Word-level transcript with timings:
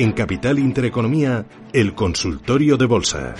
En 0.00 0.12
Capital 0.12 0.58
Intereconomía, 0.58 1.44
el 1.74 1.94
consultorio 1.94 2.78
de 2.78 2.86
bolsa. 2.86 3.34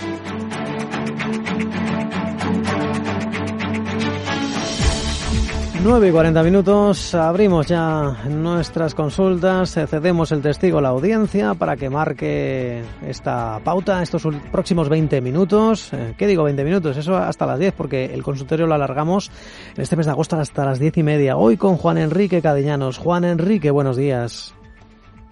Nueve 5.83 6.09
y 6.09 6.11
40 6.11 6.43
minutos, 6.43 7.15
abrimos 7.15 7.65
ya 7.65 8.15
nuestras 8.29 8.93
consultas, 8.93 9.73
cedemos 9.73 10.31
el 10.31 10.43
testigo 10.43 10.77
a 10.77 10.83
la 10.83 10.89
audiencia 10.89 11.55
para 11.55 11.75
que 11.77 11.89
marque 11.89 12.83
esta 13.07 13.59
pauta 13.63 14.03
estos 14.03 14.27
próximos 14.51 14.87
20 14.87 15.19
minutos. 15.19 15.91
Eh, 15.93 16.13
¿Qué 16.15 16.27
digo 16.27 16.43
20 16.43 16.63
minutos? 16.63 16.95
Eso 16.95 17.17
hasta 17.17 17.47
las 17.47 17.57
10 17.57 17.73
porque 17.73 18.13
el 18.13 18.21
consultorio 18.21 18.67
lo 18.67 18.75
alargamos 18.75 19.31
en 19.75 19.81
este 19.81 19.95
mes 19.95 20.05
de 20.05 20.11
agosto 20.11 20.35
hasta 20.35 20.63
las 20.63 20.77
10 20.77 20.97
y 20.97 21.01
media. 21.01 21.37
Hoy 21.37 21.57
con 21.57 21.77
Juan 21.77 21.97
Enrique 21.97 22.39
Cadeñanos. 22.39 22.99
Juan 22.99 23.23
Enrique, 23.23 23.71
buenos 23.71 23.97
días. 23.97 24.53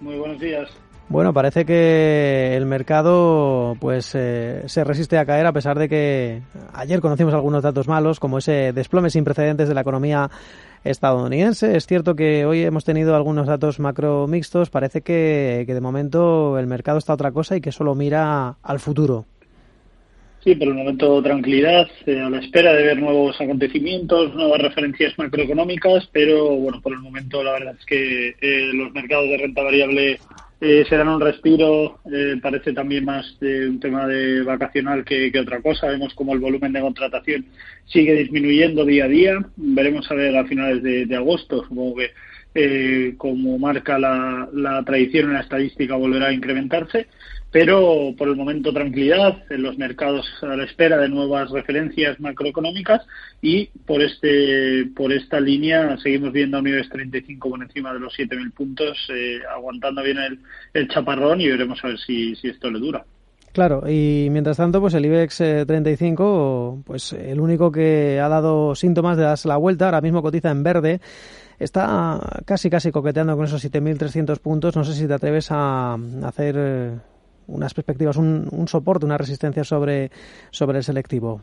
Muy 0.00 0.18
buenos 0.18 0.40
días. 0.40 0.72
Bueno, 1.10 1.34
parece 1.34 1.64
que 1.64 2.54
el 2.54 2.66
mercado 2.66 3.76
pues 3.80 4.14
eh, 4.14 4.62
se 4.66 4.84
resiste 4.84 5.18
a 5.18 5.26
caer 5.26 5.44
a 5.44 5.52
pesar 5.52 5.76
de 5.76 5.88
que 5.88 6.40
ayer 6.72 7.00
conocimos 7.00 7.34
algunos 7.34 7.64
datos 7.64 7.88
malos, 7.88 8.20
como 8.20 8.38
ese 8.38 8.72
desplome 8.72 9.10
sin 9.10 9.24
precedentes 9.24 9.68
de 9.68 9.74
la 9.74 9.80
economía 9.80 10.30
estadounidense. 10.84 11.76
Es 11.76 11.88
cierto 11.88 12.14
que 12.14 12.46
hoy 12.46 12.62
hemos 12.62 12.84
tenido 12.84 13.16
algunos 13.16 13.48
datos 13.48 13.80
macro 13.80 14.28
mixtos. 14.28 14.70
Parece 14.70 15.00
que, 15.00 15.64
de 15.66 15.80
momento 15.80 16.56
el 16.60 16.68
mercado 16.68 16.98
está 16.98 17.14
otra 17.14 17.32
cosa 17.32 17.56
y 17.56 17.60
que 17.60 17.72
solo 17.72 17.96
mira 17.96 18.54
al 18.62 18.78
futuro. 18.78 19.26
Sí, 20.44 20.54
por 20.54 20.68
el 20.68 20.74
momento 20.74 21.20
tranquilidad, 21.24 21.88
eh, 22.06 22.20
a 22.20 22.30
la 22.30 22.38
espera 22.38 22.72
de 22.72 22.84
ver 22.84 22.98
nuevos 22.98 23.38
acontecimientos, 23.40 24.32
nuevas 24.36 24.60
referencias 24.60 25.18
macroeconómicas, 25.18 26.08
pero 26.12 26.54
bueno, 26.54 26.80
por 26.80 26.92
el 26.92 27.00
momento 27.00 27.42
la 27.42 27.54
verdad 27.54 27.74
es 27.76 27.84
que 27.84 28.28
eh, 28.40 28.70
los 28.72 28.92
mercados 28.92 29.28
de 29.28 29.38
renta 29.38 29.64
variable 29.64 30.20
eh, 30.60 30.84
se 30.86 31.00
un 31.00 31.20
respiro, 31.20 32.00
eh, 32.12 32.36
parece 32.42 32.74
también 32.74 33.06
más 33.06 33.38
de 33.40 33.66
un 33.66 33.80
tema 33.80 34.06
de 34.06 34.42
vacacional 34.42 35.04
que, 35.04 35.32
otra 35.40 35.62
cosa. 35.62 35.86
Vemos 35.86 36.12
como 36.14 36.34
el 36.34 36.38
volumen 36.38 36.72
de 36.72 36.82
contratación 36.82 37.46
sigue 37.86 38.14
disminuyendo 38.14 38.84
día 38.84 39.06
a 39.06 39.08
día. 39.08 39.38
Veremos 39.56 40.10
a 40.10 40.14
ver 40.14 40.36
a 40.36 40.44
finales 40.44 40.82
de, 40.82 41.16
agosto, 41.16 41.64
supongo 41.64 41.96
que 41.96 42.10
eh, 42.54 43.14
como 43.16 43.58
marca 43.58 43.98
la, 43.98 44.48
la 44.52 44.84
tradición 44.84 45.28
en 45.28 45.34
la 45.34 45.40
estadística 45.40 45.96
volverá 45.96 46.26
a 46.26 46.32
incrementarse 46.32 47.06
pero 47.50 48.14
por 48.16 48.28
el 48.28 48.36
momento 48.36 48.72
tranquilidad 48.72 49.42
en 49.50 49.62
los 49.62 49.76
mercados 49.76 50.26
a 50.42 50.56
la 50.56 50.64
espera 50.64 50.98
de 50.98 51.08
nuevas 51.08 51.50
referencias 51.50 52.20
macroeconómicas 52.20 53.02
y 53.42 53.66
por 53.86 54.02
este 54.02 54.86
por 54.94 55.12
esta 55.12 55.40
línea 55.40 55.96
seguimos 55.98 56.32
viendo 56.32 56.58
a 56.58 56.62
niveles 56.62 56.88
35 56.88 57.50
por 57.50 57.62
encima 57.62 57.92
de 57.92 58.00
los 58.00 58.14
7.000 58.16 58.52
puntos 58.52 58.98
eh, 59.12 59.40
aguantando 59.52 60.02
bien 60.02 60.18
el, 60.18 60.38
el, 60.74 60.88
chaparrón 60.88 61.40
y 61.40 61.48
veremos 61.48 61.82
a 61.84 61.88
ver 61.88 61.98
si, 61.98 62.36
si 62.36 62.48
esto 62.48 62.70
le 62.70 62.78
dura. 62.78 63.04
Claro, 63.52 63.82
y 63.88 64.28
mientras 64.30 64.58
tanto, 64.58 64.80
pues 64.80 64.94
el 64.94 65.04
IBEX 65.04 65.38
35, 65.66 66.76
eh, 66.78 66.82
pues 66.86 67.12
el 67.12 67.40
único 67.40 67.72
que 67.72 68.20
ha 68.20 68.28
dado 68.28 68.76
síntomas 68.76 69.16
de 69.16 69.24
darse 69.24 69.48
la 69.48 69.56
vuelta, 69.56 69.86
ahora 69.86 70.00
mismo 70.00 70.22
cotiza 70.22 70.52
en 70.52 70.62
verde, 70.62 71.00
está 71.58 72.20
casi 72.44 72.70
casi 72.70 72.92
coqueteando 72.92 73.34
con 73.36 73.46
esos 73.46 73.64
7.300 73.64 74.38
puntos. 74.38 74.76
No 74.76 74.84
sé 74.84 74.94
si 74.94 75.08
te 75.08 75.14
atreves 75.14 75.48
a 75.50 75.94
hacer 76.22 76.54
eh, 76.56 76.98
unas 77.46 77.74
perspectivas, 77.74 78.16
un, 78.16 78.48
un 78.50 78.68
soporte, 78.68 79.06
una 79.06 79.18
resistencia 79.18 79.64
sobre, 79.64 80.10
sobre 80.50 80.78
el 80.78 80.84
selectivo? 80.84 81.42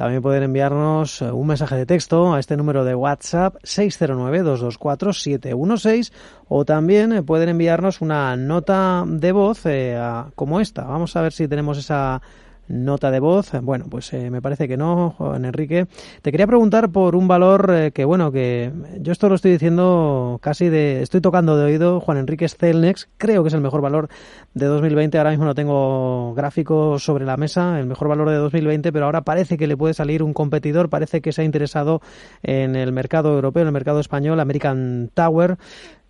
también 0.00 0.22
pueden 0.22 0.44
enviarnos 0.44 1.20
eh, 1.20 1.30
un 1.30 1.46
mensaje 1.46 1.76
de 1.76 1.84
texto 1.84 2.32
a 2.32 2.40
este 2.40 2.56
número 2.56 2.86
de 2.86 2.94
WhatsApp 2.94 3.56
609-224-716 3.64 6.10
o 6.48 6.64
también 6.64 7.12
eh, 7.12 7.22
pueden 7.22 7.50
enviarnos 7.50 8.00
una 8.00 8.34
nota 8.34 9.04
de 9.06 9.32
voz 9.32 9.66
eh, 9.66 10.00
como 10.34 10.58
esta. 10.58 10.84
Vamos 10.84 11.14
a 11.16 11.20
ver 11.20 11.34
si 11.34 11.48
tenemos 11.48 11.76
esa 11.76 12.22
nota 12.70 13.10
de 13.10 13.20
voz. 13.20 13.50
Bueno, 13.62 13.86
pues 13.90 14.12
eh, 14.12 14.30
me 14.30 14.40
parece 14.40 14.68
que 14.68 14.76
no, 14.76 15.14
Juan 15.18 15.44
Enrique. 15.44 15.86
Te 16.22 16.30
quería 16.30 16.46
preguntar 16.46 16.90
por 16.90 17.16
un 17.16 17.28
valor 17.28 17.70
eh, 17.74 17.90
que, 17.92 18.04
bueno, 18.04 18.30
que 18.32 18.72
yo 19.00 19.12
esto 19.12 19.28
lo 19.28 19.34
estoy 19.34 19.52
diciendo 19.52 20.38
casi 20.40 20.68
de, 20.68 21.02
estoy 21.02 21.20
tocando 21.20 21.56
de 21.56 21.64
oído, 21.64 22.00
Juan 22.00 22.18
Enrique 22.18 22.48
Celnex, 22.48 23.08
creo 23.18 23.42
que 23.42 23.48
es 23.48 23.54
el 23.54 23.60
mejor 23.60 23.80
valor 23.80 24.08
de 24.54 24.66
2020, 24.66 25.18
ahora 25.18 25.30
mismo 25.30 25.44
no 25.44 25.54
tengo 25.54 26.34
gráfico 26.34 26.98
sobre 26.98 27.24
la 27.24 27.36
mesa, 27.36 27.78
el 27.80 27.86
mejor 27.86 28.08
valor 28.08 28.30
de 28.30 28.36
2020, 28.36 28.92
pero 28.92 29.06
ahora 29.06 29.22
parece 29.22 29.58
que 29.58 29.66
le 29.66 29.76
puede 29.76 29.94
salir 29.94 30.22
un 30.22 30.32
competidor, 30.32 30.88
parece 30.88 31.20
que 31.20 31.32
se 31.32 31.42
ha 31.42 31.44
interesado 31.44 32.00
en 32.42 32.76
el 32.76 32.92
mercado 32.92 33.34
europeo, 33.34 33.62
en 33.62 33.68
el 33.68 33.72
mercado 33.72 34.00
español, 34.00 34.38
American 34.40 35.10
Tower, 35.12 35.58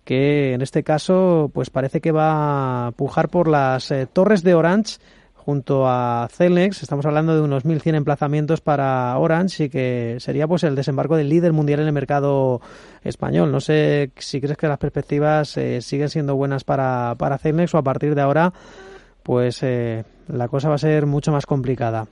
que 0.03 0.53
en 0.53 0.61
este 0.61 0.83
caso 0.83 1.51
pues 1.53 1.69
parece 1.69 2.01
que 2.01 2.11
va 2.11 2.87
a 2.87 2.91
pujar 2.91 3.29
por 3.29 3.47
las 3.47 3.91
eh, 3.91 4.07
torres 4.11 4.43
de 4.43 4.53
Orange 4.53 4.97
junto 5.43 5.87
a 5.87 6.27
Celnex. 6.31 6.83
Estamos 6.83 7.05
hablando 7.05 7.35
de 7.35 7.41
unos 7.41 7.65
1.100 7.65 7.95
emplazamientos 7.95 8.61
para 8.61 9.17
Orange 9.17 9.65
y 9.65 9.69
que 9.69 10.17
sería 10.19 10.47
pues 10.47 10.63
el 10.63 10.75
desembarco 10.75 11.17
del 11.17 11.29
líder 11.29 11.51
mundial 11.51 11.79
en 11.79 11.87
el 11.87 11.93
mercado 11.93 12.61
español. 13.03 13.51
No 13.51 13.59
sé 13.59 14.11
si 14.17 14.39
crees 14.39 14.57
que 14.57 14.67
las 14.67 14.77
perspectivas 14.77 15.57
eh, 15.57 15.81
siguen 15.81 16.09
siendo 16.09 16.35
buenas 16.35 16.63
para, 16.63 17.15
para 17.17 17.37
Celnex 17.37 17.73
o 17.73 17.77
a 17.79 17.83
partir 17.83 18.15
de 18.15 18.21
ahora 18.21 18.53
pues 19.23 19.61
eh, 19.63 20.03
la 20.27 20.47
cosa 20.47 20.69
va 20.69 20.75
a 20.75 20.79
ser 20.79 21.05
mucho 21.05 21.31
más 21.31 21.45
complicada. 21.45 22.07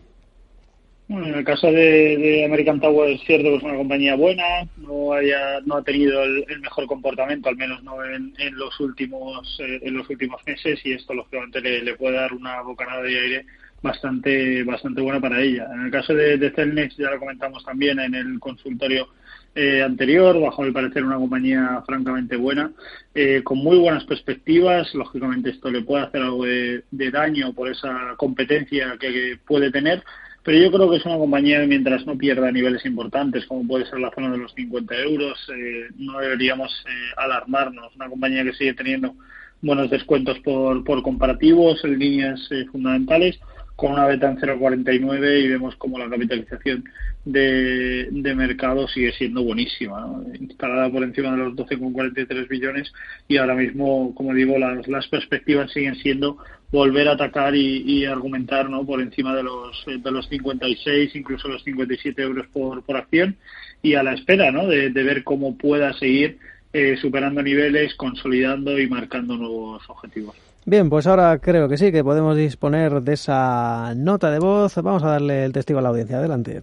Bueno, 1.10 1.26
en 1.26 1.34
el 1.40 1.44
caso 1.44 1.72
de, 1.72 2.46
American 2.46 2.80
Tower 2.80 3.10
es 3.10 3.22
cierto 3.22 3.50
que 3.50 3.56
es 3.56 3.64
una 3.64 3.78
compañía 3.78 4.16
buena, 4.16 4.44
no 4.78 5.12
haya, 5.12 5.60
no 5.66 5.78
ha 5.78 5.84
tenido 5.84 6.24
el, 6.24 6.46
mejor 6.62 6.86
comportamiento, 6.86 7.50
al 7.50 7.56
menos 7.56 7.82
no 7.82 8.06
en, 8.06 8.32
los 8.52 8.80
últimos 8.80 9.60
eh, 9.60 9.80
en 9.82 9.98
los 9.98 10.08
últimos 10.08 10.40
meses 10.46 10.80
y 10.86 10.92
esto 10.92 11.16
lógicamente 11.16 11.62
le, 11.62 11.96
puede 11.96 12.16
dar 12.16 12.32
una 12.32 12.62
bocanada 12.62 13.02
de 13.02 13.20
aire 13.20 13.46
bastante 13.82 14.64
bastante 14.64 15.02
buena 15.02 15.20
para 15.20 15.42
ella. 15.42 15.68
En 15.74 15.86
el 15.86 15.92
caso 15.92 16.14
de, 16.14 16.38
de 16.38 16.52
Celnex 16.52 16.96
ya 16.96 17.10
lo 17.10 17.18
comentamos 17.18 17.66
también 17.66 18.00
en 18.00 18.14
el 18.14 18.40
consultorio 18.40 19.10
eh, 19.56 19.82
anterior, 19.82 20.40
bajo 20.40 20.62
mi 20.62 20.72
parecer 20.72 21.04
una 21.04 21.16
compañía 21.16 21.82
francamente 21.88 22.36
buena, 22.36 22.72
eh, 23.16 23.42
con 23.44 23.58
muy 23.58 23.80
buenas 23.80 24.04
perspectivas. 24.04 24.94
Lógicamente 24.94 25.50
esto 25.50 25.72
le 25.72 25.82
puede 25.82 26.04
hacer 26.04 26.22
algo 26.22 26.46
de, 26.46 26.84
daño 26.92 27.52
por 27.54 27.68
esa 27.68 28.14
competencia 28.16 28.96
que 29.00 29.40
puede 29.48 29.72
tener, 29.72 30.04
pero 30.50 30.63
yo 30.63 30.72
creo 30.72 30.90
que 30.90 30.98
es 30.98 31.06
una 31.06 31.19
compañía 31.19 31.60
mientras 31.68 32.07
no 32.07 32.18
pierda 32.18 32.51
niveles 32.51 32.84
importantes, 32.84 33.46
como 33.46 33.68
puede 33.68 33.86
ser 33.86 34.00
la 34.00 34.10
zona 34.10 34.31
de 34.31 34.40
los 34.40 34.51
50 34.54 34.96
euros, 34.96 35.38
eh, 35.56 35.90
no 35.96 36.18
deberíamos 36.18 36.72
eh, 36.88 37.13
alarmarnos. 37.18 37.96
Una 37.96 38.10
compañía 38.10 38.44
que 38.44 38.54
sigue 38.54 38.74
teniendo 38.74 39.13
buenos 39.62 39.92
descuentos 39.92 40.40
por, 40.40 40.84
por 40.84 41.04
comparativos 41.04 41.86
en 41.86 42.00
líneas 42.00 42.48
eh, 42.50 42.66
fundamentales 42.72 43.40
con 43.75 43.92
una 43.92 44.07
beta 44.07 44.28
en 44.28 44.40
0,49 44.40 45.40
y 45.40 45.50
vemos 45.50 45.75
como 45.75 46.00
la 46.00 46.10
capitalización 46.10 46.84
de, 47.25 48.33
mercado 48.36 48.88
sigue 48.88 49.12
siendo 49.13 49.44
buenísima, 49.44 50.07
instalada 50.39 50.89
por 50.89 51.04
encima 51.04 51.31
de 51.31 51.38
los 51.38 51.54
12,43 51.54 52.48
billones 52.48 52.92
y 53.27 53.38
ahora 53.38 53.56
mismo, 53.56 54.13
como 54.16 54.33
digo, 54.33 54.57
las, 54.57 54.88
las 54.88 55.07
perspectivas 55.07 55.71
siguen 55.71 55.95
siendo 55.95 56.38
volver 56.71 57.07
a 57.07 57.13
atacar 57.13 57.56
y, 57.56 58.06
argumentar 58.06 58.69
¿no? 58.69 58.86
por 58.86 59.01
encima 59.01 59.36
de 59.36 59.44
los, 59.44 59.86
de 59.86 60.12
los 60.12 60.27
56, 60.30 61.16
incluso 61.16 61.48
los 61.48 61.63
57 61.63 62.21
euros 62.21 62.48
por, 62.48 62.83
por 62.83 62.98
acción 62.98 63.36
y 63.81 63.95
a 63.95 64.04
la 64.04 64.13
espera 64.13 64.51
¿no? 64.51 64.68
de, 64.68 64.89
de 64.89 65.04
ver 65.04 65.24
cómo 65.24 65.57
pueda 65.57 65.94
seguir 65.94 66.38
eh, 66.71 66.98
superando 67.01 67.42
niveles, 67.42 67.95
consolidando 67.95 68.77
y 68.77 68.88
marcando 68.88 69.36
nuevos 69.36 69.81
objetivos. 69.89 70.36
Bien, 70.66 70.88
pues 70.88 71.07
ahora 71.07 71.39
creo 71.39 71.68
que 71.68 71.77
sí, 71.77 71.92
que 71.92 72.04
podemos 72.04 72.38
disponer 72.38 73.01
de 73.01 73.13
esa 73.13 73.94
nota 73.95 74.30
de 74.30 74.38
voz. 74.38 74.75
Vamos 74.75 75.01
a 75.04 75.10
darle 75.10 75.45
el 75.45 75.51
testigo 75.51 75.80
a 75.80 75.81
la 75.81 75.89
audiencia. 75.89 76.18
Adelante. 76.18 76.62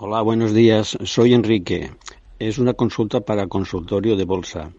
Hola, 0.00 0.22
buenos 0.22 0.54
días. 0.54 0.96
Soy 1.02 1.34
Enrique. 1.34 1.90
Es 2.38 2.58
una 2.58 2.74
consulta 2.74 3.20
para 3.20 3.48
consultorio 3.48 4.14
de 4.14 4.24
bolsa. 4.24 4.70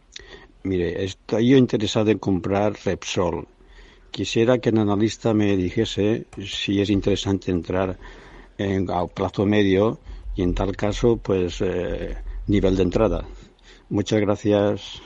Mire, 0.64 1.04
estoy 1.04 1.50
yo 1.50 1.58
interesado 1.58 2.10
en 2.10 2.20
comprar 2.20 2.78
Repsol. 2.86 3.46
Quisiera 4.12 4.60
que 4.60 4.70
el 4.70 4.78
analista 4.78 5.34
me 5.34 5.58
dijese 5.58 6.26
si 6.46 6.80
es 6.80 6.90
interesante 6.90 7.52
entrar 7.52 8.00
en, 8.58 8.90
a 8.90 9.06
plazo 9.08 9.46
medio 9.46 10.00
y 10.38 10.42
en 10.42 10.54
tal 10.54 10.78
caso, 10.78 11.18
pues, 11.18 11.60
eh, 11.60 12.16
nivel 12.48 12.78
de 12.78 12.84
entrada. 12.84 13.26
Muchas 13.90 14.22
gracias. 14.22 15.02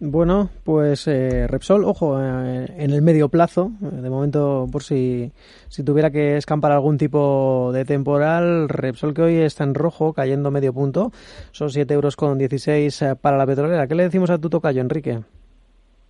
Bueno, 0.00 0.50
pues 0.64 1.06
eh, 1.06 1.46
Repsol, 1.46 1.84
ojo, 1.84 2.20
eh, 2.20 2.66
en 2.78 2.90
el 2.90 3.00
medio 3.00 3.28
plazo, 3.28 3.70
de 3.80 4.10
momento 4.10 4.66
por 4.70 4.82
si, 4.82 5.30
si 5.68 5.84
tuviera 5.84 6.10
que 6.10 6.36
escampar 6.36 6.72
algún 6.72 6.98
tipo 6.98 7.70
de 7.72 7.84
temporal, 7.84 8.68
Repsol 8.68 9.14
que 9.14 9.22
hoy 9.22 9.36
está 9.36 9.62
en 9.62 9.74
rojo, 9.74 10.12
cayendo 10.12 10.50
medio 10.50 10.72
punto, 10.72 11.12
son 11.52 11.70
7 11.70 11.94
euros 11.94 12.16
con 12.16 12.38
16 12.38 13.02
eh, 13.02 13.14
para 13.20 13.38
la 13.38 13.46
petrolera. 13.46 13.86
¿Qué 13.86 13.94
le 13.94 14.02
decimos 14.02 14.30
a 14.30 14.38
tu 14.38 14.50
tocayo, 14.50 14.80
Enrique? 14.80 15.20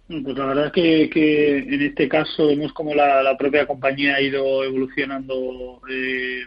Pues 0.08 0.36
la 0.36 0.46
verdad 0.46 0.66
es 0.66 0.72
que, 1.10 1.58
en 1.58 1.82
este 1.82 2.08
caso 2.08 2.46
vemos 2.46 2.72
como 2.72 2.94
la, 2.94 3.36
propia 3.38 3.66
compañía 3.66 4.16
ha 4.16 4.20
ido 4.20 4.64
evolucionando 4.64 5.80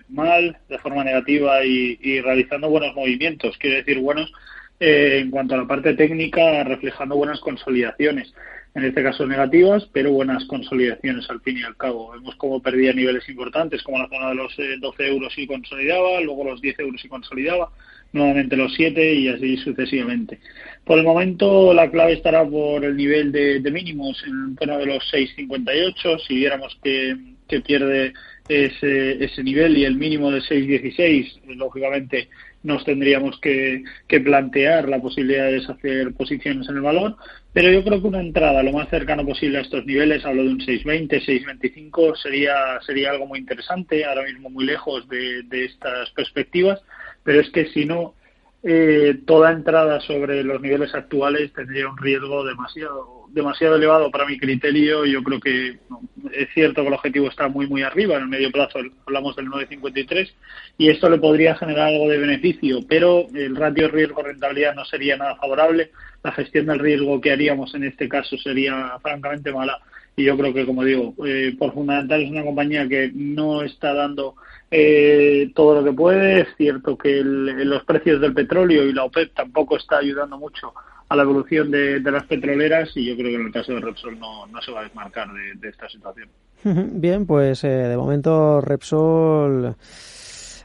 mal, 0.10 0.58
de 0.70 0.78
forma 0.80 1.04
negativa 1.04 1.64
y, 1.64 2.00
y 2.02 2.20
realizando 2.20 2.70
buenos 2.70 2.96
movimientos, 2.96 3.58
quiero 3.60 3.78
decir 3.78 4.00
buenos 4.00 4.32
eh, 4.80 5.20
en 5.22 5.32
cuanto 5.32 5.56
a 5.56 5.58
la 5.58 5.68
parte 5.68 5.94
técnica, 5.96 6.64
reflejando 6.64 7.16
buenas 7.16 7.40
consolidaciones, 7.40 8.34
en 8.76 8.86
este 8.86 9.02
caso 9.02 9.26
negativas, 9.26 9.90
pero 9.92 10.12
buenas 10.12 10.46
consolidaciones 10.46 11.28
al 11.32 11.42
fin 11.42 11.58
y 11.58 11.64
al 11.64 11.76
cabo. 11.78 12.12
Vemos 12.12 12.36
cómo 12.36 12.62
perdía 12.62 12.94
niveles 12.94 13.28
importantes, 13.28 13.82
como 13.82 13.98
la 13.98 14.08
zona 14.08 14.30
de 14.30 14.36
los 14.36 14.56
12 14.56 15.04
eh, 15.04 15.08
euros 15.08 15.34
y 15.36 15.48
consolidaba, 15.48 16.22
luego 16.22 16.44
los 16.44 16.62
10 16.62 16.80
euros 16.80 17.04
y 17.04 17.08
consolidaba, 17.08 17.72
nuevamente 18.14 18.56
los 18.56 18.74
7 18.76 19.16
y 19.16 19.30
así 19.30 19.58
sucesivamente. 19.58 20.40
Por 20.86 21.00
el 21.00 21.06
momento 21.06 21.74
la 21.74 21.90
clave 21.90 22.14
estará 22.14 22.46
por 22.46 22.86
el 22.86 22.96
nivel 22.96 23.32
de, 23.32 23.60
mínimos 23.72 24.24
en 24.28 24.56
torno 24.56 24.78
de 24.78 24.86
los 24.86 25.04
6,58. 25.12 26.20
Si 26.28 26.36
viéramos 26.36 26.78
que, 26.84 27.18
que 27.48 27.62
pierde 27.62 28.14
ese, 28.48 29.24
ese 29.24 29.44
nivel 29.44 29.76
y 29.76 29.86
el 29.86 29.96
mínimo 29.96 30.30
de 30.30 30.42
6,16, 30.42 31.56
lógicamente 31.56 32.30
nos 32.64 32.84
tendríamos 32.84 33.40
que, 33.40 33.84
plantear 34.08 34.90
la 34.90 35.00
posibilidad 35.00 35.46
de 35.46 35.54
deshacer 35.54 36.14
posiciones 36.14 36.68
en 36.70 36.78
el 36.78 36.82
valor, 36.82 37.16
pero 37.54 37.72
yo 37.72 37.84
creo 37.84 38.02
que 38.02 38.08
una 38.08 38.22
entrada 38.22 38.64
lo 38.64 38.74
más 38.74 38.90
cercano 38.90 39.26
posible 39.26 39.60
a 39.60 39.62
estos 39.62 39.86
niveles, 39.86 40.26
hablo 40.26 40.44
de 40.44 40.50
un 40.50 40.62
620, 40.62 41.20
625, 41.20 42.16
sería, 42.16 42.80
sería 42.86 43.12
algo 43.12 43.28
muy 43.28 43.40
interesante, 43.40 44.06
ahora 44.06 44.24
mismo 44.24 44.50
muy 44.50 44.66
lejos 44.66 45.08
de, 45.08 45.44
de 45.44 45.66
estas 45.66 46.10
perspectivas, 46.12 46.82
pero 47.24 47.42
es 47.42 47.50
que 47.52 47.68
si 47.68 47.86
no, 47.86 48.16
eh, 48.64 49.20
toda 49.26 49.52
entrada 49.52 50.02
sobre 50.02 50.44
los 50.44 50.60
niveles 50.62 50.94
actuales 50.94 51.54
tendría 51.54 51.88
un 51.88 51.98
riesgo 51.98 52.44
demasiado 52.44 53.17
demasiado 53.30 53.76
elevado 53.76 54.12
para 54.12 54.26
mi 54.26 54.38
criterio. 54.38 55.06
Yo 55.06 55.24
creo 55.24 55.40
que 55.40 55.80
es 56.34 56.50
cierto 56.54 56.82
que 56.82 56.88
el 56.88 56.94
objetivo 56.94 57.28
está 57.28 57.48
muy, 57.48 57.68
muy 57.68 57.84
arriba. 57.84 58.16
En 58.16 58.24
el 58.24 58.28
medio 58.28 58.52
plazo 58.52 58.80
hablamos 59.06 59.36
del 59.36 59.48
9,53 59.48 60.32
y 60.78 60.90
esto 60.90 61.10
le 61.10 61.18
podría 61.18 61.56
generar 61.56 61.90
algo 61.90 62.10
de 62.10 62.18
beneficio, 62.18 62.80
pero 62.88 63.28
el 63.34 63.56
ratio 63.56 63.90
riesgo-rentabilidad 63.90 64.76
no 64.76 64.86
sería 64.86 65.18
nada 65.18 65.36
favorable. 65.36 65.92
La 66.24 66.32
gestión 66.32 66.66
del 66.68 66.80
riesgo 66.80 67.22
que 67.22 67.32
haríamos 67.32 67.74
en 67.76 67.84
este 67.84 68.10
caso 68.10 68.38
sería 68.38 68.98
francamente 69.02 69.52
mala. 69.52 69.80
Y 70.16 70.24
yo 70.24 70.36
creo 70.36 70.52
que, 70.52 70.66
como 70.66 70.84
digo, 70.84 71.14
eh, 71.28 71.56
por 71.60 71.74
fundamental 71.74 72.24
es 72.24 72.32
una 72.32 72.44
compañía 72.44 72.88
que 72.88 73.12
no 73.14 73.62
está 73.62 73.94
dando 73.94 74.36
eh, 74.72 75.52
todo 75.54 75.76
lo 75.80 75.84
que 75.84 75.96
puede. 75.96 76.42
Es 76.42 76.48
cierto 76.58 76.98
que 76.98 77.22
los 77.24 77.84
precios 77.84 78.20
del 78.20 78.34
petróleo 78.34 78.84
y 78.84 78.94
la 78.94 79.04
OPEP 79.04 79.36
tampoco 79.36 79.78
está 79.78 80.00
ayudando 80.00 80.40
mucho 80.40 80.74
a 81.10 81.16
la 81.16 81.24
evolución 81.24 81.72
de, 81.72 82.00
las 82.02 82.26
petroleras 82.26 82.92
y 82.96 83.06
yo 83.06 83.16
creo 83.16 83.30
que 83.30 83.36
en 83.36 83.48
el 83.48 83.52
caso 83.52 83.74
de 83.74 83.80
Repsol 83.80 84.20
no, 84.20 84.46
no 84.48 84.62
se 84.62 84.72
va 84.72 84.82
a 84.82 84.84
desmarcar 84.84 85.28
de, 85.60 85.70
esta 85.70 85.88
situación. 85.90 86.30
Bien, 86.64 87.26
pues 87.26 87.64
eh, 87.64 87.68
de 87.68 87.98
momento 87.98 88.62
Repsol 88.62 89.76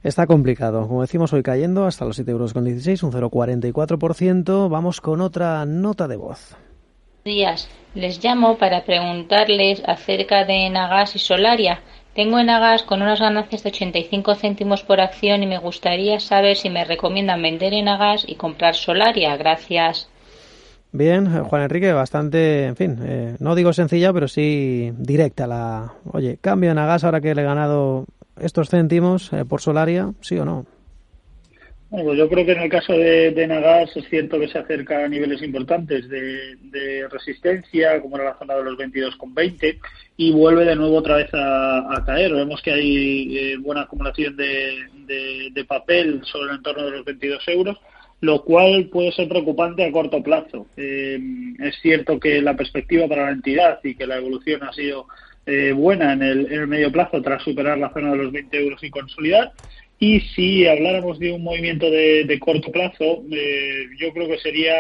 está 0.03 0.27
complicado. 0.27 0.87
Como 0.89 1.03
decimos, 1.03 1.33
hoy 1.33 1.43
cayendo 1.43 1.87
hasta 1.87 2.05
los 2.05 2.19
7,16 2.19 2.31
euros, 2.31 2.53
con 2.53 2.65
16, 2.65 3.03
un 3.05 3.13
0,44%. 3.13 4.69
Vamos 4.69 5.01
con 5.01 5.21
otra 5.21 5.65
nota 5.65 6.09
de 6.09 6.17
voz. 6.17 6.57
Días. 7.25 7.69
Les 7.95 8.25
llamo 8.25 8.57
para 8.57 8.85
preguntarles 8.85 9.83
acerca 9.87 10.45
de 10.45 10.69
Nagas 10.71 11.15
y 11.15 11.19
Solaria. 11.19 11.83
Tengo 12.15 12.39
Enagas 12.39 12.83
con 12.83 13.01
unas 13.01 13.21
ganancias 13.21 13.63
de 13.63 13.71
85 13.71 14.35
céntimos 14.35 14.83
por 14.83 15.01
acción 15.01 15.43
y 15.43 15.47
me 15.47 15.59
gustaría 15.59 16.19
saber 16.21 16.57
si 16.57 16.69
me 16.69 16.85
recomiendan 16.85 17.43
vender 17.43 17.75
Enagas 17.75 18.25
y 18.27 18.35
comprar 18.35 18.75
Solaria. 18.75 19.37
Gracias. 19.37 20.09
Bien, 20.95 21.27
Juan 21.45 21.63
Enrique, 21.63 21.91
bastante, 21.93 22.67
en 22.67 22.77
fin, 22.77 22.99
eh, 23.03 23.37
no 23.41 23.55
digo 23.55 23.73
sencilla, 23.73 24.13
pero 24.13 24.29
sí 24.29 24.93
directa 24.99 25.47
la... 25.47 25.95
Oye, 26.13 26.37
cambio 26.39 26.71
en 26.71 26.77
gas 26.77 27.05
ahora 27.05 27.23
que 27.23 27.35
le 27.35 27.41
he 27.41 27.45
ganado 27.45 28.05
estos 28.39 28.69
céntimos 28.69 29.33
eh, 29.33 29.47
por 29.47 29.63
Solaria, 29.63 30.13
¿sí 30.21 30.39
o 30.39 30.45
no? 30.45 30.67
Bueno, 31.93 32.07
pues 32.07 32.19
yo 32.19 32.29
creo 32.31 32.47
que 32.47 32.53
en 32.53 32.63
el 32.63 32.71
caso 32.71 32.95
de, 32.95 33.33
de, 33.33 33.47
Nagas 33.47 33.95
es 33.95 34.09
cierto 34.09 34.41
que 34.41 34.49
se 34.49 34.59
acerca 34.59 35.05
a 35.05 35.09
niveles 35.09 35.43
importantes 35.43 36.09
de, 36.09 37.07
resistencia, 37.11 38.01
como 38.01 38.17
era 38.17 38.31
la 38.31 38.39
zona 38.39 38.55
de 38.55 38.65
los 38.65 38.79
22,20, 38.79 39.79
y 40.17 40.33
vuelve 40.33 40.65
de 40.65 40.75
nuevo 40.75 40.97
otra 40.97 41.17
vez 41.17 41.29
a, 41.35 42.03
caer. 42.07 42.33
Vemos 42.33 42.63
que 42.63 42.73
hay 42.73 43.37
eh, 43.37 43.57
buena 43.59 43.83
acumulación 43.83 44.35
de, 44.39 45.51
de, 45.53 45.65
papel 45.67 46.23
sobre 46.25 46.51
el 46.51 46.57
entorno 46.57 46.85
de 46.85 46.91
los 46.93 47.05
22 47.05 47.49
euros, 47.49 47.79
lo 48.23 48.45
cual 48.45 48.87
puede 48.87 49.11
ser 49.11 49.29
preocupante 49.29 49.85
a 49.85 49.91
corto 49.91 50.23
plazo. 50.23 50.69
Eh, 50.77 51.19
es 51.59 51.75
cierto 51.83 52.21
que 52.21 52.41
la 52.41 52.57
perspectiva 52.57 53.09
para 53.09 53.25
la 53.27 53.33
entidad 53.33 53.81
y 53.83 53.97
que 53.97 54.07
la 54.07 54.17
evolución 54.17 54.63
ha 54.63 54.73
sido 54.73 55.09
eh, 55.45 55.73
buena 55.73 56.13
en 56.13 56.23
el, 56.23 56.69
medio 56.69 56.93
plazo 56.93 57.21
tras 57.21 57.43
superar 57.43 57.79
la 57.79 57.93
zona 57.93 58.13
de 58.13 58.19
los 58.19 58.33
20 58.33 58.57
euros 58.57 58.83
y 58.85 58.91
consolidar. 58.91 59.51
Y 59.99 60.21
si 60.21 60.69
habláramos 60.69 61.19
de 61.19 61.33
un 61.33 61.43
movimiento 61.43 61.91
de, 61.91 62.39
corto 62.41 62.71
plazo, 62.71 63.25
eh, 63.33 63.87
yo 63.99 64.13
creo 64.13 64.29
que 64.29 64.39
sería 64.39 64.77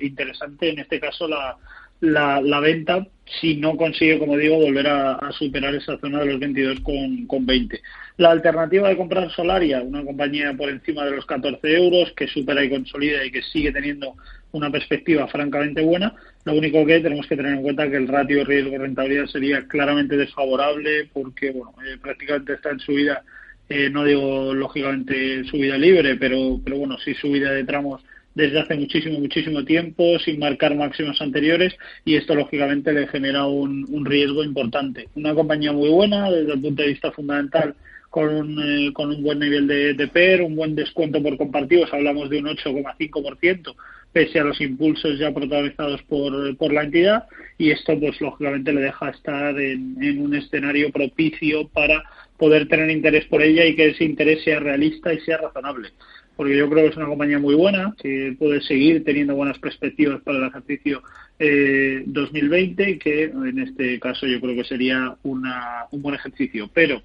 interesante 0.00 0.70
en 0.70 0.80
este 0.80 0.98
caso 0.98 1.28
la, 1.28 1.56
la, 2.00 2.40
la, 2.40 2.58
venta 2.58 3.06
si 3.40 3.56
no 3.56 3.76
consigue, 3.76 4.18
como 4.18 4.36
digo, 4.36 4.56
volver 4.56 4.88
a, 4.88 5.30
superar 5.32 5.76
esa 5.76 5.96
zona 5.98 6.20
de 6.20 6.26
los 6.26 6.40
22 6.40 6.80
con, 6.80 7.26
con 7.26 7.46
20. 7.46 7.80
La 8.18 8.32
alternativa 8.32 8.88
de 8.88 8.96
comprar 8.96 9.30
Solaria, 9.30 9.80
una 9.80 10.04
compañía 10.04 10.52
por 10.52 10.68
encima 10.68 11.04
de 11.04 11.12
los 11.12 11.24
14 11.24 11.72
euros, 11.72 12.12
que 12.16 12.26
supera 12.26 12.64
y 12.64 12.68
consolida 12.68 13.24
y 13.24 13.30
que 13.30 13.42
sigue 13.42 13.70
teniendo 13.70 14.16
una 14.50 14.72
perspectiva 14.72 15.28
francamente 15.28 15.82
buena, 15.82 16.12
lo 16.44 16.54
único 16.54 16.84
que 16.84 16.98
tenemos 16.98 17.28
que 17.28 17.36
tener 17.36 17.52
en 17.52 17.62
cuenta 17.62 17.88
que 17.88 17.96
el 17.96 18.08
ratio 18.08 18.44
riesgo-rentabilidad 18.44 19.26
sería 19.26 19.68
claramente 19.68 20.16
desfavorable 20.16 21.08
porque, 21.12 21.52
bueno, 21.52 21.72
eh, 21.86 21.96
prácticamente 22.02 22.54
está 22.54 22.70
en 22.70 22.80
subida, 22.80 23.22
eh, 23.68 23.88
no 23.88 24.02
digo 24.02 24.52
lógicamente 24.52 25.44
subida 25.44 25.78
libre, 25.78 26.16
pero, 26.16 26.60
pero 26.64 26.76
bueno, 26.78 26.98
sí 26.98 27.14
subida 27.14 27.52
de 27.52 27.62
tramos 27.62 28.02
desde 28.34 28.58
hace 28.58 28.74
muchísimo, 28.74 29.20
muchísimo 29.20 29.64
tiempo, 29.64 30.18
sin 30.18 30.40
marcar 30.40 30.74
máximos 30.74 31.22
anteriores, 31.22 31.72
y 32.04 32.16
esto 32.16 32.34
lógicamente 32.34 32.92
le 32.92 33.06
genera 33.06 33.46
un, 33.46 33.86
un 33.88 34.04
riesgo 34.04 34.42
importante. 34.42 35.08
Una 35.14 35.34
compañía 35.34 35.72
muy 35.72 35.88
buena 35.88 36.28
desde 36.32 36.54
el 36.54 36.60
punto 36.60 36.82
de 36.82 36.88
vista 36.88 37.12
fundamental, 37.12 37.76
con 38.10 38.28
un, 38.28 38.58
eh, 38.62 38.92
con 38.92 39.10
un 39.10 39.22
buen 39.22 39.38
nivel 39.38 39.66
de, 39.66 39.94
de 39.94 40.08
PER, 40.08 40.42
un 40.42 40.56
buen 40.56 40.74
descuento 40.74 41.22
por 41.22 41.36
compartidos, 41.36 41.92
hablamos 41.92 42.30
de 42.30 42.38
un 42.38 42.46
8,5%, 42.46 43.74
pese 44.12 44.40
a 44.40 44.44
los 44.44 44.60
impulsos 44.60 45.18
ya 45.18 45.32
protagonizados 45.32 46.02
por, 46.04 46.56
por 46.56 46.72
la 46.72 46.84
entidad, 46.84 47.24
y 47.58 47.70
esto 47.70 47.98
pues 47.98 48.20
lógicamente 48.20 48.72
le 48.72 48.80
deja 48.82 49.10
estar 49.10 49.58
en, 49.60 49.96
en 50.02 50.20
un 50.20 50.34
escenario 50.34 50.90
propicio 50.90 51.68
para 51.68 52.02
poder 52.38 52.68
tener 52.68 52.90
interés 52.90 53.26
por 53.26 53.42
ella 53.42 53.66
y 53.66 53.74
que 53.74 53.88
ese 53.88 54.04
interés 54.04 54.42
sea 54.44 54.60
realista 54.60 55.12
y 55.12 55.20
sea 55.20 55.38
razonable. 55.38 55.90
Porque 56.36 56.56
yo 56.56 56.70
creo 56.70 56.84
que 56.84 56.90
es 56.90 56.96
una 56.96 57.08
compañía 57.08 57.40
muy 57.40 57.56
buena, 57.56 57.94
que 58.00 58.36
puede 58.38 58.60
seguir 58.60 59.02
teniendo 59.02 59.34
buenas 59.34 59.58
perspectivas 59.58 60.22
para 60.22 60.38
el 60.38 60.44
ejercicio 60.44 61.02
eh, 61.40 62.04
2020 62.06 62.90
y 62.90 62.98
que 62.98 63.24
en 63.24 63.58
este 63.58 63.98
caso 63.98 64.24
yo 64.24 64.40
creo 64.40 64.54
que 64.54 64.62
sería 64.62 65.16
una, 65.24 65.86
un 65.90 66.00
buen 66.00 66.14
ejercicio. 66.14 66.70
Pero 66.72 67.02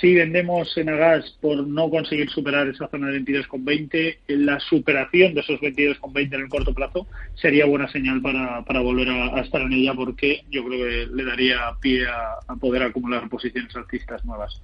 si 0.00 0.14
vendemos 0.14 0.76
en 0.76 0.88
Agas 0.88 1.36
por 1.40 1.66
no 1.66 1.88
conseguir 1.90 2.30
superar 2.30 2.66
esa 2.68 2.88
zona 2.88 3.08
de 3.08 3.20
22,20, 3.20 4.18
la 4.28 4.58
superación 4.60 5.34
de 5.34 5.40
esos 5.40 5.60
22,20 5.60 6.34
en 6.34 6.40
el 6.40 6.48
corto 6.48 6.74
plazo 6.74 7.06
sería 7.34 7.66
buena 7.66 7.90
señal 7.90 8.20
para, 8.20 8.62
para 8.64 8.80
volver 8.80 9.08
a, 9.08 9.40
estar 9.40 9.60
en 9.62 9.72
ella 9.72 9.94
porque 9.94 10.42
yo 10.50 10.64
creo 10.64 10.84
que 10.84 11.06
le 11.14 11.24
daría 11.24 11.58
pie 11.80 12.06
a, 12.06 12.54
poder 12.56 12.82
acumular 12.82 13.28
posiciones 13.28 13.74
alcistas 13.76 14.24
nuevas. 14.24 14.60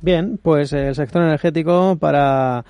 Bien, 0.00 0.38
pues 0.42 0.72
el 0.72 0.94
sector 0.94 1.22
energético 1.22 1.96
para 1.98 2.64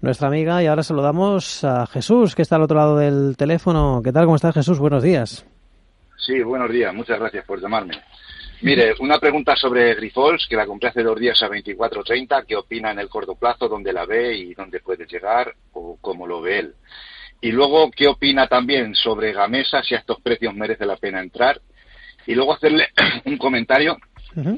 nuestra 0.00 0.28
amiga 0.28 0.62
y 0.62 0.66
ahora 0.66 0.82
saludamos 0.82 1.64
a 1.64 1.86
Jesús 1.86 2.34
que 2.34 2.42
está 2.42 2.56
al 2.56 2.62
otro 2.62 2.76
lado 2.78 2.96
del 2.96 3.36
teléfono. 3.36 4.00
¿Qué 4.02 4.12
tal? 4.12 4.24
¿Cómo 4.24 4.36
estás 4.36 4.54
Jesús? 4.54 4.78
Buenos 4.78 5.02
días. 5.02 5.46
Sí, 6.16 6.40
buenos 6.42 6.70
días. 6.70 6.94
Muchas 6.94 7.18
gracias 7.18 7.44
por 7.44 7.60
llamarme. 7.60 7.94
Mire, 8.62 8.94
una 9.00 9.18
pregunta 9.18 9.56
sobre 9.56 9.94
Grifols, 9.94 10.46
que 10.48 10.54
la 10.54 10.66
compré 10.66 10.90
hace 10.90 11.02
dos 11.02 11.18
días 11.18 11.42
a 11.42 11.48
24.30. 11.48 12.46
¿Qué 12.46 12.54
opina 12.54 12.92
en 12.92 13.00
el 13.00 13.08
corto 13.08 13.34
plazo? 13.34 13.68
¿Dónde 13.68 13.92
la 13.92 14.06
ve 14.06 14.36
y 14.36 14.54
dónde 14.54 14.78
puede 14.78 15.04
llegar? 15.06 15.52
¿O 15.72 15.98
cómo 16.00 16.28
lo 16.28 16.40
ve 16.40 16.60
él? 16.60 16.74
Y 17.40 17.50
luego, 17.50 17.90
¿qué 17.90 18.06
opina 18.06 18.46
también 18.46 18.94
sobre 18.94 19.32
Gamesa? 19.32 19.82
Si 19.82 19.96
a 19.96 19.98
estos 19.98 20.20
precios 20.20 20.54
merece 20.54 20.86
la 20.86 20.96
pena 20.96 21.20
entrar. 21.20 21.60
Y 22.24 22.36
luego 22.36 22.54
hacerle 22.54 22.88
un 23.24 23.36
comentario. 23.36 23.96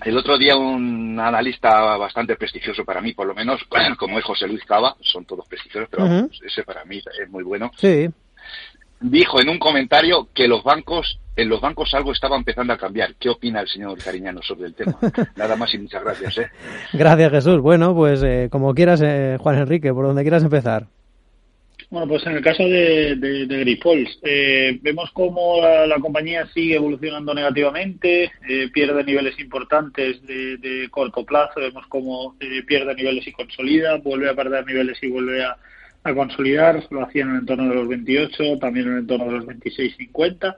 El 0.05 0.17
otro 0.17 0.39
día 0.39 0.55
un 0.55 1.19
analista 1.19 1.97
bastante 1.97 2.37
prestigioso 2.37 2.85
para 2.85 3.01
mí, 3.01 3.13
por 3.15 3.27
lo 3.27 3.35
menos, 3.35 3.61
como 3.99 4.19
es 4.19 4.25
José 4.25 4.47
Luis 4.47 4.65
Cava, 4.65 4.95
son 5.01 5.25
todos 5.25 5.49
prestigiosos, 5.49 5.89
pero 5.91 6.29
ese 6.47 6.63
para 6.63 6.85
mí 6.85 6.99
es 6.99 7.29
muy 7.31 7.43
bueno. 7.43 7.73
Sí 7.79 8.09
dijo 9.01 9.41
en 9.41 9.49
un 9.51 9.59
comentario 9.59 10.29
que 10.35 10.49
los 10.49 10.63
bancos, 10.65 11.19
en 11.37 11.49
los 11.49 11.61
bancos 11.61 11.93
algo 11.95 12.13
estaba 12.13 12.37
empezando 12.37 12.73
a 12.73 12.79
cambiar. 12.79 13.15
¿Qué 13.17 13.29
opina 13.29 13.61
el 13.61 13.69
señor 13.69 13.99
Cariñano 13.99 14.41
sobre 14.43 14.69
el 14.69 14.75
tema? 14.75 14.97
Nada 15.37 15.57
más 15.57 15.73
y 15.75 15.79
muchas 15.79 16.03
gracias. 16.03 16.39
¿eh? 16.39 16.51
Gracias, 16.93 17.31
Jesús. 17.31 17.61
Bueno, 17.61 17.95
pues 17.95 18.23
eh, 18.23 18.49
como 18.51 18.75
quieras, 18.75 19.01
eh, 19.03 19.37
Juan 19.41 19.59
Enrique, 19.59 19.93
por 19.93 20.07
donde 20.07 20.23
quieras 20.23 20.45
empezar. 20.45 20.87
Bueno, 21.91 22.09
pues 22.09 22.27
en 22.27 22.33
el 22.33 22.43
caso 22.43 22.65
de, 22.65 23.15
de, 23.17 23.47
de 23.47 23.59
Grifols, 23.61 24.19
eh, 24.23 24.79
vemos 24.83 25.11
cómo 25.13 25.61
la, 25.61 25.97
compañía 26.01 26.47
sigue 26.53 26.77
evolucionando 26.77 27.35
negativamente, 27.35 28.33
pierde 28.73 29.05
niveles 29.05 29.39
importantes 29.39 30.21
de, 30.27 30.57
de, 30.57 30.89
corto 30.91 31.25
plazo, 31.25 31.61
vemos 31.61 31.87
cómo 31.89 32.37
pierde 32.67 32.95
niveles 32.95 33.27
y 33.29 33.33
consolida, 33.33 33.99
vuelve 33.99 34.29
a 34.29 34.35
perder 34.35 34.67
niveles 34.67 35.01
y 35.03 35.09
vuelve 35.09 35.45
a, 35.45 35.57
a 36.05 36.15
consolidar, 36.15 36.85
lo 36.91 37.03
hacía 37.03 37.23
en 37.23 37.31
el 37.31 37.37
entorno 37.41 37.69
de 37.69 37.75
los 37.75 37.89
28, 37.89 38.59
también 38.61 38.87
en 38.87 38.93
el 38.93 38.99
entorno 39.01 39.27
de 39.27 39.33
los 39.33 39.47
26.50, 39.47 40.57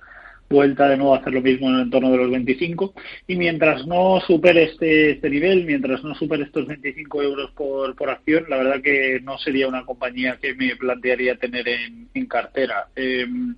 vuelta 0.49 0.89
de 0.89 0.97
nuevo 0.97 1.15
a 1.15 1.19
hacer 1.19 1.33
lo 1.33 1.43
mismo 1.43 1.69
en 1.69 1.77
el 1.77 1.81
entorno 1.83 2.11
de 2.11 2.19
los 2.19 2.31
25 2.31 2.95
y 3.27 3.37
mientras 3.37 3.87
no 3.87 4.21
supere 4.21 4.65
este, 4.65 5.13
este 5.13 5.31
nivel, 5.31 5.65
mientras 5.65 6.03
no 6.05 6.15
supere 6.15 6.45
estos 6.45 6.67
25 6.67 7.23
euros 7.23 7.51
por, 7.53 7.95
por 7.97 8.11
acción, 8.11 8.45
la 8.49 8.59
verdad 8.59 8.83
que 8.83 9.21
no 9.23 9.39
sería 9.39 9.69
una 9.69 9.85
compañía 9.85 10.39
que 10.41 10.55
me 10.55 10.77
plantearía 10.77 11.37
tener 11.37 11.67
en, 11.69 12.27
cartera. 12.27 12.89
Em, 12.97 13.55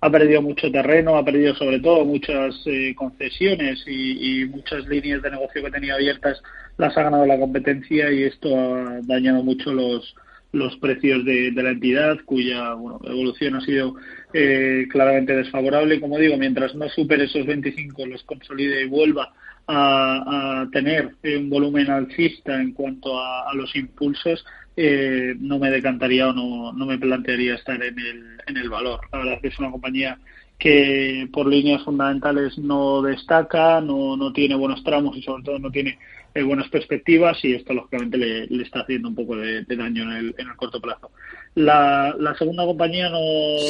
ha 0.00 0.10
perdido 0.10 0.42
mucho 0.42 0.70
terreno, 0.70 1.16
ha 1.16 1.24
perdido 1.24 1.54
sobre 1.54 1.80
todo 1.80 2.04
muchas 2.04 2.54
eh, 2.66 2.94
concesiones 2.94 3.82
y, 3.86 4.42
y, 4.42 4.44
muchas 4.46 4.86
líneas 4.86 5.22
de 5.22 5.30
negocio 5.30 5.62
que 5.62 5.70
tenía 5.70 5.94
abiertas 5.94 6.40
las 6.76 6.96
ha 6.96 7.02
ganado 7.02 7.26
la 7.26 7.38
competencia 7.38 8.10
y 8.12 8.24
esto 8.24 8.56
ha 8.56 9.00
dañado 9.02 9.42
mucho 9.42 9.72
los, 9.72 10.14
los 10.52 10.76
precios 10.76 11.24
de, 11.24 11.50
la 11.54 11.70
entidad, 11.70 12.18
cuya 12.24 12.72
evolución 13.04 13.56
ha 13.56 13.60
sido 13.62 13.96
eh, 14.32 14.86
claramente 14.90 15.34
desfavorable. 15.34 16.00
Como 16.00 16.18
digo, 16.18 16.36
mientras 16.36 16.74
no 16.74 16.88
supere 16.90 17.24
esos 17.24 17.46
25, 17.46 18.06
los 18.06 18.22
consolide 18.24 18.82
y 18.82 18.88
vuelva 18.88 19.32
a, 19.66 20.66
tener 20.72 21.14
un 21.24 21.48
volumen 21.48 21.90
alcista 21.90 22.60
en 22.60 22.72
cuanto 22.72 23.18
a, 23.18 23.52
los 23.54 23.74
impulsos, 23.74 24.44
eh, 24.76 25.34
no 25.38 25.58
me 25.58 25.70
decantaría 25.70 26.28
o 26.28 26.32
no, 26.32 26.72
no 26.72 26.86
me 26.86 26.98
plantearía 26.98 27.54
estar 27.54 27.82
en 27.82 27.98
el, 27.98 28.38
en 28.46 28.56
el 28.56 28.68
valor. 28.68 29.00
La 29.12 29.18
verdad 29.18 29.34
es 29.34 29.40
que 29.40 29.48
es 29.48 29.58
una 29.58 29.70
compañía 29.70 30.18
que 30.58 31.28
por 31.32 31.46
líneas 31.46 31.82
fundamentales 31.82 32.56
no 32.56 33.02
destaca, 33.02 33.80
no, 33.80 34.16
no 34.16 34.32
tiene 34.32 34.54
buenos 34.54 34.84
tramos 34.84 35.16
y 35.16 35.22
sobre 35.22 35.42
todo 35.42 35.58
no 35.58 35.70
tiene 35.70 35.98
eh, 36.34 36.42
buenas 36.42 36.68
perspectivas 36.68 37.38
y 37.44 37.54
esto 37.54 37.74
lógicamente 37.74 38.16
le, 38.16 38.46
le 38.46 38.62
está 38.62 38.80
haciendo 38.80 39.08
un 39.08 39.14
poco 39.14 39.36
de, 39.36 39.64
daño 39.64 40.02
en 40.04 40.10
el, 40.12 40.34
en 40.38 40.48
el, 40.48 40.56
corto 40.56 40.80
plazo. 40.80 41.10
La, 41.54 42.14
la 42.18 42.34
segunda 42.36 42.64
compañía 42.64 43.10
no, 43.10 43.18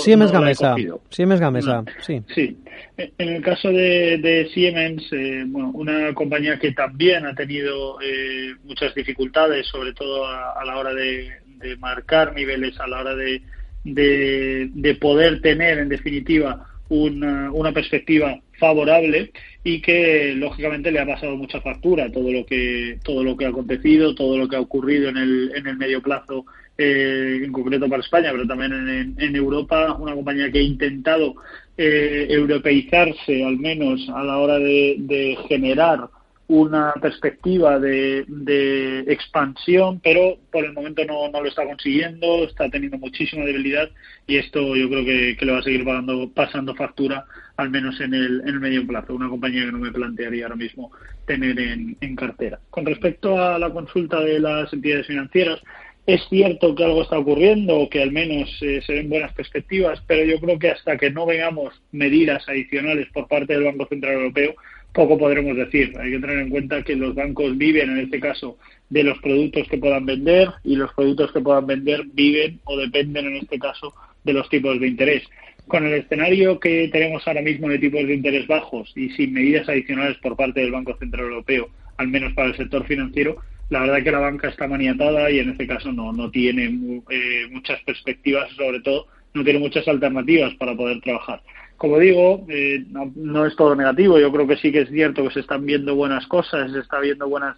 Siemens 0.02 0.30
Gamesa. 0.30 0.76
Siemens 1.10 1.40
Gamesa, 1.40 1.84
sí. 2.00 2.22
Sí. 2.32 2.56
En 2.96 3.28
el 3.28 3.42
caso 3.42 3.68
de, 3.68 4.18
de 4.18 4.48
Siemens, 4.54 5.02
eh, 5.12 5.44
bueno, 5.46 5.70
una 5.74 6.14
compañía 6.14 6.58
que 6.58 6.72
también 6.72 7.26
ha 7.26 7.34
tenido 7.34 8.00
eh, 8.00 8.54
muchas 8.64 8.94
dificultades, 8.94 9.66
sobre 9.66 9.92
todo 9.92 10.26
a, 10.26 10.64
la 10.64 10.76
hora 10.76 10.94
de, 10.94 11.30
de, 11.58 11.76
marcar 11.78 12.34
niveles, 12.34 12.78
a 12.78 12.86
la 12.86 13.00
hora 13.00 13.14
de, 13.16 13.42
de 13.84 14.94
poder 15.00 15.40
tener, 15.40 15.78
en 15.78 15.88
definitiva, 15.88 16.68
una, 16.88 17.50
una 17.50 17.72
perspectiva 17.72 18.38
favorable 18.62 19.32
y 19.64 19.82
que 19.82 20.34
lógicamente 20.36 20.92
le 20.92 21.00
ha 21.00 21.06
pasado 21.06 21.34
mucha 21.36 21.60
factura 21.60 22.12
todo 22.12 22.30
lo 22.30 22.46
que 22.46 23.00
todo 23.02 23.24
lo 23.24 23.36
que 23.36 23.44
ha 23.44 23.48
acontecido 23.48 24.14
todo 24.14 24.38
lo 24.38 24.48
que 24.48 24.54
ha 24.54 24.60
ocurrido 24.60 25.08
en 25.08 25.16
el, 25.16 25.52
en 25.56 25.66
el 25.66 25.76
medio 25.76 26.00
plazo 26.00 26.44
eh, 26.78 27.40
en 27.42 27.50
concreto 27.50 27.88
para 27.88 28.02
España 28.02 28.30
pero 28.30 28.46
también 28.46 28.72
en, 28.72 29.14
en 29.18 29.36
Europa. 29.36 29.94
Una 29.98 30.14
compañía 30.14 30.50
que 30.50 30.60
ha 30.60 30.62
intentado 30.62 31.34
eh, 31.76 32.26
europeizarse 32.30 33.44
al 33.44 33.58
menos 33.58 34.08
a 34.08 34.22
la 34.22 34.38
hora 34.38 34.58
de, 34.58 34.96
de 34.98 35.36
generar 35.48 36.08
una 36.52 36.92
perspectiva 37.00 37.78
de, 37.78 39.04
expansión, 39.08 40.00
pero 40.00 40.36
por 40.50 40.66
el 40.66 40.74
momento 40.74 41.02
no, 41.06 41.30
no, 41.30 41.40
lo 41.40 41.48
está 41.48 41.64
consiguiendo, 41.64 42.44
está 42.44 42.68
teniendo 42.68 42.98
muchísima 42.98 43.46
debilidad 43.46 43.88
y 44.26 44.36
esto 44.36 44.76
yo 44.76 44.86
creo 44.90 45.02
que, 45.02 45.36
le 45.40 45.52
va 45.52 45.60
a 45.60 45.62
seguir 45.62 45.82
pagando, 45.82 46.30
pasando 46.34 46.74
factura, 46.74 47.24
al 47.56 47.70
menos 47.70 47.98
en 48.02 48.12
el, 48.12 48.42
en 48.42 48.48
el 48.48 48.60
medio 48.60 48.86
plazo, 48.86 49.14
una 49.14 49.30
compañía 49.30 49.64
que 49.64 49.72
no 49.72 49.78
me 49.78 49.92
plantearía 49.92 50.44
ahora 50.44 50.56
mismo 50.56 50.92
tener 51.26 51.58
en, 51.58 52.16
cartera. 52.16 52.60
Con 52.68 52.84
respecto 52.84 53.42
a 53.42 53.58
la 53.58 53.70
consulta 53.70 54.20
de 54.20 54.38
las 54.38 54.70
entidades 54.74 55.06
financieras, 55.06 55.58
es 56.06 56.20
cierto 56.28 56.74
que 56.74 56.84
algo 56.84 57.02
está 57.02 57.18
ocurriendo 57.18 57.78
o 57.78 57.88
que 57.88 58.02
al 58.02 58.12
menos 58.12 58.50
eh, 58.60 58.82
se 58.84 58.92
ven 58.92 59.08
buenas 59.08 59.32
perspectivas, 59.32 60.02
pero 60.06 60.22
yo 60.24 60.38
creo 60.38 60.58
que 60.58 60.70
hasta 60.70 60.98
que 60.98 61.10
no 61.10 61.24
vengamos 61.24 61.80
medidas 61.92 62.46
adicionales 62.46 63.08
por 63.14 63.26
parte 63.26 63.54
del 63.54 63.64
Banco 63.64 63.86
Central 63.86 64.14
Europeo, 64.14 64.54
poco 64.92 65.18
podremos 65.18 65.56
decir. 65.56 65.92
Hay 65.98 66.12
que 66.12 66.18
tener 66.18 66.38
en 66.38 66.50
cuenta 66.50 66.82
que 66.82 66.96
los 66.96 67.14
bancos 67.14 67.56
viven, 67.56 67.90
en 67.90 67.98
este 67.98 68.20
caso, 68.20 68.58
de 68.90 69.04
los 69.04 69.18
productos 69.18 69.66
que 69.68 69.78
puedan 69.78 70.06
vender 70.06 70.48
y 70.64 70.76
los 70.76 70.92
productos 70.94 71.32
que 71.32 71.40
puedan 71.40 71.66
vender 71.66 72.04
viven 72.12 72.60
o 72.64 72.76
dependen, 72.76 73.26
en 73.26 73.36
este 73.36 73.58
caso, 73.58 73.94
de 74.24 74.32
los 74.32 74.48
tipos 74.48 74.78
de 74.80 74.88
interés. 74.88 75.22
Con 75.66 75.86
el 75.86 75.94
escenario 75.94 76.60
que 76.60 76.88
tenemos 76.92 77.26
ahora 77.26 77.40
mismo 77.40 77.68
de 77.68 77.78
tipos 77.78 78.06
de 78.06 78.14
interés 78.14 78.46
bajos 78.46 78.92
y 78.96 79.08
sin 79.10 79.32
medidas 79.32 79.68
adicionales 79.68 80.18
por 80.18 80.36
parte 80.36 80.60
del 80.60 80.72
Banco 80.72 80.96
Central 80.98 81.24
Europeo, 81.24 81.68
al 81.96 82.08
menos 82.08 82.32
para 82.34 82.48
el 82.48 82.56
sector 82.56 82.84
financiero, 82.86 83.36
la 83.70 83.80
verdad 83.80 84.02
que 84.02 84.10
la 84.10 84.18
banca 84.18 84.48
está 84.48 84.68
maniatada 84.68 85.30
y 85.30 85.38
en 85.38 85.50
este 85.50 85.66
caso 85.66 85.92
no, 85.92 86.12
no 86.12 86.30
tiene 86.30 86.64
eh, 87.08 87.46
muchas 87.50 87.80
perspectivas, 87.84 88.50
sobre 88.56 88.80
todo 88.80 89.06
no 89.32 89.44
tiene 89.44 89.60
muchas 89.60 89.88
alternativas 89.88 90.54
para 90.56 90.74
poder 90.74 91.00
trabajar. 91.00 91.40
Como 91.76 91.98
digo, 91.98 92.44
eh, 92.48 92.84
no, 93.14 93.46
es 93.46 93.56
todo 93.56 93.74
negativo. 93.74 94.18
Yo 94.18 94.30
creo 94.32 94.46
que 94.46 94.56
sí 94.56 94.70
que 94.70 94.82
es 94.82 94.88
cierto 94.88 95.24
que 95.24 95.34
se 95.34 95.40
están 95.40 95.66
viendo 95.66 95.94
buenas 95.94 96.26
cosas, 96.26 96.70
se 96.72 96.78
está 96.78 97.00
viendo 97.00 97.28
buenas 97.28 97.56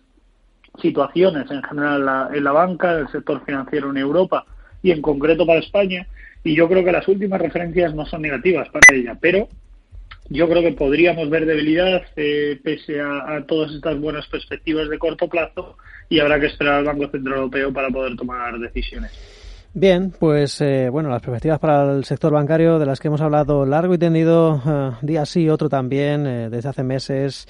situaciones 0.81 1.51
en 1.51 1.63
general 1.63 2.01
en 2.01 2.07
la, 2.07 2.31
en 2.33 2.45
la 2.45 2.53
banca, 2.53 2.93
en 2.93 3.01
el 3.01 3.09
sector 3.09 3.45
financiero 3.45 3.91
en 3.91 3.99
Europa 3.99 4.45
y 4.83 4.91
en 4.91 5.03
concreto 5.03 5.47
para 5.47 5.61
España. 5.61 6.07
Y 6.43 6.55
yo 6.55 6.69
creo 6.69 6.85
que 6.85 6.93
las 6.93 7.07
últimas 7.09 7.41
referencias 7.41 7.95
no 7.95 8.07
son 8.07 8.23
negativas 8.23 8.69
para 8.69 8.97
ella, 8.97 9.17
pero 9.21 9.49
yo 10.31 10.49
creo 10.49 10.63
que 10.63 10.73
podríamos 10.73 11.29
ver 11.29 11.45
debilidad 11.45 12.03
eh, 12.17 12.59
pese 12.63 13.01
a, 13.01 13.45
todas 13.47 13.73
estas 13.73 13.99
buenas 14.01 14.27
perspectivas 14.29 14.89
de 14.89 14.99
corto 14.99 15.29
plazo 15.29 15.77
y 16.09 16.21
habrá 16.21 16.41
que 16.41 16.47
esperar 16.47 16.75
al 16.75 16.85
Banco 16.85 17.09
Central 17.09 17.37
Europeo 17.37 17.73
para 17.73 17.91
poder 17.91 18.17
tomar 18.17 18.59
decisiones. 18.59 19.13
Bien, 19.77 20.13
pues 20.17 20.61
eh, 20.61 20.89
bueno, 20.89 21.09
las 21.09 21.21
perspectivas 21.21 21.59
para 21.59 21.93
el 21.93 22.05
sector 22.05 22.33
bancario 22.33 22.79
de 22.79 22.87
las 22.87 23.01
que 23.01 23.09
hemos 23.09 23.21
hablado 23.21 23.67
largo 23.67 23.93
y 23.93 23.99
tendido, 23.99 24.63
eh, 24.65 24.93
día 25.03 25.27
sí, 25.27 25.49
otro 25.49 25.69
también, 25.69 26.25
eh, 26.29 26.49
desde 26.49 26.69
hace 26.69 26.85
meses, 26.85 27.49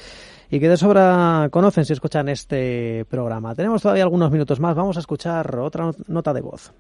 y 0.49 0.59
que 0.59 0.71
de 0.71 0.79
sobra 0.79 1.49
conocen 1.51 1.85
si 1.85 1.93
escuchan 1.93 2.31
este 2.31 3.05
programa. 3.11 3.55
Tenemos 3.55 3.83
todavía 3.83 4.05
algunos 4.05 4.31
minutos 4.31 4.59
más, 4.59 4.75
vamos 4.75 4.97
a 4.97 5.01
escuchar 5.01 5.59
otra 5.59 5.91
nota 6.09 6.33
de 6.33 6.41
voz. 6.41 6.73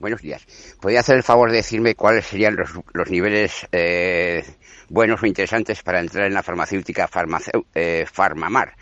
buenos 0.00 0.22
días. 0.22 0.46
¿Podría 0.80 1.00
hacer 1.00 1.16
el 1.16 1.22
favor 1.22 1.50
de 1.50 1.58
decirme 1.58 1.94
cuáles 1.94 2.24
serían 2.24 2.56
los, 2.56 2.70
los 2.94 3.10
niveles 3.10 3.66
eh, 3.72 4.42
buenos 4.88 5.22
o 5.22 5.26
interesantes 5.26 5.82
para 5.82 6.00
entrar 6.00 6.26
en 6.26 6.34
la 6.34 6.42
farmacéutica 6.42 7.10
eh, 7.74 8.06
Farmamar? 8.10 8.74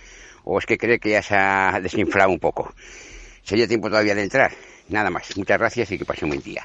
¿O 0.44 0.58
es 0.58 0.66
que 0.66 0.78
cree 0.78 1.00
que 1.00 1.10
ya 1.10 1.22
se 1.22 1.34
ha 1.34 1.80
desinflado 1.80 2.30
un 2.30 2.38
poco? 2.38 2.72
¿Sería 3.42 3.66
tiempo 3.66 3.88
todavía 3.88 4.14
de 4.14 4.22
entrar? 4.22 4.50
Nada 4.88 5.10
más. 5.10 5.36
Muchas 5.36 5.58
gracias 5.58 5.90
y 5.92 5.98
que 5.98 6.04
pase 6.04 6.24
un 6.24 6.30
buen 6.30 6.42
día. 6.42 6.62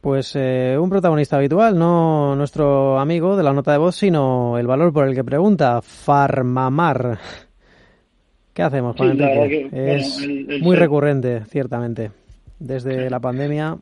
Pues 0.00 0.36
eh, 0.36 0.76
un 0.78 0.90
protagonista 0.90 1.36
habitual, 1.36 1.78
no 1.78 2.36
nuestro 2.36 2.98
amigo 2.98 3.36
de 3.36 3.42
la 3.42 3.54
nota 3.54 3.72
de 3.72 3.78
voz, 3.78 3.96
sino 3.96 4.58
el 4.58 4.66
valor 4.66 4.92
por 4.92 5.08
el 5.08 5.14
que 5.14 5.24
pregunta, 5.24 5.80
Farmamar. 5.80 7.18
¿Qué 8.52 8.62
hacemos, 8.62 8.96
Juan 8.96 9.18
es 9.72 10.20
muy 10.60 10.76
recurrente, 10.76 11.44
ciertamente, 11.46 12.12
desde 12.58 13.08
la 13.08 13.18
pandemia. 13.18 13.78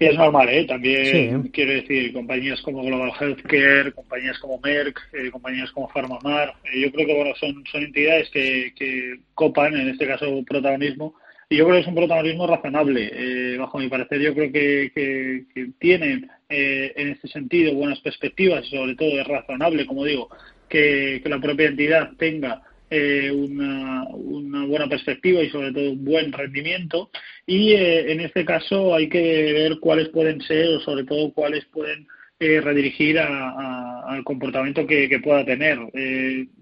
Y 0.00 0.06
es 0.06 0.16
normal, 0.16 0.48
¿eh? 0.48 0.64
También 0.64 1.42
quiero 1.52 1.72
decir, 1.72 2.12
compañías 2.12 2.60
como 2.62 2.82
Global 2.82 3.12
Healthcare, 3.20 3.92
compañías 3.92 4.38
como 4.38 4.58
Merck, 4.58 4.98
eh, 5.12 5.30
compañías 5.30 5.70
como 5.70 5.88
Farmamar, 5.90 6.54
eh, 6.64 6.80
yo 6.80 6.90
creo 6.90 7.06
que 7.06 7.14
bueno 7.14 7.34
son, 7.38 7.62
son 7.70 7.84
entidades 7.84 8.28
que, 8.30 8.72
que 8.74 9.20
copan, 9.34 9.76
en 9.76 9.90
este 9.90 10.08
caso, 10.08 10.42
protagonismo 10.44 11.14
y 11.52 11.56
yo 11.56 11.64
creo 11.64 11.76
que 11.78 11.82
es 11.82 11.88
un 11.88 11.96
protagonismo 11.96 12.46
razonable. 12.46 13.10
Eh, 13.12 13.58
bajo 13.58 13.78
mi 13.78 13.88
parecer, 13.88 14.20
yo 14.20 14.32
creo 14.34 14.52
que, 14.52 14.92
que, 14.94 15.70
tienen 15.80 16.30
eh, 16.48 16.92
en 16.94 17.08
este 17.08 17.26
sentido 17.26 17.74
buenas 17.74 17.98
perspectivas 17.98 18.64
y 18.66 18.76
sobre 18.76 18.94
todo 18.94 19.20
es 19.20 19.26
razonable, 19.26 19.84
como 19.84 20.04
digo, 20.04 20.28
que, 20.68 21.20
la 21.24 21.40
propia 21.40 21.66
entidad 21.66 22.12
tenga 22.18 22.62
eh, 22.90 23.30
una, 23.30 24.04
una, 24.08 24.66
buena 24.66 24.88
perspectiva 24.88 25.42
y 25.42 25.50
sobre 25.50 25.72
todo 25.72 25.92
un 25.92 26.04
buen 26.04 26.32
rendimiento. 26.32 27.10
Y 27.46 27.72
en 27.72 28.20
este 28.20 28.44
caso 28.44 28.94
hay 28.94 29.08
que 29.08 29.52
ver 29.52 29.78
cuáles 29.80 30.08
pueden 30.08 30.40
ser 30.42 30.68
o 30.68 30.80
sobre 30.80 31.04
todo 31.04 31.32
cuáles 31.32 31.64
pueden 31.66 32.06
redirigir 32.38 33.18
al 33.18 34.24
comportamiento 34.24 34.86
que, 34.86 35.08
que 35.08 35.20
pueda 35.20 35.44
tener. 35.44 35.78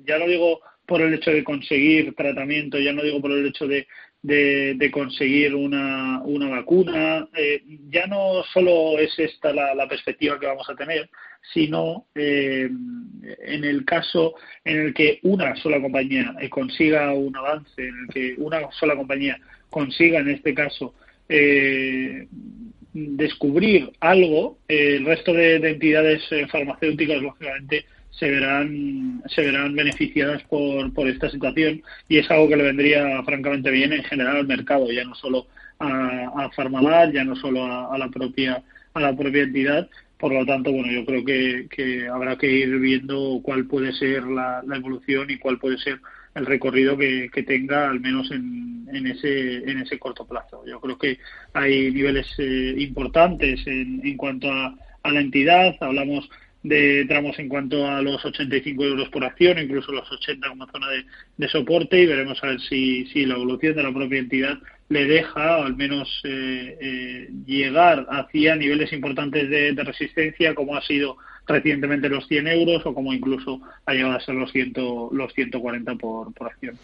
ya 0.05 0.19
no 0.19 0.27
digo 0.27 0.61
por 0.87 1.03
el 1.03 1.15
hecho 1.15 1.31
de 1.31 1.45
conseguir 1.45 2.15
tratamiento, 2.15 2.79
ya 2.79 2.93
no 2.93 3.03
digo 3.03 3.21
por 3.21 3.31
el 3.31 3.47
hecho 3.47 3.69
de, 3.69 3.87
de, 4.23 4.91
conseguir 4.93 5.55
una, 5.55 6.21
una 6.23 6.49
vacuna. 6.49 7.29
Eh, 7.37 7.63
ya 7.91 8.07
no 8.07 8.43
solo 8.53 8.99
es 8.99 9.19
esta 9.19 9.53
la, 9.53 9.89
perspectiva 9.89 10.39
que 10.39 10.47
vamos 10.47 10.69
a 10.69 10.75
tener, 10.75 11.09
sino 11.53 12.07
eh, 12.15 12.69
en 13.45 13.65
el 13.65 13.85
caso 13.85 14.35
en 14.65 14.79
el 14.79 14.95
que 14.95 15.21
una 15.23 15.57
sola 15.57 15.81
compañía 15.81 16.35
eh, 16.41 16.49
consiga 16.49 17.13
un 17.13 17.37
avance, 17.37 17.83
en 17.83 17.95
el 18.07 18.09
que 18.13 18.35
una 18.39 18.71
sola 18.73 18.97
compañía 18.97 19.39
consiga, 19.71 20.19
en 20.21 20.31
este 20.31 20.55
caso, 20.55 20.95
descubrir 22.95 23.93
algo, 24.01 24.59
el 24.67 25.05
resto 25.05 25.35
de 25.35 25.57
entidades 25.57 26.23
farmacéuticas, 26.51 27.21
lógicamente, 27.21 27.85
se 28.19 28.31
verán, 28.31 29.23
se 29.27 29.43
verán 29.43 29.75
beneficiadas 29.75 30.43
por, 30.45 30.93
por 30.93 31.09
esta 31.09 31.31
situación 31.31 31.83
y 32.09 32.19
es 32.19 32.31
algo 32.31 32.49
que 32.49 32.57
le 32.57 32.65
vendría 32.65 33.23
francamente 33.23 33.71
bien 33.71 33.93
en 33.93 34.03
general 34.05 34.37
al 34.37 34.47
mercado, 34.47 34.91
ya 34.91 35.05
no 35.05 35.15
solo 35.15 35.47
a, 35.79 36.45
a 36.45 37.13
ya 37.13 37.25
no 37.25 37.37
solo 37.37 37.65
a, 37.65 37.97
la 37.97 38.09
propia 38.09 38.63
a 38.95 39.01
la 39.01 39.17
propia 39.17 39.45
entidad. 39.45 39.89
Por 40.19 40.33
lo 40.33 40.45
tanto, 40.45 40.73
bueno, 40.73 40.91
yo 40.91 41.05
creo 41.07 41.25
que, 41.25 41.69
que 41.71 42.09
habrá 42.09 42.37
que 42.37 42.51
ir 42.51 42.77
viendo 42.81 43.39
cuál 43.41 43.67
puede 43.67 43.93
ser 43.93 44.25
la, 44.25 44.65
evolución 44.75 45.31
y 45.31 45.39
cuál 45.39 45.59
puede 45.59 45.79
ser 45.79 46.01
el 46.35 46.45
recorrido 46.45 46.99
que, 46.99 47.31
que 47.33 47.45
tenga, 47.45 47.89
al 47.89 48.01
menos 48.01 48.29
en, 48.33 48.89
en, 48.93 49.07
ese, 49.07 49.59
en 49.59 49.79
ese 49.79 49.97
corto 50.01 50.27
plazo. 50.27 50.65
Yo 50.67 50.81
creo 50.81 50.99
que 50.99 51.19
hay 51.53 51.93
niveles 51.93 52.27
eh, 52.39 52.75
importantes 52.79 53.65
en, 53.69 54.01
en 54.05 54.17
cuanto 54.17 54.51
a, 54.51 54.75
a 55.05 55.13
la 55.13 55.21
entidad. 55.21 55.77
Hablamos 55.81 56.29
de 56.69 57.05
tramos 57.07 57.39
en 57.39 57.49
cuanto 57.49 57.87
a 57.87 58.03
los 58.03 58.25
85 58.25 58.85
euros 58.85 59.09
por 59.09 59.25
acción, 59.25 59.59
incluso 59.59 59.93
los 59.93 60.11
80 60.11 60.49
como 60.49 60.67
zona 60.67 60.87
de, 61.37 61.49
soporte 61.49 62.01
y 62.01 62.07
veremos 62.07 62.43
a 62.43 62.49
ver 62.49 62.61
si, 62.61 63.07
si, 63.07 63.27
la 63.27 63.35
evolución 63.35 63.75
de 63.75 63.83
la 63.83 63.93
propia 63.93 64.19
entidad 64.19 64.59
le 64.89 65.05
deja 65.07 65.65
al 65.65 65.77
menos 65.77 66.09
eh, 66.25 66.77
eh, 66.81 67.31
llegar 67.47 68.07
hacia 68.11 68.57
niveles 68.57 68.93
importantes 68.93 69.49
de, 69.49 69.73
resistencia 69.83 70.55
como 70.55 70.77
ha 70.77 70.83
sido 70.83 71.17
recientemente 71.47 72.09
los 72.09 72.27
100 72.29 72.49
euros 72.49 72.85
o 72.85 72.95
como 72.95 73.13
incluso 73.13 73.61
ha 73.87 73.95
llegado 73.95 74.15
a 74.15 74.21
ser 74.21 74.35
los, 74.35 74.53
100, 74.53 74.75
los 75.13 75.33
140 75.33 75.95
por, 75.97 76.33
por 76.35 76.49
acción. 76.49 76.77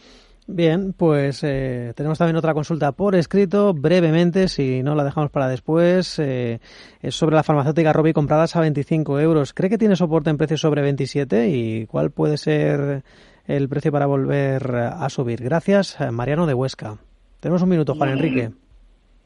Bien, 0.47 0.93
pues 0.93 1.43
eh, 1.43 1.95
tenemos 1.97 2.19
también 2.19 2.37
otra 2.37 2.53
consulta 2.53 2.93
por 2.93 3.15
escrito, 3.15 3.73
brevemente, 3.73 4.49
si 4.49 4.83
no 4.83 4.95
la 4.95 5.05
dejamos 5.05 5.31
para 5.31 5.49
después. 5.49 6.19
Eh, 6.19 6.61
es 7.01 7.15
sobre 7.15 7.35
la 7.35 7.43
farmacéutica 7.43 7.95
Robi 7.95 8.13
compradas 8.13 8.55
a 8.55 8.61
25 8.61 9.21
euros. 9.21 9.55
¿Cree 9.55 9.71
que 9.71 9.79
tiene 9.79 9.97
soporte 9.97 10.29
en 10.29 10.37
precios 10.37 10.61
sobre 10.61 10.83
27? 10.83 11.49
¿Y 11.49 11.87
cuál 11.87 12.11
puede 12.11 12.37
ser 12.37 13.05
el 13.47 13.69
precio 13.71 13.91
para 13.91 14.05
volver 14.05 14.77
a 14.77 15.09
subir? 15.09 15.43
Gracias, 15.43 15.97
Mariano 16.13 16.47
de 16.47 16.53
Huesca. 16.53 16.99
Tenemos 17.41 17.63
un 17.63 17.71
minuto, 17.71 17.95
Juan 17.95 18.11
Enrique. 18.11 18.53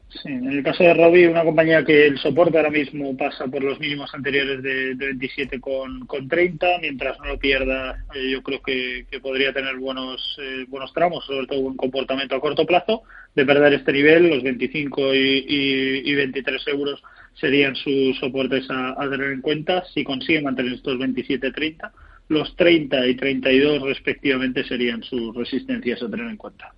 Sí, 0.09 0.27
en 0.27 0.49
el 0.49 0.63
caso 0.63 0.83
de 0.83 0.95
Robi, 0.95 1.25
una 1.27 1.43
compañía 1.43 1.85
que 1.85 2.07
el 2.07 2.17
soporte 2.17 2.57
ahora 2.57 2.71
mismo 2.71 3.15
pasa 3.15 3.45
por 3.45 3.63
los 3.63 3.79
mínimos 3.79 4.11
anteriores 4.11 4.63
de, 4.63 4.95
27 4.95 5.59
con, 5.59 6.07
con 6.07 6.27
30, 6.27 6.79
mientras 6.81 7.19
no 7.19 7.25
lo 7.25 7.37
pierda, 7.37 8.03
eh, 8.15 8.31
yo 8.31 8.41
creo 8.41 8.59
que, 8.63 9.05
podría 9.21 9.53
tener 9.53 9.75
buenos 9.77 10.35
eh, 10.41 10.65
buenos 10.67 10.91
tramos, 10.93 11.25
sobre 11.25 11.45
todo 11.45 11.59
un 11.59 11.77
comportamiento 11.77 12.35
a 12.35 12.41
corto 12.41 12.65
plazo. 12.65 13.03
De 13.35 13.45
perder 13.45 13.73
este 13.73 13.93
nivel, 13.93 14.29
los 14.29 14.41
25 14.41 15.13
y, 15.13 16.01
y, 16.03 16.15
23 16.15 16.67
euros 16.69 17.03
serían 17.35 17.75
sus 17.75 18.17
soportes 18.17 18.67
a, 18.71 18.95
a, 18.99 19.09
tener 19.09 19.31
en 19.31 19.41
cuenta. 19.41 19.83
Si 19.93 20.03
consigue 20.03 20.41
mantener 20.41 20.73
estos 20.73 20.97
27-30, 20.97 21.91
los 22.29 22.55
30 22.55 23.05
y 23.05 23.15
32 23.15 23.83
respectivamente 23.83 24.63
serían 24.63 25.03
sus 25.03 25.35
resistencias 25.35 26.01
a 26.01 26.09
tener 26.09 26.25
en 26.25 26.37
cuenta. 26.37 26.73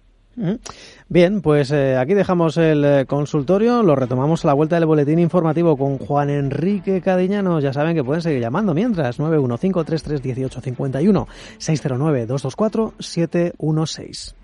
Bien, 1.10 1.42
pues 1.42 1.72
eh, 1.72 1.98
aquí 1.98 2.14
dejamos 2.14 2.56
el 2.58 2.86
eh, 2.86 3.06
consultorio, 3.06 3.84
lo 3.84 3.96
retomamos 3.96 4.44
a 4.44 4.48
la 4.48 4.54
vuelta 4.54 4.76
del 4.76 4.86
boletín 4.86 5.20
informativo 5.20 5.78
con 5.78 5.98
Juan 5.98 6.30
Enrique 6.30 7.02
Cadiñano. 7.02 7.60
Ya 7.60 7.74
saben 7.74 7.96
que 7.96 8.04
pueden 8.04 8.22
seguir 8.22 8.40
llamando 8.40 8.74
mientras 8.74 9.20
915331851 9.20 11.28
609 11.58 12.26
224 12.28 12.94
716. 13.00 14.36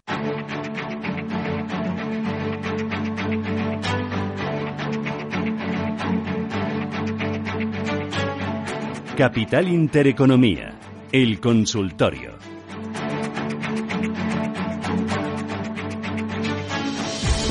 Capital 9.16 9.68
Intereconomía, 9.68 10.74
el 11.12 11.40
consultorio. 11.40 12.57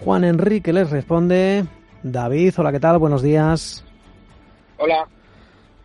Juan 0.00 0.24
Enrique 0.24 0.72
les 0.72 0.90
responde. 0.90 1.64
David, 2.02 2.54
hola, 2.56 2.72
¿qué 2.72 2.80
tal? 2.80 2.98
Buenos 2.98 3.22
días. 3.22 3.84
Hola. 4.78 5.06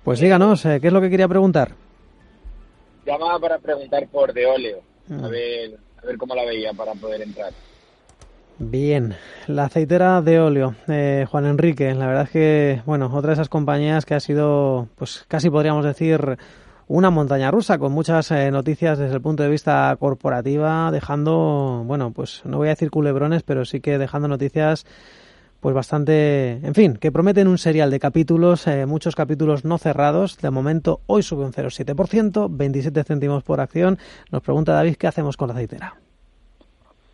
Pues 0.03 0.21
díganos, 0.21 0.65
eh, 0.65 0.79
¿qué 0.81 0.87
es 0.87 0.93
lo 0.93 0.99
que 0.99 1.11
quería 1.11 1.27
preguntar? 1.27 1.73
Llamaba 3.05 3.39
para 3.39 3.59
preguntar 3.59 4.07
por 4.07 4.33
de 4.33 4.47
óleo, 4.47 4.79
a, 5.07 5.13
mm. 5.13 5.29
ver, 5.29 5.77
a 6.01 6.05
ver 6.07 6.17
cómo 6.17 6.33
la 6.33 6.45
veía 6.45 6.73
para 6.73 6.95
poder 6.95 7.21
entrar. 7.21 7.53
Bien, 8.59 9.13
la 9.45 9.65
aceitera 9.65 10.19
de 10.23 10.39
óleo, 10.39 10.73
eh, 10.87 11.27
Juan 11.29 11.45
Enrique, 11.45 11.93
la 11.93 12.07
verdad 12.07 12.23
es 12.23 12.29
que, 12.31 12.81
bueno, 12.87 13.05
otra 13.13 13.29
de 13.29 13.33
esas 13.33 13.49
compañías 13.49 14.03
que 14.03 14.15
ha 14.15 14.19
sido, 14.19 14.87
pues 14.95 15.25
casi 15.27 15.51
podríamos 15.51 15.85
decir, 15.85 16.39
una 16.87 17.11
montaña 17.11 17.51
rusa 17.51 17.77
con 17.77 17.91
muchas 17.91 18.31
eh, 18.31 18.49
noticias 18.49 18.97
desde 18.97 19.13
el 19.13 19.21
punto 19.21 19.43
de 19.43 19.49
vista 19.49 19.95
corporativa, 19.99 20.89
dejando, 20.91 21.83
bueno, 21.85 22.11
pues 22.11 22.41
no 22.45 22.57
voy 22.57 22.69
a 22.69 22.71
decir 22.71 22.89
culebrones, 22.89 23.43
pero 23.43 23.63
sí 23.63 23.79
que 23.79 23.99
dejando 23.99 24.27
noticias 24.27 24.85
pues 25.59 25.75
bastante, 25.75 26.53
en 26.63 26.73
fin, 26.73 26.95
que 26.95 27.11
prometen 27.11 27.47
un 27.47 27.59
serial 27.59 27.91
de 27.91 27.99
capítulos, 27.99 28.65
eh, 28.65 28.87
muchos 28.87 29.15
capítulos 29.15 29.65
no 29.65 29.77
cerrados. 29.77 30.37
De 30.37 30.49
momento, 30.49 31.01
hoy 31.05 31.21
sube 31.23 31.45
un 31.45 31.53
0,7%, 31.53 32.47
27 32.49 33.03
céntimos 33.03 33.43
por 33.43 33.59
acción. 33.59 33.99
Nos 34.31 34.41
pregunta 34.41 34.73
David, 34.73 34.95
¿qué 34.95 35.07
hacemos 35.07 35.37
con 35.37 35.49
la 35.49 35.55
aceitera? 35.55 36.06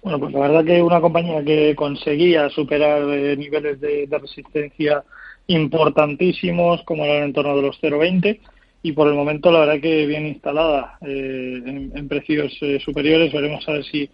Bueno, 0.04 0.20
pues 0.20 0.34
la 0.34 0.39
verdad 0.42 0.66
que 0.66 0.82
una 0.82 1.00
compañía 1.00 1.44
que 1.44 1.76
conseguía 1.76 2.50
superar 2.50 3.04
eh, 3.10 3.38
niveles 3.38 3.80
de, 3.80 4.08
resistencia 4.12 5.04
importantísimos, 5.48 6.84
como 6.84 7.06
era 7.06 7.24
en 7.24 7.32
torno 7.32 7.56
de 7.56 7.62
los 7.62 7.82
0,20, 7.82 8.39
y 8.82 8.92
por 8.92 9.08
el 9.08 9.13
momento 9.13 9.50
la 9.50 9.62
verdad 9.62 9.82
que 9.82 10.06
bien 10.06 10.28
instalada 10.28 10.98
eh, 11.02 11.89
en, 11.96 12.08
precios 12.10 12.52
eh, 12.62 12.80
superiores. 12.84 13.32
Veremos 13.32 13.68
a 13.68 13.74
ver 13.74 13.86
si 13.86 14.10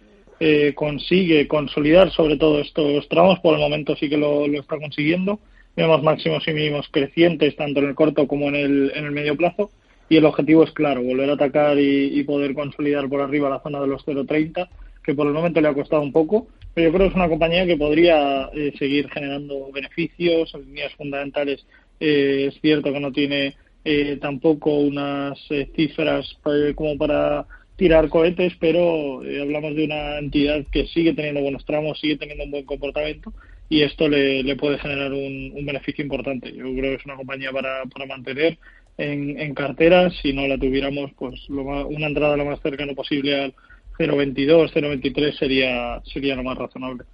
consigue 0.74 1.46
consolidar 1.46 2.10
sobre 2.12 2.38
todo 2.38 2.60
estos 2.60 3.06
tramos. 3.08 3.40
Por 3.40 3.54
el 3.54 3.60
momento 3.60 3.94
sí 3.96 4.08
que 4.08 4.16
lo, 4.16 4.46
está 4.46 4.78
consiguiendo. 4.78 5.38
Vemos 5.76 6.02
máximos 6.02 6.46
y 6.48 6.52
mínimos 6.52 6.88
crecientes 6.90 7.56
tanto 7.56 7.80
en 7.80 7.88
el 7.88 7.94
corto 7.94 8.26
como 8.26 8.48
en 8.48 8.54
el, 8.54 8.92
en 8.94 9.04
el 9.04 9.10
medio 9.10 9.36
plazo 9.36 9.70
y 10.10 10.16
el 10.16 10.24
objetivo 10.24 10.64
es 10.64 10.72
claro, 10.72 11.02
volver 11.02 11.30
a 11.30 11.34
atacar 11.34 11.78
y, 11.78 12.22
poder 12.24 12.52
consolidar 12.52 13.08
por 13.08 13.20
arriba 13.22 13.48
la 13.48 13.60
zona 13.60 13.80
de 13.80 13.86
los 13.86 14.04
0,30, 14.04 14.68
que 15.10 15.16
por 15.16 15.26
el 15.26 15.32
momento 15.32 15.60
le 15.60 15.66
ha 15.66 15.74
costado 15.74 16.02
un 16.02 16.12
poco, 16.12 16.46
pero 16.72 16.88
yo 16.88 16.92
creo 16.94 17.06
que 17.06 17.10
es 17.10 17.16
una 17.16 17.28
compañía 17.28 17.66
que 17.66 17.76
podría 17.76 18.48
eh, 18.54 18.72
seguir 18.78 19.10
generando 19.10 19.72
beneficios, 19.72 20.54
en 20.54 20.66
líneas 20.66 20.94
fundamentales 20.94 21.66
eh, 21.98 22.46
es 22.48 22.60
cierto 22.60 22.92
que 22.92 23.00
no 23.00 23.10
tiene 23.10 23.56
eh, 23.84 24.18
tampoco 24.20 24.74
unas 24.74 25.36
cifras 25.74 26.38
como 26.76 26.96
para 26.96 27.44
tirar 27.74 28.08
cohetes, 28.08 28.52
pero 28.60 29.20
hablamos 29.20 29.74
de 29.74 29.84
una 29.84 30.18
entidad 30.18 30.64
que 30.70 30.86
sigue 30.86 31.12
teniendo 31.12 31.40
buenos 31.40 31.64
tramos, 31.64 31.98
sigue 31.98 32.16
teniendo 32.16 32.44
un 32.44 32.50
buen 32.52 32.64
comportamiento 32.64 33.32
y 33.68 33.82
esto 33.82 34.08
le, 34.08 34.54
puede 34.56 34.78
generar 34.78 35.12
un, 35.12 35.66
beneficio 35.66 36.04
importante. 36.04 36.52
Yo 36.52 36.64
creo 36.72 36.90
que 36.90 36.94
es 36.94 37.04
una 37.04 37.16
compañía 37.16 37.50
para, 37.52 37.82
mantener 38.06 38.58
en, 38.98 39.40
en 39.40 39.54
cartera. 39.54 40.10
Si 40.10 40.32
no 40.32 40.46
la 40.46 40.58
tuviéramos, 40.58 41.12
pues 41.18 41.48
una 41.48 42.06
entrada 42.06 42.36
lo 42.36 42.44
más 42.44 42.60
cercano 42.60 42.94
posible 42.94 43.40
al 43.40 43.54
0,22, 44.00 44.72
0,23 44.72 45.38
sería, 45.38 46.00
sería 46.04 46.34
lo 46.34 46.42
más 46.42 46.56
razonable. 46.56 47.04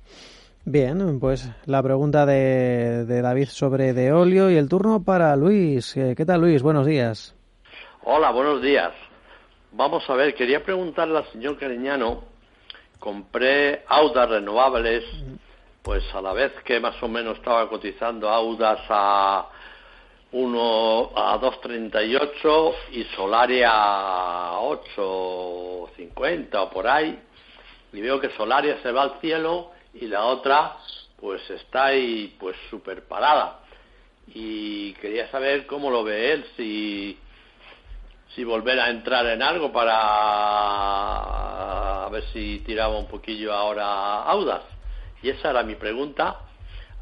Bien, 0.64 1.18
pues 1.18 1.50
la 1.66 1.82
pregunta 1.82 2.26
de, 2.26 3.04
de 3.04 3.22
David 3.22 3.48
sobre 3.48 3.92
de 3.92 4.12
óleo 4.12 4.50
y 4.50 4.56
el 4.56 4.68
turno 4.68 5.02
para 5.02 5.34
Luis. 5.34 5.96
Eh, 5.96 6.14
¿Qué 6.16 6.24
tal, 6.24 6.42
Luis? 6.42 6.62
Buenos 6.62 6.86
días. 6.86 7.34
Hola, 8.04 8.30
buenos 8.30 8.62
días. 8.62 8.92
Vamos 9.72 10.08
a 10.08 10.14
ver, 10.14 10.34
quería 10.34 10.62
preguntarle 10.62 11.18
al 11.18 11.30
señor 11.32 11.58
Cariñano, 11.58 12.22
compré 13.00 13.82
Audas 13.88 14.30
renovables 14.30 15.04
pues 15.82 16.02
a 16.14 16.20
la 16.20 16.32
vez 16.32 16.52
que 16.64 16.80
más 16.80 17.00
o 17.02 17.08
menos 17.08 17.38
estaba 17.38 17.68
cotizando 17.68 18.28
Audas 18.28 18.80
a 18.88 19.48
1 20.32 21.10
a 21.14 21.40
2.38 21.40 22.74
y 22.92 23.04
Solaria 23.16 23.70
a 23.72 24.58
8.50 24.60 26.54
o 26.54 26.70
por 26.70 26.88
ahí. 26.88 27.18
Y 27.92 28.00
veo 28.00 28.20
que 28.20 28.30
Solaria 28.30 28.78
se 28.82 28.90
va 28.92 29.02
al 29.02 29.20
cielo 29.20 29.70
y 29.94 30.06
la 30.06 30.24
otra 30.24 30.76
pues 31.20 31.48
está 31.50 31.86
ahí 31.86 32.36
pues 32.38 32.56
súper 32.70 33.06
parada. 33.06 33.60
Y 34.28 34.92
quería 34.94 35.30
saber 35.30 35.66
cómo 35.66 35.90
lo 35.90 36.02
ve 36.04 36.32
él, 36.32 36.46
si, 36.56 37.18
si 38.34 38.42
volver 38.44 38.80
a 38.80 38.90
entrar 38.90 39.24
en 39.26 39.42
algo 39.42 39.72
para 39.72 39.96
a 42.04 42.08
ver 42.10 42.24
si 42.32 42.58
tiraba 42.66 42.98
un 42.98 43.06
poquillo 43.06 43.52
ahora 43.52 44.22
Audas. 44.24 44.62
Y 45.22 45.30
esa 45.30 45.50
era 45.50 45.62
mi 45.62 45.76
pregunta. 45.76 46.45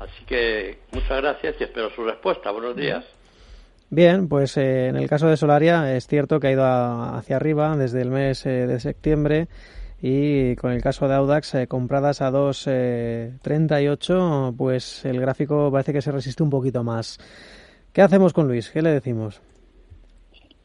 Así 0.04 0.24
que 0.26 0.78
muchas 0.92 1.22
gracias 1.22 1.56
y 1.58 1.64
espero 1.64 1.88
su 1.90 2.04
respuesta. 2.04 2.50
Buenos 2.50 2.76
días. 2.76 3.02
Bien, 3.88 4.28
pues 4.28 4.58
eh, 4.58 4.88
en 4.88 4.96
el 4.96 5.08
caso 5.08 5.28
de 5.28 5.38
Solaria 5.38 5.96
es 5.96 6.06
cierto 6.06 6.38
que 6.40 6.48
ha 6.48 6.52
ido 6.52 6.64
hacia 6.64 7.36
arriba 7.36 7.74
desde 7.76 8.02
el 8.02 8.10
mes 8.10 8.44
eh, 8.44 8.66
de 8.66 8.80
septiembre 8.80 9.46
y 10.02 10.56
con 10.56 10.72
el 10.72 10.82
caso 10.82 11.08
de 11.08 11.14
Audax 11.14 11.54
eh, 11.54 11.68
compradas 11.68 12.20
a 12.20 12.30
2.38 12.30 14.54
pues 14.56 15.06
el 15.06 15.18
gráfico 15.20 15.72
parece 15.72 15.94
que 15.94 16.02
se 16.02 16.12
resiste 16.12 16.42
un 16.42 16.50
poquito 16.50 16.84
más. 16.84 17.18
¿Qué 17.92 18.02
hacemos 18.02 18.34
con 18.34 18.48
Luis? 18.48 18.70
¿Qué 18.70 18.82
le 18.82 18.90
decimos? 18.90 19.40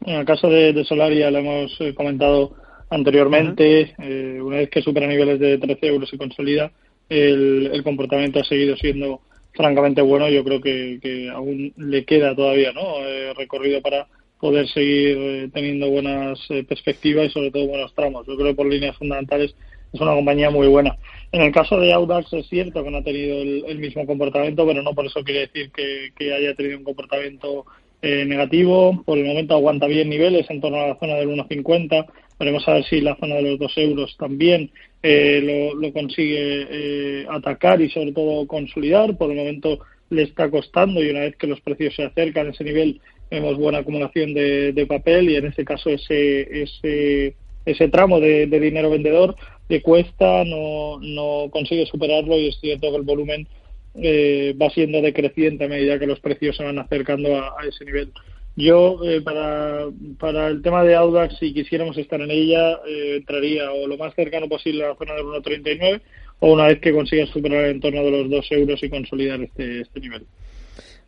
En 0.06 0.16
el 0.16 0.26
caso 0.26 0.50
de, 0.50 0.84
Solaria 0.84 1.32
lo 1.32 1.40
hemos 1.40 1.80
comentado 1.96 2.56
anteriormente, 2.90 3.96
una 4.42 4.58
vez 4.58 4.70
que 4.70 4.82
supera 4.82 5.08
niveles 5.08 5.40
de 5.40 5.58
13 5.60 5.88
euros 5.88 6.12
y 6.12 6.18
consolida, 6.18 6.74
el, 7.10 7.82
comportamiento 7.84 8.40
ha 8.40 8.44
seguido 8.44 8.76
siendo 8.78 9.22
francamente 9.60 10.02
bueno. 10.02 10.30
Yo 10.30 10.42
creo 10.46 10.62
que, 10.62 11.30
aún 11.34 11.74
le 11.76 12.06
queda 12.06 12.34
todavía 12.34 12.72
¿no? 12.72 13.06
Eh, 13.06 13.34
recorrido 13.36 13.82
para 13.82 14.08
poder 14.40 14.70
seguir 14.70 15.18
eh, 15.20 15.50
teniendo 15.54 15.90
buenas 15.90 16.40
eh, 16.50 16.64
perspectivas 16.64 17.28
y 17.28 17.30
sobre 17.30 17.52
todo 17.52 17.68
buenos 17.68 17.94
tramos. 17.94 18.26
Yo 18.26 18.38
creo 18.38 18.48
que 18.48 18.56
por 18.56 18.68
líneas 18.68 18.96
fundamentales 18.96 19.54
es 19.92 20.00
una 20.00 20.16
compañía 20.16 20.50
muy 20.50 20.68
buena. 20.68 20.96
En 21.34 21.42
el 21.42 21.52
caso 21.52 21.78
de 21.78 21.92
Audax 21.92 22.32
es 22.32 22.48
cierto 22.48 22.86
que 22.86 22.90
no 22.90 23.00
ha 23.00 23.04
tenido 23.04 23.42
el, 23.42 23.80
mismo 23.80 24.06
comportamiento, 24.06 24.66
pero 24.66 24.82
no 24.82 24.94
por 24.94 25.06
eso 25.06 25.26
quiere 25.26 25.42
decir 25.42 25.72
que, 25.72 26.34
haya 26.34 26.56
tenido 26.56 26.78
un 26.78 26.86
comportamiento 26.86 27.66
negativo. 28.02 29.04
Por 29.04 29.18
el 29.18 29.26
momento 29.26 29.56
aguanta 29.56 29.88
bien 29.88 30.10
niveles 30.10 30.50
en 30.50 30.62
torno 30.62 30.78
a 30.80 30.88
la 30.88 31.00
zona 31.00 31.16
del 31.16 31.28
1,50. 31.28 32.06
Veremos 32.40 32.68
a 32.68 32.76
ver 32.76 32.86
si 32.86 33.02
la 33.02 33.18
zona 33.18 33.36
de 33.36 33.42
los 33.44 33.60
2 33.60 33.78
euros 33.78 34.16
también 34.18 34.72
eh, 35.04 35.74
lo, 35.76 35.92
consigue 35.92 36.68
eh, 36.70 37.26
atacar 37.30 37.82
y 37.82 37.90
sobre 37.90 38.14
todo 38.14 38.48
consolidar. 38.48 39.18
Por 39.18 39.32
el 39.32 39.38
momento 39.38 39.80
le 40.10 40.24
está 40.24 40.50
costando 40.50 41.04
y 41.04 41.10
una 41.10 41.22
vez 41.22 41.36
que 41.36 41.48
los 41.48 41.62
precios 41.62 41.96
se 41.96 42.04
acercan 42.04 42.48
a 42.48 42.50
ese 42.52 42.64
nivel 42.64 43.02
vemos 43.30 43.58
buena 43.58 43.80
acumulación 43.80 44.34
de, 44.34 44.86
papel 44.88 45.30
y 45.30 45.36
en 45.36 45.46
este 45.46 45.64
caso 45.64 45.90
ese, 45.90 46.64
ese, 46.64 47.36
ese 47.66 47.88
tramo 47.90 48.20
de, 48.20 48.48
dinero 48.48 48.90
vendedor 48.90 49.36
le 49.68 49.82
cuesta, 49.82 50.44
no, 50.46 51.00
no 51.00 51.50
consigue 51.52 51.86
superarlo 51.86 52.38
y 52.38 52.48
es 52.48 52.60
cierto 52.60 52.90
que 52.90 52.98
el 52.98 53.04
volumen 53.04 53.48
eh, 53.96 54.56
va 54.60 54.70
siendo 54.72 55.02
decreciente 55.02 55.66
a 55.66 55.68
medida 55.68 56.00
que 56.00 56.08
los 56.08 56.20
precios 56.20 56.58
se 56.58 56.64
van 56.64 56.80
acercando 56.80 57.36
a 57.36 57.66
ese 57.68 57.86
nivel. 57.86 58.12
Yo, 58.60 59.02
eh, 59.06 59.22
para, 59.22 59.86
para 60.20 60.48
el 60.48 60.62
tema 60.62 60.84
de 60.84 60.94
Audax, 60.94 61.38
si 61.38 61.54
quisiéramos 61.54 61.98
estar 61.98 62.20
en 62.20 62.30
ella, 62.30 62.74
eh, 62.86 63.16
entraría 63.20 63.72
o 63.72 63.88
lo 63.88 63.98
más 63.98 64.14
cercano 64.16 64.50
posible 64.50 64.84
a 64.84 64.90
la 64.90 64.96
zona 64.96 65.14
del 65.14 65.24
1.39 65.24 66.02
o 66.40 66.54
una 66.56 66.68
vez 66.68 66.82
que 66.82 66.92
consigas 66.92 67.30
superar 67.30 67.64
el 67.64 67.76
entorno 67.76 68.04
de 68.04 68.12
los 68.12 68.30
2 68.30 68.52
euros 68.52 68.84
y 68.84 68.90
consolidar 68.90 69.40
este, 69.40 69.80
este 69.80 70.02
nivel. 70.02 70.26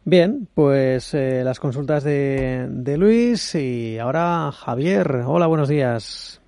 Bien, 0.06 0.48
pues 0.54 1.14
eh, 1.14 1.42
las 1.44 1.60
consultas 1.60 2.06
de, 2.06 2.68
de 2.70 2.98
Luis 2.98 3.54
y 3.56 4.00
ahora 4.00 4.50
Javier. 4.54 5.24
Hola, 5.26 5.48
buenos 5.48 5.68
días. 5.68 6.42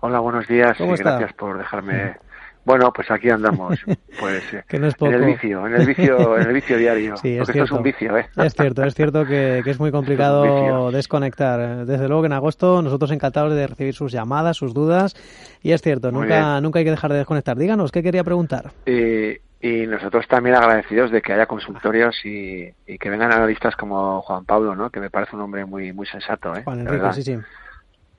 Hola, 0.00 0.20
buenos 0.20 0.46
días 0.46 0.78
y 0.78 0.84
gracias 0.84 1.32
por 1.32 1.56
dejarme 1.56 2.16
bueno, 2.64 2.92
pues 2.92 3.10
aquí 3.10 3.30
andamos, 3.30 3.84
pues 4.18 4.42
en 4.70 4.84
el 4.84 5.24
vicio, 5.24 5.66
en 5.66 5.74
el 5.74 5.86
vicio, 5.86 6.38
en 6.38 6.46
el 6.46 6.52
vicio 6.54 6.78
diario. 6.78 7.16
Sí, 7.16 7.36
es 7.36 7.46
cierto. 7.46 7.64
es 7.64 7.70
un 7.72 7.82
vicio, 7.82 8.16
¿eh? 8.16 8.26
Es 8.36 8.54
cierto, 8.54 8.82
es 8.84 8.94
cierto 8.94 9.24
que, 9.26 9.58
es 9.58 9.78
muy 9.78 9.90
complicado 9.90 10.90
desconectar. 10.90 11.86
Desde 11.86 12.08
luego 12.08 12.22
que 12.22 12.26
en 12.26 12.32
agosto 12.32 12.82
nosotros 12.82 13.10
encantados 13.10 13.54
de 13.54 13.66
recibir 13.66 13.94
sus 13.94 14.12
llamadas, 14.12 14.56
sus 14.56 14.74
dudas, 14.74 15.14
y 15.62 15.72
es 15.72 15.82
cierto, 15.82 16.10
nunca, 16.10 16.60
nunca 16.60 16.78
hay 16.78 16.84
que 16.84 16.90
dejar 16.90 17.12
de 17.12 17.18
desconectar. 17.18 17.56
Díganos, 17.56 17.92
¿qué 17.92 18.02
quería 18.02 18.24
preguntar? 18.24 18.72
Y, 18.86 19.38
y 19.64 19.86
nosotros 19.86 20.28
también 20.28 20.56
agradecidos 20.56 21.10
de 21.10 21.22
que 21.22 21.32
haya 21.32 21.46
consultorios 21.46 22.14
y, 22.22 22.70
que 22.98 23.08
vengan 23.08 23.32
analistas 23.32 23.74
como 23.76 24.20
Juan 24.20 24.44
Pablo, 24.44 24.76
¿no? 24.76 24.90
Que 24.90 25.00
me 25.00 25.08
parece 25.08 25.36
un 25.36 25.40
hombre 25.40 25.64
muy, 25.64 25.90
muy 25.90 26.06
sensato, 26.06 26.54
¿eh? 26.54 26.62
Juan 26.64 26.80
Enrique, 26.80 27.12
sí, 27.14 27.22
sí. 27.22 27.38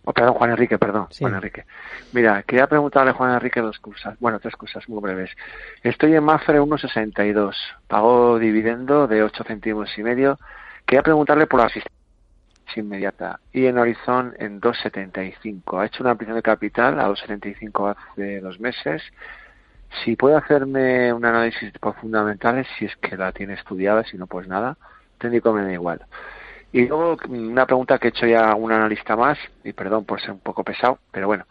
Oh, 0.08 0.14
perdón, 0.14 0.36
Juan 0.36 0.52
Enrique, 0.52 0.78
perdón, 0.78 1.08
Juan 1.20 1.34
Enrique. 1.34 1.66
Mira, 2.14 2.44
quería 2.44 2.68
preguntarle 2.68 3.10
a 3.10 3.14
Juan 3.16 3.34
Enrique 3.34 3.60
dos 3.60 3.80
cosas, 3.80 4.16
bueno, 4.20 4.40
tres 4.40 4.56
cosas 4.56 4.88
muy 4.88 5.02
breves. 5.02 5.32
Estoy 5.82 6.14
en 6.16 6.24
Mafre 6.24 6.62
1.62, 6.62 7.56
pago 7.88 8.38
dividendo 8.38 9.08
de 9.08 9.24
8 9.24 9.44
céntimos 9.44 9.98
y 9.98 10.04
medio. 10.04 10.38
Quería 10.86 11.02
preguntarle 11.02 11.48
por 11.48 11.60
la 11.60 11.66
asistencia 11.66 11.96
inmediata 12.76 13.40
y 13.52 13.66
en 13.66 13.80
Horizon 13.80 14.36
en 14.38 14.62
2.75. 14.62 15.82
Ha 15.82 15.88
hecho 15.88 16.04
una 16.04 16.12
ampliación 16.12 16.38
de 16.38 16.44
capital 16.44 17.00
a 17.00 17.10
2.75 17.10 17.96
hace 17.96 18.42
dos 18.42 18.60
meses. 18.60 19.02
Si 20.04 20.16
puede 20.16 20.36
hacerme 20.36 21.12
un 21.14 21.26
análisis 21.26 21.72
por 21.80 21.96
fundamentales, 21.96 22.68
si 22.78 22.86
es 22.86 22.96
que 22.98 23.18
la 23.18 23.32
tiene 23.32 23.56
estudiada, 23.56 24.04
si 24.04 24.18
no, 24.18 24.28
pues 24.28 24.48
nada. 24.48 24.78
Técnico 25.18 25.52
me 25.52 25.64
da 25.64 25.74
igual. 25.74 26.06
Y 26.76 26.90
luego 26.90 27.16
una 27.30 27.66
pregunta 27.66 27.98
que 27.98 28.08
he 28.08 28.10
hecho 28.10 28.28
ya 28.28 28.52
a 28.52 28.56
un 28.56 28.70
analista 28.70 29.16
más, 29.16 29.38
y 29.64 29.72
perdón 29.72 30.04
por 30.04 30.20
ser 30.20 30.32
un 30.32 30.42
poco 30.42 30.62
pesado, 30.66 31.00
pero 31.10 31.26
bueno, 31.26 31.46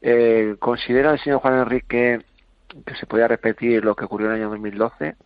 eh, 0.00 0.56
¿considera 0.58 1.12
el 1.12 1.18
señor 1.18 1.40
Juan 1.40 1.58
Enrique 1.58 2.22
que 2.86 2.94
se 2.94 3.04
podía 3.04 3.28
repetir 3.28 3.84
lo 3.84 3.94
que 3.94 4.06
ocurrió 4.06 4.28
en 4.28 4.36
el 4.36 4.40
año 4.40 4.48
2012? 4.48 5.16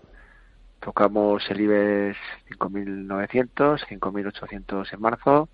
Tocamos 0.80 1.48
el 1.48 1.60
IBEX 1.60 2.18
5.900, 2.58 3.86
5.800 3.86 4.92
en 4.92 5.00
marzo, 5.00 5.48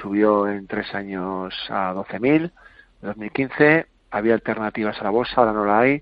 subió 0.00 0.46
en 0.46 0.68
tres 0.68 0.94
años 0.94 1.52
a 1.68 1.94
12.000, 1.94 2.42
en 2.44 2.52
2015 3.00 3.86
había 4.12 4.34
alternativas 4.34 5.00
a 5.00 5.02
la 5.02 5.10
bolsa, 5.10 5.34
ahora 5.38 5.52
no 5.52 5.64
la 5.64 5.80
hay, 5.80 6.00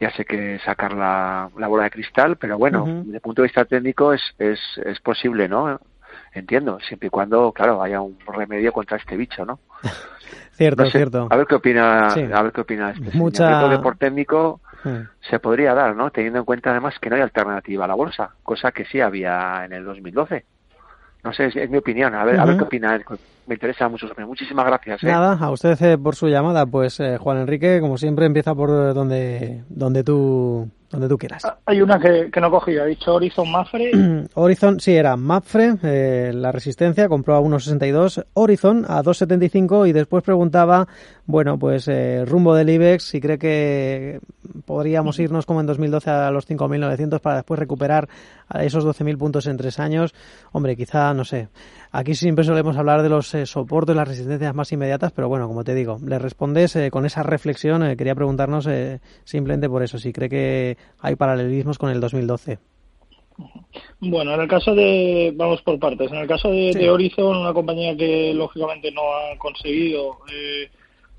ya 0.00 0.10
sé 0.16 0.24
que 0.24 0.58
sacar 0.64 0.94
la, 0.94 1.48
bola 1.54 1.84
de 1.84 1.90
cristal, 1.90 2.38
pero 2.38 2.58
bueno, 2.58 2.86
desde 3.04 3.18
el 3.18 3.20
punto 3.20 3.42
de 3.42 3.46
vista 3.46 3.64
técnico 3.66 4.12
es, 4.12 4.34
es, 4.36 4.58
es 4.84 4.98
posible, 4.98 5.46
¿no? 5.46 5.78
Entiendo, 6.32 6.78
siempre 6.80 7.08
y 7.08 7.10
cuando, 7.10 7.52
claro, 7.52 7.82
haya 7.82 8.00
un 8.00 8.18
remedio 8.26 8.72
contra 8.72 8.96
este 8.96 9.16
bicho, 9.16 9.44
¿no? 9.44 9.58
cierto, 10.52 10.84
cierto. 10.86 11.28
A 11.30 11.36
ver 11.36 11.46
qué 11.46 11.54
opina, 11.56 12.08
a 12.08 12.42
ver 12.42 12.52
qué 12.52 12.60
opina 12.60 12.90
este 12.90 13.16
Mucha... 13.16 13.58
Creo 13.58 13.78
que 13.78 13.82
por 13.82 13.96
técnico 13.96 14.60
se 15.28 15.38
podría 15.38 15.74
dar, 15.74 15.94
¿no? 15.94 16.10
Teniendo 16.10 16.38
en 16.38 16.44
cuenta 16.44 16.70
además 16.70 16.94
que 17.00 17.10
no 17.10 17.16
hay 17.16 17.22
alternativa 17.22 17.84
a 17.84 17.88
la 17.88 17.94
bolsa, 17.94 18.30
cosa 18.42 18.72
que 18.72 18.84
sí 18.86 19.00
había 19.00 19.64
en 19.64 19.72
el 19.72 19.84
2012. 19.84 20.44
No 21.22 21.34
sé, 21.34 21.46
es, 21.54 21.70
mi 21.70 21.76
opinión, 21.76 22.14
a 22.14 22.24
ver, 22.24 22.40
a 22.40 22.46
ver 22.46 22.56
qué 22.56 22.64
opina 22.64 22.98
me 23.46 23.54
interesa 23.54 23.88
mucho. 23.88 24.06
Muchísimas 24.26 24.64
gracias. 24.64 25.02
¿eh? 25.02 25.06
Nada, 25.06 25.36
a 25.38 25.50
usted 25.50 25.98
por 25.98 26.14
su 26.14 26.28
llamada. 26.28 26.64
Pues 26.64 26.98
Juan 27.18 27.38
Enrique, 27.38 27.80
como 27.80 27.98
siempre, 27.98 28.24
empieza 28.24 28.54
por 28.54 28.94
donde, 28.94 29.64
donde 29.68 30.02
tú 30.02 30.70
donde 30.90 31.08
tú 31.08 31.16
quieras. 31.16 31.44
Ah, 31.44 31.56
hay 31.66 31.80
una 31.80 31.98
que, 31.98 32.30
que 32.30 32.40
no 32.40 32.50
cogí, 32.50 32.76
ha 32.76 32.84
dicho 32.84 33.14
Horizon 33.14 33.50
Mafre. 33.50 33.92
Horizon, 34.34 34.80
sí, 34.80 34.94
era 34.94 35.16
Mafre, 35.16 35.76
eh, 35.82 36.32
la 36.34 36.50
resistencia, 36.50 37.08
compró 37.08 37.36
a 37.36 37.40
1,62, 37.40 38.24
Horizon 38.34 38.84
a 38.88 39.02
2,75 39.02 39.88
y 39.88 39.92
después 39.92 40.24
preguntaba, 40.24 40.88
bueno, 41.26 41.58
pues 41.58 41.86
eh, 41.88 42.24
rumbo 42.26 42.54
del 42.54 42.70
IBEX, 42.70 43.04
si 43.04 43.20
cree 43.20 43.38
que 43.38 44.20
podríamos 44.64 45.18
irnos 45.20 45.46
como 45.46 45.60
en 45.60 45.66
2012 45.66 46.10
a 46.10 46.30
los 46.30 46.48
5.900 46.48 47.20
para 47.20 47.36
después 47.36 47.60
recuperar 47.60 48.08
esos 48.58 48.84
12.000 48.84 49.16
puntos 49.16 49.46
en 49.46 49.56
tres 49.56 49.78
años. 49.78 50.12
Hombre, 50.52 50.76
quizá, 50.76 51.14
no 51.14 51.24
sé, 51.24 51.48
Aquí 51.92 52.14
siempre 52.14 52.44
solemos 52.44 52.76
hablar 52.76 53.02
de 53.02 53.08
los 53.08 53.34
eh, 53.34 53.46
soportes, 53.46 53.96
las 53.96 54.06
resistencias 54.06 54.54
más 54.54 54.70
inmediatas, 54.70 55.10
pero 55.10 55.28
bueno, 55.28 55.48
como 55.48 55.64
te 55.64 55.74
digo, 55.74 55.98
le 56.06 56.20
respondes 56.20 56.76
eh, 56.76 56.88
con 56.88 57.04
esa 57.04 57.24
reflexión. 57.24 57.82
Eh, 57.82 57.96
quería 57.96 58.14
preguntarnos 58.14 58.68
simplemente 59.24 59.68
por 59.68 59.82
eso, 59.82 59.98
si 59.98 60.12
cree 60.12 60.28
que 60.28 60.76
hay 61.00 61.16
paralelismos 61.16 61.78
con 61.78 61.90
el 61.90 62.00
2012. 62.00 62.58
Bueno, 64.00 64.34
en 64.34 64.40
el 64.40 64.48
caso 64.48 64.74
de, 64.74 65.32
vamos 65.34 65.62
por 65.62 65.78
partes, 65.78 66.10
en 66.10 66.18
el 66.18 66.28
caso 66.28 66.50
de, 66.50 66.90
Horizon, 66.90 67.36
una 67.36 67.52
compañía 67.52 67.96
que 67.96 68.34
lógicamente 68.34 68.90
no 68.92 69.02
ha 69.02 69.38
conseguido, 69.38 70.18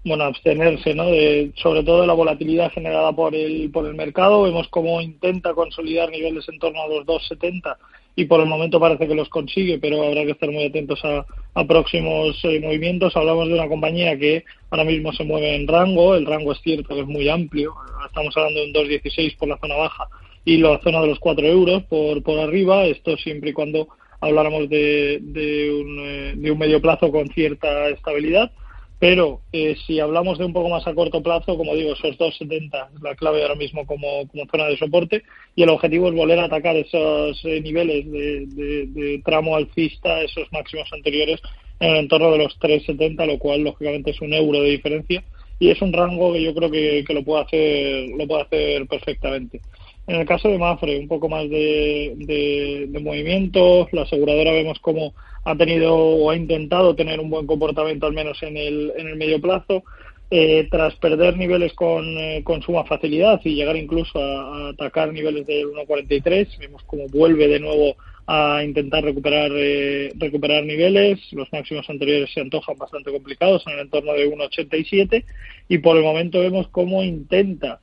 bueno, 0.03 0.25
abstenerse, 0.25 0.93
¿no? 0.93 1.05
De, 1.05 1.51
sobre 1.55 1.83
todo 1.83 2.01
de 2.01 2.07
la 2.07 2.13
volatilidad 2.13 2.71
generada 2.71 3.11
por 3.11 3.33
el, 3.33 3.71
por 3.71 3.87
el 3.87 3.95
mercado, 3.95 4.43
vemos 4.43 4.67
cómo 4.69 5.01
intenta 5.01 5.53
consolidar 5.53 6.09
niveles 6.09 6.47
en 6.49 6.59
torno 6.59 6.81
a 6.81 6.87
los 6.87 7.05
270 7.05 7.77
y 8.15 8.25
por 8.25 8.41
el 8.41 8.47
momento 8.47 8.79
parece 8.79 9.07
que 9.07 9.15
los 9.15 9.29
consigue, 9.29 9.79
pero 9.79 10.03
habrá 10.03 10.25
que 10.25 10.31
estar 10.31 10.49
muy 10.51 10.65
atentos 10.65 10.99
a, 11.03 11.25
próximos 11.65 12.39
eh, 12.43 12.59
movimientos. 12.59 13.15
Hablamos 13.15 13.47
de 13.47 13.53
una 13.53 13.67
compañía 13.67 14.17
que 14.17 14.43
ahora 14.69 14.83
mismo 14.83 15.13
se 15.13 15.23
mueve 15.23 15.55
en 15.55 15.67
rango, 15.67 16.15
el 16.15 16.25
rango 16.25 16.51
es 16.51 16.61
cierto 16.61 16.95
que 16.95 17.01
es 17.01 17.07
muy 17.07 17.29
amplio, 17.29 17.73
estamos 18.05 18.35
hablando 18.35 18.59
de 18.61 18.67
un 18.67 18.73
2,16 18.73 19.37
por 19.37 19.49
la 19.49 19.57
zona 19.57 19.75
baja 19.75 20.07
y 20.43 20.57
la 20.57 20.79
zona 20.79 21.01
de 21.01 21.07
los 21.07 21.19
4 21.19 21.45
euros 21.45 21.83
por, 21.83 22.21
por 22.23 22.39
arriba, 22.39 22.85
esto 22.85 23.15
siempre 23.17 23.51
y 23.51 23.53
cuando 23.53 23.87
habláramos 24.19 24.69
de, 24.69 25.19
de, 25.21 25.71
un, 25.71 25.99
eh, 25.99 26.33
de 26.35 26.51
un 26.51 26.57
medio 26.57 26.81
plazo 26.81 27.11
con 27.11 27.27
cierta 27.29 27.89
estabilidad 27.89 28.51
pero 29.01 29.41
eh, 29.51 29.75
si 29.87 29.99
hablamos 29.99 30.37
de 30.37 30.45
un 30.45 30.53
poco 30.53 30.69
más 30.69 30.85
a 30.85 30.93
corto 30.93 31.23
plazo, 31.23 31.57
como 31.57 31.73
digo, 31.73 31.93
esos 31.93 32.19
2,70 32.19 32.89
es 32.95 33.01
la 33.01 33.15
clave 33.15 33.41
ahora 33.41 33.55
mismo 33.55 33.83
como, 33.87 34.29
zona 34.51 34.65
de 34.65 34.77
soporte 34.77 35.23
y 35.55 35.63
el 35.63 35.69
objetivo 35.69 36.09
es 36.09 36.13
volver 36.13 36.37
a 36.37 36.43
atacar 36.43 36.75
esos 36.75 37.43
eh, 37.43 37.61
niveles 37.61 38.05
de, 38.11 39.19
tramo 39.25 39.55
alcista, 39.55 40.21
esos 40.21 40.47
máximos 40.51 40.87
anteriores 40.93 41.41
en 41.79 41.89
el 41.89 41.97
entorno 41.97 42.31
de 42.31 42.37
los 42.37 42.59
3,70, 42.59 43.25
lo 43.25 43.39
cual 43.39 43.61
lógicamente 43.61 44.11
es 44.11 44.21
un 44.21 44.35
euro 44.35 44.61
de 44.61 44.69
diferencia 44.69 45.23
y 45.57 45.71
es 45.71 45.81
un 45.81 45.93
rango 45.93 46.33
que 46.33 46.43
yo 46.43 46.53
creo 46.53 46.69
que, 46.69 47.03
lo 47.09 47.23
puede 47.23 47.43
hacer 47.43 48.09
lo 48.15 48.27
puede 48.27 48.43
hacer 48.43 48.85
perfectamente. 48.85 49.61
En 50.05 50.17
el 50.17 50.27
caso 50.27 50.47
de 50.47 50.59
Mafre, 50.59 50.99
un 50.99 51.07
poco 51.07 51.27
más 51.27 51.49
de, 51.49 52.13
de, 52.17 52.99
movimiento, 52.99 53.89
la 53.93 54.03
aseguradora 54.03 54.51
vemos 54.51 54.77
como 54.79 55.15
ha 55.43 55.55
tenido 55.55 55.95
o 55.95 56.29
ha 56.29 56.35
intentado 56.35 56.95
tener 56.95 57.19
un 57.19 57.29
buen 57.29 57.47
comportamiento 57.47 58.05
al 58.05 58.13
menos 58.13 58.41
en 58.43 58.57
el, 58.57 58.93
en 58.97 59.07
el 59.07 59.15
medio 59.15 59.41
plazo. 59.41 59.83
Eh, 60.33 60.69
tras 60.71 60.95
perder 60.95 61.35
niveles 61.35 61.73
con, 61.73 62.05
eh, 62.17 62.41
con, 62.45 62.61
suma 62.61 62.85
facilidad 62.85 63.41
y 63.43 63.53
llegar 63.53 63.75
incluso 63.75 64.17
a, 64.17 64.69
atacar 64.69 65.11
niveles 65.11 65.45
del 65.45 65.65
1.43, 65.65 66.57
vemos 66.57 66.81
como 66.83 67.09
vuelve 67.09 67.49
de 67.49 67.59
nuevo 67.59 67.97
a 68.27 68.63
intentar 68.63 69.03
recuperar 69.03 69.51
eh, 69.53 70.13
recuperar 70.15 70.63
niveles. 70.63 71.19
Los 71.33 71.51
máximos 71.51 71.89
anteriores 71.89 72.31
se 72.33 72.39
antojan 72.39 72.77
bastante 72.77 73.11
complicados 73.11 73.67
en 73.67 73.73
el 73.73 73.79
entorno 73.79 74.13
de 74.13 74.31
1.87 74.31 75.25
y 75.67 75.79
por 75.79 75.97
el 75.97 76.03
momento 76.03 76.39
vemos 76.39 76.69
cómo 76.69 77.03
intenta 77.03 77.81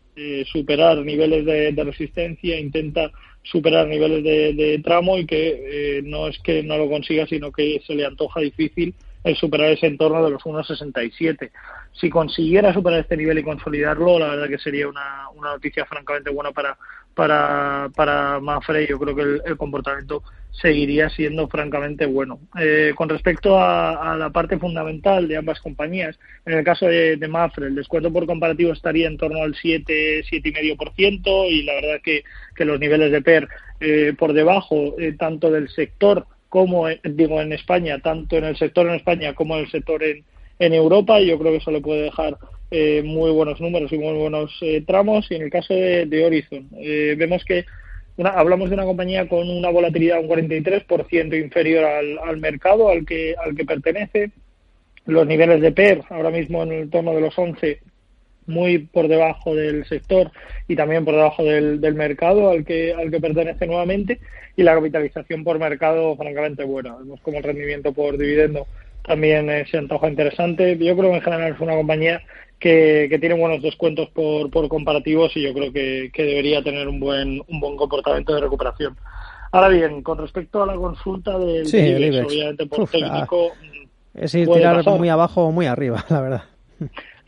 superar 0.51 0.99
niveles 0.99 1.45
de, 1.45 1.71
de, 1.71 1.85
resistencia, 1.85 2.59
intenta 2.59 3.13
superar 3.51 3.87
niveles 3.87 4.23
de, 4.25 4.81
tramo 4.85 5.19
y 5.19 5.27
que 5.27 5.99
eh, 5.99 6.03
no 6.03 6.29
es 6.29 6.39
que 6.41 6.63
no 6.63 6.77
lo 6.77 6.89
consiga, 6.89 7.27
sino 7.27 7.51
que 7.51 7.81
se 7.87 7.95
le 7.95 8.05
antoja 8.05 8.41
difícil 8.41 8.95
el 9.25 9.37
superar 9.37 9.71
ese 9.71 9.87
entorno 9.87 10.25
de 10.25 10.31
los 10.31 10.43
1,67. 10.43 11.51
Si 11.93 12.09
consiguiera 12.09 12.73
superar 12.73 13.01
este 13.01 13.17
nivel 13.17 13.39
y 13.39 13.43
consolidarlo, 13.43 14.19
la 14.19 14.29
verdad 14.29 14.49
que 14.49 14.59
sería 14.59 14.89
una 14.89 15.29
noticia 15.35 15.85
francamente 15.87 16.31
buena 16.31 16.53
para, 16.53 16.79
para, 17.15 17.91
para 17.95 18.41
Mafre. 18.41 18.87
Yo 18.87 18.99
creo 18.99 19.15
que 19.15 19.23
el, 19.51 19.57
comportamiento 19.57 20.23
seguiría 20.51 21.09
siendo 21.11 21.49
francamente 21.49 22.07
bueno. 22.07 22.41
Eh, 22.61 22.93
con 22.95 23.09
respecto 23.09 23.61
a, 23.61 24.17
la 24.17 24.31
parte 24.31 24.59
fundamental 24.59 25.29
de 25.29 25.37
ambas 25.37 25.61
compañías, 25.61 26.19
en 26.47 26.59
el 26.59 26.65
caso 26.65 26.87
de, 26.87 27.17
de, 27.17 27.29
Mafre, 27.29 27.67
el 27.67 27.75
descuento 27.75 28.13
por 28.13 28.27
comparativo 28.27 28.73
estaría 28.73 29.07
en 29.07 29.17
torno 29.17 29.43
al 29.43 29.55
7, 29.55 30.25
7,5% 30.31 31.51
y 31.51 31.63
la 31.63 31.75
verdad 31.75 32.01
que, 32.03 32.25
que 32.55 32.65
los 32.65 32.81
niveles 32.81 33.13
de 33.13 33.23
PER 33.23 33.49
eh, 33.81 34.13
por 34.19 34.33
debajo 34.33 34.99
eh, 34.99 35.15
tanto 35.17 35.53
del 35.53 35.69
sector 35.69 36.27
como 36.49 36.89
eh, 36.89 37.01
digo 37.05 37.41
en 37.41 37.53
España, 37.53 38.01
tanto 38.01 38.37
en 38.37 38.45
el 38.45 38.57
sector 38.57 38.89
en 38.89 38.95
España 38.95 39.35
como 39.35 39.57
en 39.57 39.65
el 39.65 39.71
sector 39.71 40.03
en, 40.03 40.25
en 40.59 40.75
Europa. 40.75 41.21
Yo 41.21 41.39
creo 41.39 41.53
que 41.53 41.59
eso 41.59 41.71
le 41.71 41.81
puede 41.81 42.03
dejar 42.03 42.37
eh, 42.71 43.03
muy 43.05 43.31
buenos 43.31 43.61
números 43.61 43.93
y 43.93 43.99
muy 43.99 44.15
buenos 44.15 44.57
eh, 44.61 44.83
tramos. 44.87 45.31
Y 45.31 45.37
en 45.37 45.43
el 45.43 45.51
caso 45.51 45.75
de, 45.75 46.25
Horizon, 46.25 46.69
vemos 47.17 47.45
que 47.45 47.65
hablamos 48.23 48.69
de 48.69 48.75
una 48.75 48.85
compañía 48.85 49.29
con 49.29 49.49
una 49.49 49.71
volatilidad 49.71 50.21
un 50.21 50.29
43% 50.29 51.41
inferior 51.41 51.85
al, 51.85 52.19
al 52.19 52.37
mercado 52.39 52.89
al 52.89 53.07
que, 53.07 53.35
al 53.43 53.55
que 53.55 53.65
pertenece. 53.65 54.31
Los 55.07 55.27
niveles 55.27 55.63
de 55.63 55.73
PER 55.73 56.03
ahora 56.11 56.31
mismo 56.31 56.63
en 56.63 56.73
el 56.73 56.91
torno 56.91 57.15
de 57.15 57.23
los 57.23 57.39
11 57.39 57.81
muy 58.49 58.79
por 58.79 59.09
debajo 59.09 59.55
del 59.55 59.85
sector 59.87 60.33
y 60.67 60.75
también 60.75 61.05
por 61.05 61.15
debajo 61.15 61.45
del, 61.45 61.81
del 61.81 61.95
mercado 61.95 62.51
al 62.51 62.65
que, 62.65 62.95
al 62.95 63.11
que 63.11 63.21
pertenece 63.21 63.67
nuevamente 63.67 64.19
y 64.57 64.63
la 64.63 64.75
capitalización 64.75 65.45
por 65.45 65.59
mercado 65.59 66.17
francamente 66.17 66.65
buena. 66.65 66.97
Vemos 66.97 67.21
como 67.21 67.39
el 67.39 67.45
rendimiento 67.45 67.93
por 67.93 68.19
dividendo 68.19 68.67
también 69.09 69.49
eh, 69.51 69.65
se 69.71 69.79
antoja 69.79 70.09
interesante. 70.09 70.77
Yo 70.77 70.97
creo 70.97 71.11
que 71.11 71.17
en 71.17 71.23
general 71.23 71.53
es 71.55 71.61
una 71.61 71.75
compañía 71.75 72.23
que, 72.59 73.07
que 73.09 73.19
tiene 73.19 73.39
buenos 73.39 73.63
descuentos 73.63 74.09
por, 74.11 74.51
por 74.51 74.69
comparativos 74.69 75.37
y 75.37 75.43
yo 75.43 75.53
creo 75.55 75.73
que, 75.73 76.11
que, 76.13 76.25
debería 76.25 76.63
tener 76.63 76.89
un 76.89 76.99
buen, 77.01 77.41
un 77.47 77.61
buen 77.61 77.77
comportamiento 77.77 78.35
de 78.35 78.41
recuperación. 78.41 78.97
Ahora 79.53 79.69
bien, 79.69 80.03
con 80.03 80.19
respecto 80.19 80.63
a 80.63 80.67
la 80.67 80.75
consulta 80.75 81.39
del 81.39 81.67
sí, 81.67 81.79
obviamente 81.79 82.67
por 82.67 82.89
técnico... 82.89 83.53
Es 84.15 84.35
ir 84.35 84.49
tirar 84.49 84.85
muy 84.85 85.09
abajo 85.09 85.45
o 85.45 85.53
muy 85.53 85.67
arriba, 85.67 86.05
la 86.11 86.21
verdad. 86.21 86.43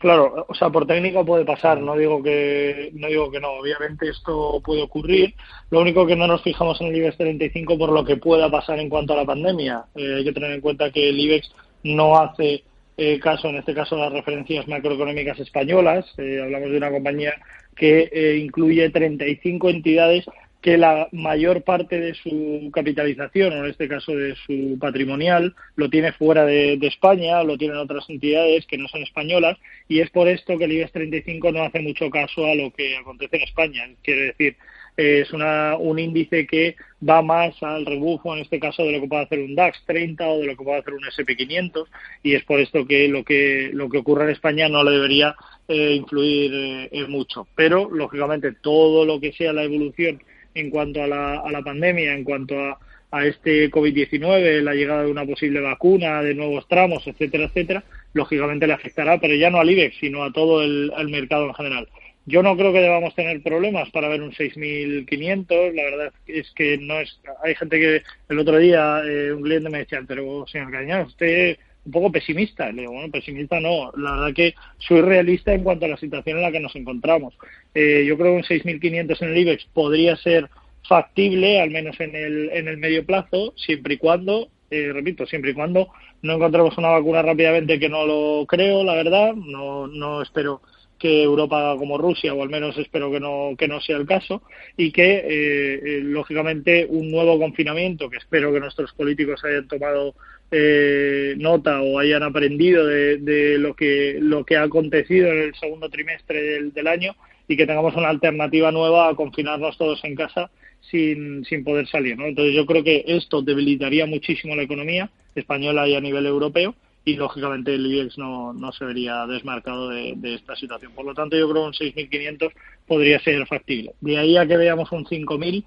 Claro, 0.01 0.47
o 0.49 0.55
sea, 0.55 0.69
por 0.71 0.87
técnico 0.87 1.23
puede 1.23 1.45
pasar, 1.45 1.79
no 1.79 1.95
digo 1.95 2.23
que 2.23 2.89
no 2.93 3.07
digo 3.07 3.29
que 3.29 3.39
no, 3.39 3.51
obviamente 3.51 4.09
esto 4.09 4.59
puede 4.65 4.81
ocurrir. 4.81 5.35
Lo 5.69 5.79
único 5.79 6.07
que 6.07 6.15
no 6.15 6.25
nos 6.25 6.41
fijamos 6.41 6.81
en 6.81 6.87
el 6.87 6.95
IBEX 6.95 7.17
35 7.17 7.77
por 7.77 7.91
lo 7.91 8.03
que 8.03 8.17
pueda 8.17 8.49
pasar 8.49 8.79
en 8.79 8.89
cuanto 8.89 9.13
a 9.13 9.17
la 9.17 9.25
pandemia. 9.25 9.85
Eh, 9.95 10.15
hay 10.17 10.23
que 10.23 10.33
tener 10.33 10.51
en 10.53 10.61
cuenta 10.61 10.89
que 10.89 11.09
el 11.09 11.19
IBEX 11.19 11.51
no 11.83 12.17
hace 12.17 12.63
eh, 12.97 13.19
caso, 13.19 13.49
en 13.49 13.57
este 13.57 13.73
caso, 13.73 13.97
las 13.97 14.11
referencias 14.11 14.67
macroeconómicas 14.67 15.39
españolas. 15.39 16.05
Eh, 16.17 16.41
hablamos 16.43 16.71
de 16.71 16.77
una 16.77 16.91
compañía 16.91 17.33
que 17.75 18.37
incluye 18.37 18.89
35 18.89 19.69
entidades 19.69 20.25
que 20.61 20.77
la 20.77 21.07
mayor 21.11 21.63
parte 21.63 21.99
de 21.99 22.13
su 22.13 22.69
capitalización, 22.71 23.51
o 23.53 23.65
en 23.65 23.71
este 23.71 23.87
caso 23.87 24.15
de 24.15 24.35
su 24.45 24.77
patrimonial, 24.79 25.55
lo 25.75 25.89
tiene 25.89 26.11
fuera 26.11 26.45
de, 26.45 26.77
España, 26.83 27.43
lo 27.43 27.57
tienen 27.57 27.77
otras 27.77 28.07
entidades 28.09 28.67
que 28.67 28.77
no 28.77 28.87
son 28.87 29.01
españolas, 29.01 29.57
y 29.87 30.01
es 30.01 30.11
por 30.11 30.27
esto 30.27 30.57
que 30.57 30.65
el 30.65 30.73
IBEX 30.73 30.91
35 30.91 31.51
no 31.51 31.63
hace 31.63 31.79
mucho 31.79 32.09
caso 32.11 32.45
a 32.45 32.53
lo 32.53 32.71
que 32.71 32.95
acontece 32.95 33.37
en 33.37 33.41
España. 33.41 33.89
Quiere 34.03 34.25
decir, 34.25 34.55
es 34.97 35.31
una, 35.33 35.77
un 35.77 35.99
índice 35.99 36.45
que 36.45 36.75
va 37.07 37.21
más 37.21 37.55
al 37.63 37.85
rebufo, 37.85 38.35
en 38.35 38.41
este 38.41 38.59
caso, 38.59 38.83
de 38.83 38.91
lo 38.91 39.01
que 39.01 39.07
puede 39.07 39.23
hacer 39.23 39.39
un 39.39 39.55
DAX 39.55 39.83
30 39.85 40.27
o 40.27 40.39
de 40.39 40.47
lo 40.47 40.57
que 40.57 40.63
puede 40.63 40.79
hacer 40.79 40.93
un 40.93 41.03
SP500, 41.03 41.87
y 42.23 42.35
es 42.35 42.43
por 42.43 42.59
esto 42.59 42.85
que 42.85 43.07
lo 43.07 43.23
que, 43.23 43.71
lo 43.73 43.89
que 43.89 43.97
ocurre 43.97 44.25
en 44.25 44.31
España 44.31 44.69
no 44.69 44.83
le 44.83 44.91
debería 44.91 45.35
eh, 45.67 45.95
influir 45.95 46.51
eh, 46.91 47.05
mucho. 47.07 47.47
Pero, 47.55 47.89
lógicamente, 47.89 48.53
todo 48.61 49.05
lo 49.05 49.19
que 49.19 49.33
sea 49.33 49.53
la 49.53 49.63
evolución 49.63 50.21
en 50.53 50.69
cuanto 50.69 51.01
a 51.01 51.07
la, 51.07 51.39
a 51.39 51.51
la 51.51 51.61
pandemia, 51.61 52.13
en 52.13 52.23
cuanto 52.23 52.59
a, 52.59 52.77
a 53.11 53.25
este 53.25 53.69
COVID-19, 53.69 54.61
la 54.61 54.73
llegada 54.73 55.03
de 55.03 55.11
una 55.11 55.25
posible 55.25 55.59
vacuna, 55.59 56.23
de 56.23 56.33
nuevos 56.33 56.67
tramos, 56.67 57.05
etcétera, 57.05 57.45
etcétera, 57.45 57.83
lógicamente 58.13 58.67
le 58.67 58.73
afectará, 58.73 59.19
pero 59.19 59.35
ya 59.35 59.49
no 59.49 59.59
al 59.59 59.69
IBEX, 59.69 59.97
sino 59.99 60.23
a 60.23 60.31
todo 60.31 60.63
el, 60.63 60.91
mercado 61.09 61.47
en 61.47 61.53
general. 61.53 61.87
Yo 62.25 62.43
no 62.43 62.55
creo 62.55 62.71
que 62.71 62.81
debamos 62.81 63.15
tener 63.15 63.41
problemas 63.41 63.89
para 63.89 64.07
ver 64.07 64.21
un 64.21 64.31
6.500. 64.31 65.73
La 65.73 65.83
verdad 65.83 66.13
es 66.27 66.51
que 66.51 66.77
no 66.77 66.99
es. 66.99 67.19
Hay 67.43 67.55
gente 67.55 67.79
que 67.79 68.03
el 68.29 68.39
otro 68.39 68.57
día 68.57 69.01
eh, 69.05 69.33
un 69.33 69.41
cliente 69.41 69.69
me 69.69 69.79
decía, 69.79 70.01
pero 70.07 70.45
señor 70.47 70.71
Cañón, 70.71 71.07
usted 71.07 71.57
un 71.83 71.91
poco 71.91 72.11
pesimista. 72.11 72.71
Le 72.71 72.81
digo, 72.81 72.93
bueno, 72.93 73.11
pesimista 73.11 73.59
no. 73.59 73.91
La 73.97 74.11
verdad 74.11 74.33
que 74.35 74.53
soy 74.77 75.01
realista 75.01 75.53
en 75.53 75.63
cuanto 75.63 75.85
a 75.85 75.89
la 75.89 75.97
situación 75.97 76.37
en 76.37 76.43
la 76.43 76.51
que 76.51 76.59
nos 76.59 76.75
encontramos. 76.75 77.33
Eh, 77.73 78.05
yo 78.07 78.17
creo 78.17 78.33
que 78.33 78.37
un 78.37 78.43
6.500 78.43 79.21
en 79.21 79.29
el 79.29 79.37
IBEX 79.37 79.65
podría 79.73 80.15
ser 80.17 80.49
factible, 80.87 81.59
al 81.59 81.71
menos 81.71 81.99
en 81.99 82.15
el, 82.15 82.49
en 82.51 82.67
el 82.67 82.77
medio 82.77 83.05
plazo, 83.05 83.53
siempre 83.55 83.95
y 83.95 83.97
cuando 83.97 84.49
eh, 84.71 84.91
repito, 84.93 85.25
siempre 85.25 85.51
y 85.51 85.53
cuando 85.53 85.89
no 86.21 86.35
encontremos 86.35 86.77
una 86.77 86.89
vacuna 86.91 87.21
rápidamente, 87.21 87.77
que 87.77 87.89
no 87.89 88.05
lo 88.05 88.45
creo, 88.47 88.85
la 88.85 88.95
verdad, 88.95 89.33
no, 89.35 89.85
no 89.87 90.21
espero 90.21 90.61
que 91.01 91.23
Europa 91.23 91.75
como 91.79 91.97
Rusia, 91.97 92.33
o 92.35 92.43
al 92.43 92.49
menos 92.49 92.77
espero 92.77 93.11
que 93.11 93.19
no, 93.19 93.55
que 93.57 93.67
no 93.67 93.81
sea 93.81 93.97
el 93.97 94.05
caso, 94.05 94.43
y 94.77 94.91
que, 94.91 95.15
eh, 95.15 95.81
eh, 95.83 96.01
lógicamente, 96.03 96.85
un 96.87 97.09
nuevo 97.09 97.39
confinamiento, 97.39 98.07
que 98.07 98.17
espero 98.17 98.53
que 98.53 98.59
nuestros 98.59 98.93
políticos 98.93 99.43
hayan 99.43 99.67
tomado 99.67 100.13
eh, 100.51 101.33
nota 101.37 101.81
o 101.81 101.97
hayan 101.97 102.21
aprendido 102.21 102.85
de, 102.85 103.57
lo, 103.57 103.73
que, 103.75 104.19
lo 104.21 104.45
que 104.45 104.57
ha 104.57 104.63
acontecido 104.63 105.31
en 105.31 105.39
el 105.39 105.55
segundo 105.55 105.89
trimestre 105.89 106.61
del, 106.69 106.87
año 106.87 107.15
y 107.47 107.57
que 107.57 107.65
tengamos 107.65 107.95
una 107.95 108.09
alternativa 108.09 108.71
nueva 108.71 109.09
a 109.09 109.15
confinarnos 109.15 109.77
todos 109.77 110.03
en 110.03 110.13
casa 110.13 110.51
sin, 110.81 111.43
sin 111.45 111.63
poder 111.63 111.87
salir. 111.87 112.15
¿no? 112.15 112.27
Entonces 112.27 112.53
yo 112.53 112.65
creo 112.67 112.83
que 112.83 113.03
esto 113.07 113.41
debilitaría 113.41 114.05
muchísimo 114.05 114.55
la 114.55 114.63
economía 114.63 115.09
española 115.33 115.87
y 115.87 115.95
a 115.95 116.01
nivel 116.01 116.27
europeo 116.27 116.75
y 117.03 117.15
lógicamente 117.15 117.73
el 117.73 117.85
IBEX 117.85 118.17
no, 118.17 118.53
no 118.53 118.71
se 118.71 118.85
vería 118.85 119.25
desmarcado 119.25 119.89
de, 119.89 120.15
esta 120.35 120.55
situación. 120.55 120.91
Por 120.93 121.05
lo 121.05 121.13
tanto, 121.13 121.37
yo 121.37 121.49
creo 121.49 121.63
que 121.63 121.85
un 121.85 121.93
6.500 121.93 122.51
podría 122.87 123.19
ser 123.19 123.45
factible. 123.47 123.93
De 124.01 124.17
ahí 124.17 124.37
a 124.37 124.45
que 124.45 124.57
veamos 124.57 124.91
un 124.91 125.05
5.000, 125.05 125.65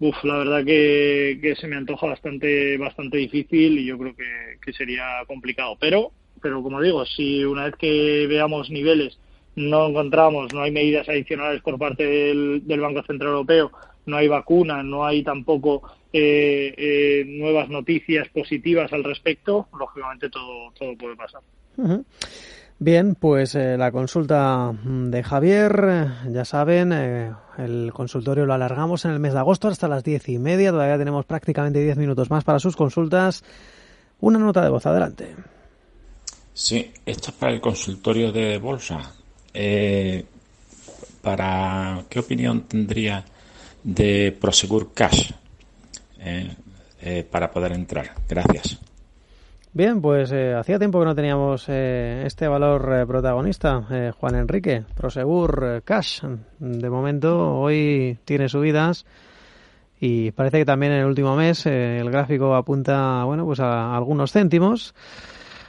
uf, 0.00 0.24
la 0.24 0.38
verdad 0.38 0.64
que, 0.64 1.38
que, 1.42 1.56
se 1.56 1.66
me 1.66 1.76
antoja 1.76 2.06
bastante 2.06 2.78
bastante 2.78 3.18
difícil 3.18 3.78
y 3.78 3.86
yo 3.86 3.98
creo 3.98 4.14
que, 4.14 4.58
que, 4.64 4.72
sería 4.72 5.04
complicado. 5.26 5.76
Pero, 5.80 6.12
pero 6.40 6.62
como 6.62 6.80
digo, 6.80 7.04
si 7.06 7.44
una 7.44 7.64
vez 7.64 7.76
que 7.76 8.26
veamos 8.28 8.70
niveles 8.70 9.18
no 9.54 9.88
encontramos, 9.88 10.52
no 10.54 10.62
hay 10.62 10.70
medidas 10.70 11.08
adicionales 11.08 11.60
por 11.60 11.78
parte 11.78 12.06
del, 12.06 12.66
del 12.66 12.80
Banco 12.80 13.02
Central 13.02 13.32
Europeo, 13.32 13.70
no 14.06 14.16
hay 14.16 14.28
vacuna, 14.28 14.82
no 14.82 15.04
hay 15.04 15.22
tampoco 15.22 15.82
eh, 16.12 16.74
eh, 16.76 17.24
nuevas 17.26 17.68
noticias 17.68 18.28
positivas 18.28 18.92
al 18.92 19.04
respecto, 19.04 19.68
lógicamente 19.78 20.28
todo, 20.28 20.70
todo 20.78 20.96
puede 20.96 21.16
pasar. 21.16 21.40
Bien, 22.78 23.14
pues 23.14 23.54
eh, 23.54 23.78
la 23.78 23.92
consulta 23.92 24.74
de 24.84 25.22
Javier, 25.22 26.08
ya 26.28 26.44
saben, 26.44 26.92
el 26.92 27.92
consultorio 27.94 28.44
lo 28.44 28.54
alargamos 28.54 29.04
en 29.04 29.12
el 29.12 29.20
mes 29.20 29.32
de 29.32 29.38
agosto 29.38 29.68
hasta 29.68 29.88
las 29.88 30.04
diez 30.04 30.28
y 30.28 30.38
media, 30.38 30.70
todavía 30.70 30.98
tenemos 30.98 31.24
prácticamente 31.24 31.82
diez 31.82 31.96
minutos 31.96 32.28
más 32.30 32.44
para 32.44 32.58
sus 32.58 32.76
consultas. 32.76 33.42
Una 34.20 34.38
nota 34.38 34.62
de 34.62 34.68
voz, 34.68 34.84
adelante. 34.86 35.34
Sí, 36.52 36.92
esto 37.06 37.30
es 37.30 37.36
para 37.36 37.52
el 37.52 37.60
consultorio 37.60 38.30
de 38.30 38.58
bolsa. 38.58 39.00
¿Para 41.22 42.04
qué 42.08 42.18
opinión 42.18 42.62
tendría 42.62 43.24
de 43.82 44.36
Prosegur 44.40 44.92
Cash? 44.92 45.32
Eh, 46.18 46.54
eh, 47.00 47.26
para 47.28 47.50
poder 47.50 47.72
entrar. 47.72 48.12
Gracias. 48.28 48.78
Bien, 49.72 50.00
pues 50.00 50.30
eh, 50.32 50.54
hacía 50.54 50.78
tiempo 50.78 51.00
que 51.00 51.06
no 51.06 51.14
teníamos 51.14 51.68
este 51.68 52.46
valor 52.46 53.06
protagonista, 53.06 54.12
Juan 54.18 54.34
Enrique, 54.36 54.84
Prosegur 54.94 55.82
Cash. 55.84 56.22
De 56.58 56.90
momento, 56.90 57.58
hoy 57.58 58.18
tiene 58.24 58.48
subidas 58.48 59.06
y 59.98 60.30
parece 60.32 60.58
que 60.58 60.64
también 60.66 60.92
en 60.92 61.00
el 61.00 61.06
último 61.06 61.34
mes 61.36 61.64
el 61.64 62.10
gráfico 62.10 62.54
apunta, 62.54 63.24
bueno, 63.24 63.46
pues 63.46 63.60
a, 63.60 63.96
algunos 63.96 64.32
céntimos. 64.32 64.94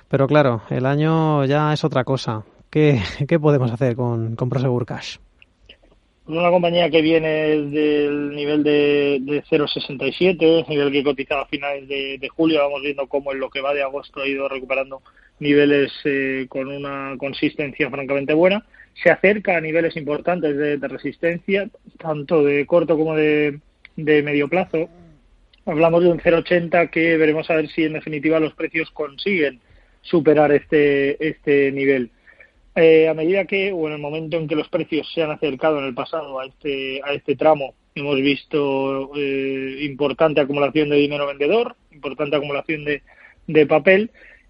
Pero 0.10 0.28
claro, 0.28 0.64
el 0.70 0.86
año 0.86 1.46
ya 1.46 1.72
es 1.72 1.84
otra 1.84 2.04
cosa. 2.04 2.44
¿Qué, 2.70 3.02
qué 3.28 3.40
podemos 3.40 3.72
hacer 3.72 3.96
con, 3.96 4.36
con 4.36 4.50
Prosegur 4.50 4.86
Cash? 4.86 5.18
Una 6.28 6.50
compañía 6.50 6.90
que 6.90 7.02
viene 7.02 7.30
del 7.30 8.34
nivel 8.34 8.64
de, 8.64 9.20
de 9.22 9.44
0,67, 9.44 10.68
nivel 10.68 10.92
que 10.92 11.04
cotizaba 11.04 11.42
a 11.42 11.48
finales 11.48 11.88
de, 11.88 12.30
julio, 12.30 12.60
vamos 12.60 12.82
viendo 12.82 13.08
cómo 13.08 13.34
en 13.34 13.40
lo 13.40 13.50
que 13.50 13.62
va 13.62 13.74
de 13.74 13.84
agosto 13.84 14.22
ha 14.22 14.28
ido 14.28 14.48
recuperando 14.48 15.02
niveles 15.40 15.92
eh, 16.06 16.46
con 16.48 16.68
una 16.70 17.16
consistencia 17.18 17.90
francamente 17.90 18.34
buena, 18.34 18.66
se 19.02 19.10
acerca 19.10 19.58
a 19.58 19.62
niveles 19.62 19.98
importantes 19.98 20.56
de, 20.56 20.88
resistencia, 20.88 21.70
tanto 21.98 22.44
de 22.44 22.66
corto 22.66 22.98
como 22.98 23.16
de, 23.16 23.60
de 23.96 24.24
medio 24.24 24.48
plazo. 24.48 24.90
Hablamos 25.66 26.04
de 26.04 26.10
un 26.10 26.20
0,80 26.20 26.90
que 26.90 27.18
veremos 27.18 27.50
a 27.50 27.56
ver 27.56 27.70
si 27.70 27.84
en 27.84 27.94
definitiva 27.94 28.40
los 28.40 28.54
precios 28.54 28.92
consiguen 28.92 29.60
superar 30.02 30.52
este, 30.52 31.28
este 31.28 31.72
nivel. 31.72 32.12
Eh, 32.76 33.08
a 33.08 33.14
medida 33.14 33.46
que, 33.46 33.72
o 33.72 33.88
en 33.88 33.94
el 33.94 34.00
momento 34.00 34.38
en 34.38 34.48
que 34.48 34.56
los 34.56 34.68
precios 34.68 35.08
se 35.14 35.22
han 35.22 35.30
acercado 35.30 35.78
en 35.80 35.86
el 35.86 35.94
pasado 35.94 36.40
a 36.40 36.46
este, 36.46 37.02
a 37.04 37.14
este 37.14 37.36
tramo, 37.36 37.76
hemos 37.94 38.16
visto 38.16 39.12
eh, 39.16 39.78
importante 39.82 40.42
acumulación 40.42 40.90
de 40.90 40.96
dinero 40.96 41.28
vendedor, 41.28 41.76
importante 41.92 42.36
acumulación 42.36 42.84
de, 42.84 43.04
de 43.46 43.68
papel, 43.68 44.10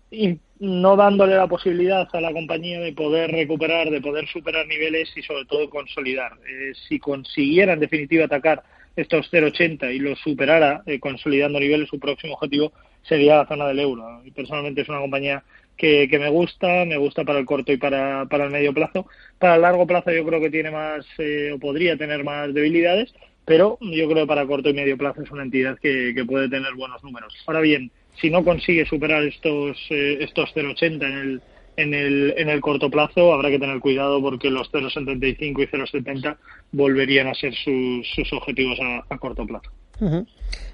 y 0.09 0.39
no 0.59 0.95
dándole 0.95 1.35
la 1.35 1.47
posibilidad 1.47 2.07
a 2.13 2.21
la 2.21 2.31
compañía 2.31 2.79
de 2.79 2.93
poder 2.93 3.31
recuperar, 3.31 3.89
de 3.89 3.99
poder 3.99 4.25
superar 4.29 4.67
niveles 4.67 5.11
y 5.17 5.21
sobre 5.21 5.43
todo 5.43 5.69
consolidar. 5.69 6.31
Eh, 6.47 6.71
si 6.87 6.99
consiguiera 6.99 7.73
en 7.73 7.81
definitiva 7.81 8.25
atacar 8.25 8.63
estos 8.95 9.29
0,80 9.33 9.93
y 9.93 9.99
los 9.99 10.19
superara 10.19 10.83
consolidando 11.01 11.59
niveles, 11.59 11.89
su 11.89 11.99
próximo 11.99 12.35
objetivo 12.35 12.71
sería 13.01 13.37
la 13.37 13.47
zona 13.47 13.67
del 13.67 13.79
euro. 13.79 14.21
Y 14.23 14.31
personalmente 14.31 14.81
es 14.81 14.89
una 14.89 14.99
compañía 14.99 15.43
que, 15.77 16.07
me 16.19 16.29
gusta, 16.29 16.85
me 16.85 16.97
gusta 16.97 17.23
para 17.23 17.39
el 17.39 17.45
corto 17.45 17.71
y 17.71 17.77
para, 17.77 18.25
para 18.25 18.45
el 18.45 18.51
medio 18.51 18.73
plazo. 18.73 19.05
Para 19.39 19.55
el 19.55 19.61
largo 19.61 19.85
plazo 19.85 20.11
yo 20.11 20.25
creo 20.25 20.39
que 20.39 20.49
tiene 20.49 20.71
más 20.71 21.05
eh, 21.17 21.51
o 21.53 21.59
podría 21.59 21.97
tener 21.97 22.23
más 22.23 22.53
debilidades, 22.53 23.13
pero 23.45 23.77
yo 23.81 24.07
creo 24.07 24.23
que 24.23 24.27
para 24.27 24.45
corto 24.45 24.69
y 24.69 24.73
medio 24.73 24.97
plazo 24.97 25.21
es 25.21 25.31
una 25.31 25.43
entidad 25.43 25.77
que, 25.79 26.13
que 26.15 26.25
puede 26.25 26.49
tener 26.49 26.73
buenos 26.75 27.03
números. 27.03 27.33
Ahora 27.45 27.59
bien, 27.59 27.91
si 28.21 28.29
no 28.29 28.43
consigue 28.43 28.85
superar 28.85 29.23
estos, 29.23 29.77
eh, 29.89 30.17
estos 30.21 30.53
0,80 30.55 31.03
en 31.05 31.17
el, 31.17 31.41
en 31.75 31.93
el, 31.93 32.33
en 32.37 32.49
el 32.49 32.61
corto 32.61 32.89
plazo 32.89 33.33
habrá 33.33 33.49
que 33.49 33.59
tener 33.59 33.79
cuidado 33.79 34.21
porque 34.21 34.49
los 34.49 34.71
0,75 34.71 35.39
y 35.39 35.67
0,70 35.67 36.37
volverían 36.71 37.27
a 37.27 37.33
ser 37.33 37.53
sus, 37.55 38.07
sus 38.15 38.31
objetivos 38.33 38.79
a, 39.09 39.17
corto 39.17 39.45
plazo. 39.45 39.71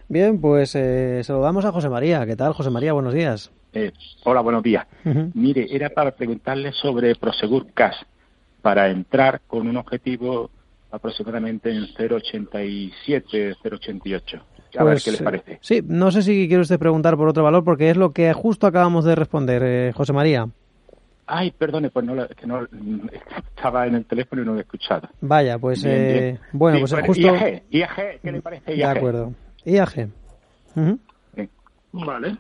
Bien, 0.10 0.42
pues 0.42 0.76
eh, 0.76 1.22
saludamos 1.24 1.66
a 1.66 1.72
José 1.72 1.88
María. 1.88 2.26
¿Qué 2.26 2.36
tal, 2.36 2.54
José 2.54 2.72
María? 2.72 2.94
Buenos 2.94 3.14
días. 3.14 3.52
Eh, 3.74 3.92
hola, 4.24 4.42
buenos 4.42 4.64
días. 4.64 4.88
Mire, 5.36 5.68
era 5.70 5.92
para 5.92 6.10
preguntarle 6.10 6.72
sobre 6.74 7.14
Prosegur 7.14 7.72
Cash, 7.74 7.98
para 8.64 8.90
entrar 8.90 9.42
con 9.46 9.68
un 9.68 9.78
objetivo 9.78 10.50
aproximadamente 10.90 11.70
en 11.70 11.84
0,87, 11.84 13.56
0,88. 13.64 14.42
A 14.80 14.84
ver 14.84 14.94
pues, 14.94 15.04
qué 15.04 15.12
le 15.12 15.18
parece. 15.20 15.60
Sí, 15.62 15.84
no 15.86 16.10
sé 16.10 16.24
si 16.24 16.48
quiere 16.48 16.64
usted 16.64 16.80
preguntar 16.80 17.16
por 17.16 17.28
otro 17.28 17.44
valor, 17.44 17.64
porque 17.64 17.92
es 17.92 17.98
lo 17.98 18.12
que 18.12 18.34
justo 18.34 18.66
acabamos 18.66 19.06
de 19.06 19.14
responder, 19.14 19.62
eh, 19.64 19.92
José 19.94 20.14
María. 20.14 20.50
Ay, 21.28 21.52
perdone, 21.52 21.92
pues 21.92 22.04
no, 22.04 22.28
que 22.30 22.48
no 22.48 22.68
estaba 23.56 23.86
en 23.86 23.94
el 23.94 24.06
teléfono 24.06 24.42
y 24.42 24.46
no 24.46 24.54
lo 24.54 24.58
he 24.58 24.62
escuchado. 24.62 25.08
Vaya, 25.22 25.60
pues 25.60 25.84
eh, 25.86 26.40
bueno, 26.52 26.80
pues 26.80 26.96
justo. 27.06 27.22
IAG, 27.22 27.64
IAG, 27.70 28.22
¿qué 28.24 28.32
le 28.32 28.42
parece 28.42 28.76
IAG? 28.76 28.94
De 28.94 29.00
acuerdo. 29.00 29.34
IAG. 29.66 30.10
Vale. 31.92 32.38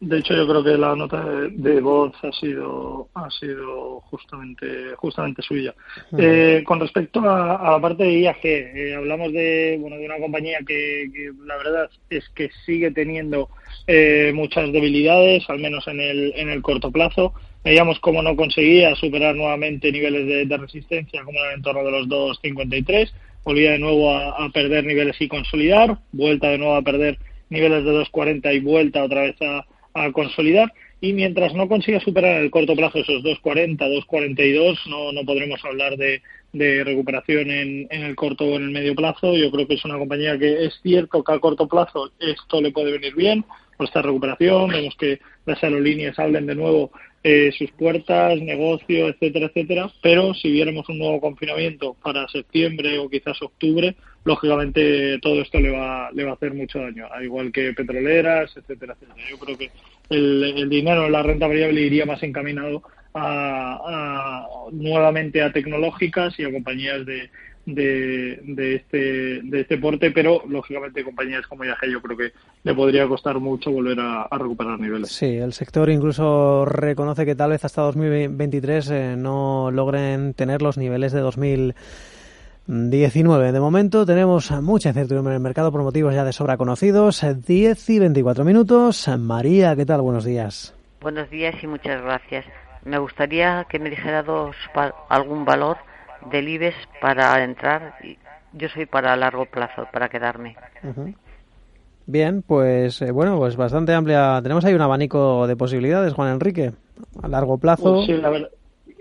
De 0.00 0.18
hecho, 0.18 0.34
yo 0.34 0.48
creo 0.48 0.64
que 0.64 0.78
la 0.78 0.96
nota 0.96 1.22
de, 1.50 1.80
voz 1.82 2.14
ha 2.22 2.32
sido 2.32 3.08
ha 3.14 3.28
sido 3.30 4.00
justamente 4.02 4.94
justamente 4.96 5.42
suya. 5.42 5.74
Eh, 6.16 6.62
con 6.64 6.80
respecto 6.80 7.20
a, 7.20 7.72
la 7.72 7.78
parte 7.80 8.04
de 8.04 8.20
IAG, 8.20 8.38
eh, 8.42 8.94
hablamos 8.96 9.34
de 9.34 9.76
bueno 9.78 9.98
de 9.98 10.06
una 10.06 10.18
compañía 10.18 10.60
que, 10.66 11.10
la 11.44 11.58
verdad 11.58 11.90
es 12.08 12.26
que 12.30 12.48
sigue 12.64 12.90
teniendo 12.90 13.50
eh, 13.86 14.32
muchas 14.34 14.72
debilidades, 14.72 15.44
al 15.50 15.58
menos 15.58 15.86
en 15.88 16.00
el 16.00 16.32
en 16.34 16.48
el 16.48 16.62
corto 16.62 16.90
plazo. 16.90 17.34
Veíamos 17.64 17.98
cómo 17.98 18.22
no 18.22 18.34
conseguía 18.34 18.94
superar 18.94 19.34
nuevamente 19.34 19.92
niveles 19.92 20.48
de, 20.48 20.56
resistencia, 20.56 21.22
como 21.24 21.40
en 21.40 21.50
el 21.50 21.56
entorno 21.56 21.82
de 21.82 21.90
los 21.90 22.08
2.53, 22.08 23.10
volvía 23.46 23.70
de 23.70 23.78
nuevo 23.78 24.12
a, 24.12 24.50
perder 24.50 24.84
niveles 24.84 25.16
y 25.20 25.28
consolidar, 25.28 25.98
vuelta 26.10 26.48
de 26.48 26.58
nuevo 26.58 26.74
a 26.74 26.82
perder 26.82 27.16
niveles 27.48 27.84
de 27.84 27.92
2.40 27.92 28.52
y 28.52 28.58
vuelta 28.58 29.04
otra 29.04 29.22
vez 29.22 29.36
a, 29.40 29.64
consolidar. 30.12 30.74
Y 31.00 31.12
mientras 31.12 31.54
no 31.54 31.68
consiga 31.68 32.00
superar 32.00 32.36
en 32.36 32.42
el 32.42 32.50
corto 32.50 32.74
plazo 32.74 32.98
esos 32.98 33.22
2.40, 33.22 33.78
2.42, 33.78 34.78
no, 34.88 35.12
no 35.12 35.24
podremos 35.24 35.64
hablar 35.64 35.96
de, 35.96 36.20
recuperación 36.84 37.50
en, 37.50 37.86
el 37.90 38.16
corto 38.16 38.44
o 38.44 38.56
en 38.56 38.64
el 38.64 38.70
medio 38.70 38.94
plazo. 38.94 39.36
Yo 39.36 39.50
creo 39.50 39.68
que 39.68 39.74
es 39.74 39.84
una 39.84 39.98
compañía 39.98 40.36
que 40.38 40.64
es 40.64 40.74
cierto 40.82 41.22
que 41.22 41.32
a 41.32 41.38
corto 41.38 41.68
plazo 41.68 42.10
esto 42.18 42.60
le 42.60 42.72
puede 42.72 42.92
venir 42.92 43.14
bien 43.14 43.44
esta 43.78 44.02
recuperación. 44.02 44.68
Vemos 44.68 44.96
que 44.96 45.20
las 45.44 45.62
aerolíneas 45.62 46.18
hablen 46.18 46.46
de 46.46 46.54
nuevo 46.56 46.90
eh, 47.28 47.50
sus 47.58 47.72
puertas, 47.72 48.40
negocio, 48.40 49.08
etcétera, 49.08 49.46
etcétera. 49.46 49.90
Pero 50.00 50.32
si 50.32 50.48
viéramos 50.48 50.88
un 50.88 51.00
nuevo 51.00 51.20
confinamiento 51.20 51.96
para 52.00 52.28
septiembre 52.28 53.00
o 53.00 53.08
quizás 53.08 53.42
octubre, 53.42 53.96
lógicamente 54.22 55.18
todo 55.18 55.42
esto 55.42 55.58
le 55.58 55.70
va, 55.70 56.08
le 56.12 56.22
va 56.22 56.30
a 56.30 56.34
hacer 56.34 56.54
mucho 56.54 56.78
daño, 56.78 57.08
al 57.10 57.24
igual 57.24 57.50
que 57.50 57.72
petroleras, 57.72 58.56
etcétera, 58.56 58.94
etcétera. 58.94 59.28
Yo 59.28 59.38
creo 59.40 59.58
que 59.58 59.72
el, 60.08 60.68
dinero 60.68 61.06
en 61.06 61.10
la 61.10 61.24
renta 61.24 61.48
variable 61.48 61.80
iría 61.80 62.06
más 62.06 62.22
encaminado 62.22 62.84
a, 63.12 64.46
nuevamente 64.70 65.42
a 65.42 65.52
tecnológicas 65.52 66.38
y 66.38 66.44
a 66.44 66.52
compañías 66.52 67.04
de, 67.06 67.28
de, 67.66 68.40
de, 68.44 68.76
este, 68.76 69.42
de 69.42 69.60
este 69.60 69.76
porte, 69.78 70.10
pero 70.12 70.42
lógicamente 70.48 71.04
compañías 71.04 71.46
como 71.46 71.64
IAG 71.64 71.90
yo 71.90 72.00
creo 72.00 72.16
que 72.16 72.32
le 72.62 72.74
podría 72.74 73.06
costar 73.08 73.40
mucho 73.40 73.72
volver 73.72 73.98
a, 74.00 74.28
recuperar 74.30 74.78
niveles. 74.78 75.10
Sí, 75.10 75.36
el 75.36 75.52
sector 75.52 75.90
incluso 75.90 76.64
reconoce 76.64 77.26
que 77.26 77.34
tal 77.34 77.50
vez 77.50 77.64
hasta 77.64 77.82
2023 77.82 78.90
eh, 78.90 79.16
no 79.18 79.72
logren 79.72 80.34
tener 80.34 80.62
los 80.62 80.78
niveles 80.78 81.10
de 81.12 81.18
2019. 81.20 83.50
De 83.50 83.60
momento 83.60 84.06
tenemos 84.06 84.52
mucha 84.62 84.90
incertidumbre 84.90 85.32
en 85.32 85.38
el 85.38 85.42
mercado 85.42 85.72
por 85.72 85.82
motivos 85.82 86.14
ya 86.14 86.22
de 86.24 86.32
sobra 86.32 86.56
conocidos. 86.56 87.26
10 87.46 87.90
y 87.90 87.98
24 87.98 88.44
minutos. 88.44 89.08
María, 89.18 89.74
¿qué 89.74 89.84
tal? 89.84 90.02
Buenos 90.02 90.24
días. 90.24 90.72
Buenos 91.00 91.28
días 91.30 91.56
y 91.62 91.66
muchas 91.66 92.00
gracias. 92.02 92.44
Me 92.84 92.98
gustaría 92.98 93.66
que 93.68 93.80
me 93.80 93.90
dijera 93.90 94.22
dos, 94.22 94.54
algún 95.08 95.44
valor 95.44 95.78
del 96.30 96.48
IBEX 96.48 96.76
para 97.00 97.42
entrar. 97.42 97.96
Yo 98.52 98.68
soy 98.68 98.86
para 98.86 99.16
largo 99.16 99.46
plazo, 99.46 99.86
para 99.92 100.08
quedarme. 100.08 100.56
Bien, 102.06 102.42
pues 102.42 103.02
eh, 103.02 103.10
bueno, 103.10 103.38
pues 103.38 103.56
bastante 103.56 103.92
amplia. 103.92 104.40
Tenemos 104.42 104.64
ahí 104.64 104.74
un 104.74 104.80
abanico 104.80 105.46
de 105.46 105.56
posibilidades, 105.56 106.12
Juan 106.12 106.32
Enrique. 106.32 106.72
A 107.22 107.28
largo 107.28 107.58
plazo. 107.58 107.96
Pues 107.96 108.06
sí, 108.06 108.12
la 108.14 108.30
verdad, 108.30 108.50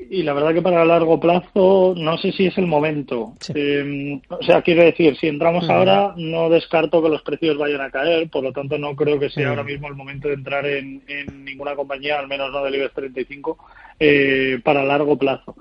y 0.09 0.23
la 0.23 0.33
verdad 0.33 0.53
que 0.53 0.61
para 0.61 0.85
largo 0.85 1.19
plazo 1.19 1.93
no 1.97 2.17
sé 2.17 2.31
si 2.31 2.47
es 2.47 2.57
el 2.57 2.67
momento. 2.67 3.33
Em, 3.53 4.21
o 4.29 4.43
sea, 4.43 4.61
quiero 4.61 4.83
decir, 4.83 5.17
si 5.17 5.27
entramos 5.27 5.69
ahora, 5.69 6.13
no 6.17 6.49
descarto 6.49 7.01
que 7.01 7.09
los 7.09 7.21
precios 7.21 7.57
vayan 7.57 7.81
a 7.81 7.89
caer, 7.89 8.29
por 8.29 8.43
lo 8.43 8.51
tanto 8.51 8.77
no 8.77 8.95
creo 8.95 9.19
que 9.19 9.29
sea 9.29 9.49
ahora 9.49 9.63
mismo 9.63 9.87
el 9.87 9.95
momento 9.95 10.27
de 10.27 10.35
entrar 10.35 10.65
en, 10.65 11.01
ninguna 11.43 11.75
compañía, 11.75 12.19
al 12.19 12.27
menos 12.27 12.51
no 12.51 12.63
del 12.63 12.75
IBEX 12.75 12.93
35, 12.93 13.57
eh, 13.99 14.59
para 14.63 14.83
largo 14.83 15.17
plazo. 15.17 15.55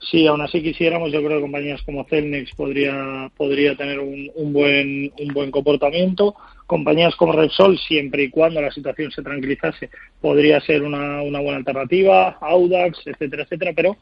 Si 0.00 0.26
aún 0.26 0.40
así 0.40 0.62
quisiéramos, 0.62 1.12
yo 1.12 1.22
creo 1.22 1.36
que 1.36 1.42
compañías 1.42 1.82
como 1.82 2.04
Celnex 2.04 2.54
podría, 2.54 3.30
podría 3.36 3.76
tener 3.76 4.00
un, 4.00 4.30
un, 4.34 4.52
buen, 4.52 5.12
un 5.18 5.28
buen 5.34 5.50
comportamiento. 5.50 6.34
Compañías 6.66 7.14
como 7.16 7.32
Repsol, 7.32 7.78
siempre 7.78 8.24
y 8.24 8.30
cuando 8.30 8.62
la 8.62 8.70
situación 8.70 9.10
se 9.10 9.22
tranquilizase, 9.22 9.90
podría 10.20 10.60
ser 10.60 10.82
una, 10.82 11.20
una 11.22 11.40
buena 11.40 11.58
alternativa, 11.58 12.38
Audax, 12.40 13.06
etcétera, 13.06 13.42
etcétera, 13.42 13.72
pero 13.76 13.96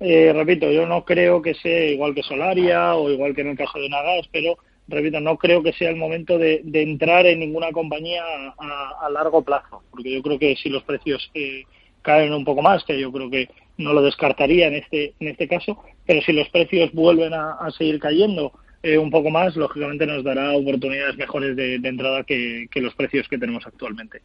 eh, 0.00 0.32
repito, 0.32 0.70
yo 0.70 0.86
no 0.86 1.04
creo 1.04 1.42
que 1.42 1.54
sea 1.54 1.86
igual 1.86 2.14
que 2.14 2.22
Solaria 2.22 2.94
o 2.94 3.10
igual 3.10 3.34
que 3.34 3.40
en 3.40 3.48
el 3.48 3.56
caso 3.56 3.78
de 3.78 3.88
Nagas, 3.88 4.28
pero 4.32 4.56
repito, 4.86 5.20
no 5.20 5.36
creo 5.36 5.62
que 5.62 5.72
sea 5.72 5.90
el 5.90 5.96
momento 5.96 6.38
de, 6.38 6.60
de 6.64 6.82
entrar 6.82 7.26
en 7.26 7.40
ninguna 7.40 7.72
compañía 7.72 8.22
a, 8.58 9.06
a, 9.06 9.10
largo 9.10 9.42
plazo, 9.42 9.82
porque 9.90 10.14
yo 10.14 10.22
creo 10.22 10.38
que 10.38 10.56
si 10.56 10.68
los 10.68 10.82
precios 10.84 11.30
eh, 11.34 11.64
caen 12.02 12.32
un 12.32 12.44
poco 12.44 12.62
más, 12.62 12.84
que 12.84 12.98
yo 12.98 13.12
creo 13.12 13.28
que 13.28 13.48
no 13.78 13.92
lo 13.92 14.02
descartaría 14.02 14.66
en 14.66 14.74
este, 14.74 15.14
en 15.20 15.28
este 15.28 15.48
caso, 15.48 15.78
pero 16.04 16.20
si 16.20 16.32
los 16.32 16.48
precios 16.50 16.92
vuelven 16.92 17.32
a, 17.32 17.56
seguir 17.70 17.98
cayendo 18.00 18.52
eh, 18.82 18.98
un 18.98 19.10
poco 19.10 19.30
más, 19.30 19.56
lógicamente 19.56 20.06
nos 20.06 20.22
dará 20.24 20.52
oportunidades 20.52 21.16
mejores 21.16 21.56
de, 21.56 21.76
entrada 21.76 22.24
que, 22.24 22.68
los 22.76 22.94
precios 22.94 23.26
que 23.28 23.38
tenemos 23.38 23.66
actualmente. 23.66 24.20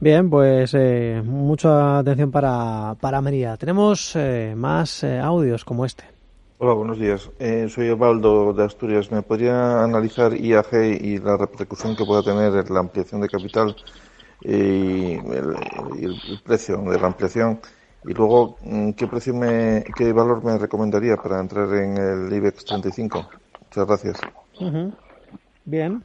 Bien, 0.00 0.30
pues 0.30 0.74
eh, 0.74 1.20
mucha 1.24 1.98
atención 1.98 2.30
para, 2.30 2.94
para 3.00 3.20
María. 3.20 3.56
Tenemos 3.56 4.14
eh, 4.16 4.54
más 4.56 5.04
audios 5.04 5.64
como 5.64 5.84
este. 5.84 6.04
Hola, 6.58 6.72
buenos 6.72 6.98
días. 6.98 7.30
soy 7.68 7.88
Evaldo 7.88 8.52
de 8.52 8.64
Asturias. 8.64 9.10
¿Me 9.10 9.22
podría 9.22 9.82
analizar 9.82 10.32
IAG 10.34 11.00
y 11.02 11.18
la 11.18 11.36
repercusión 11.36 11.96
que 11.96 12.04
pueda 12.04 12.22
tener 12.22 12.70
la 12.70 12.80
ampliación 12.80 13.20
de 13.20 13.28
capital 13.28 13.76
y 14.42 15.14
el 15.14 16.40
precio 16.44 16.78
de 16.78 17.00
la 17.00 17.06
ampliación 17.08 17.60
y 18.06 18.14
luego, 18.14 18.56
mm, 18.62 18.92
¿qué 18.92 19.06
precio 19.06 19.34
me, 19.34 19.84
qué 19.96 20.12
valor 20.12 20.44
me 20.44 20.58
recomendaría 20.58 21.16
para 21.16 21.40
entrar 21.40 21.68
en 21.74 21.96
el 21.96 22.32
IBEX 22.32 22.64
35? 22.64 23.28
Muchas 23.64 23.86
gracias. 23.86 24.20
Bien. 25.64 26.02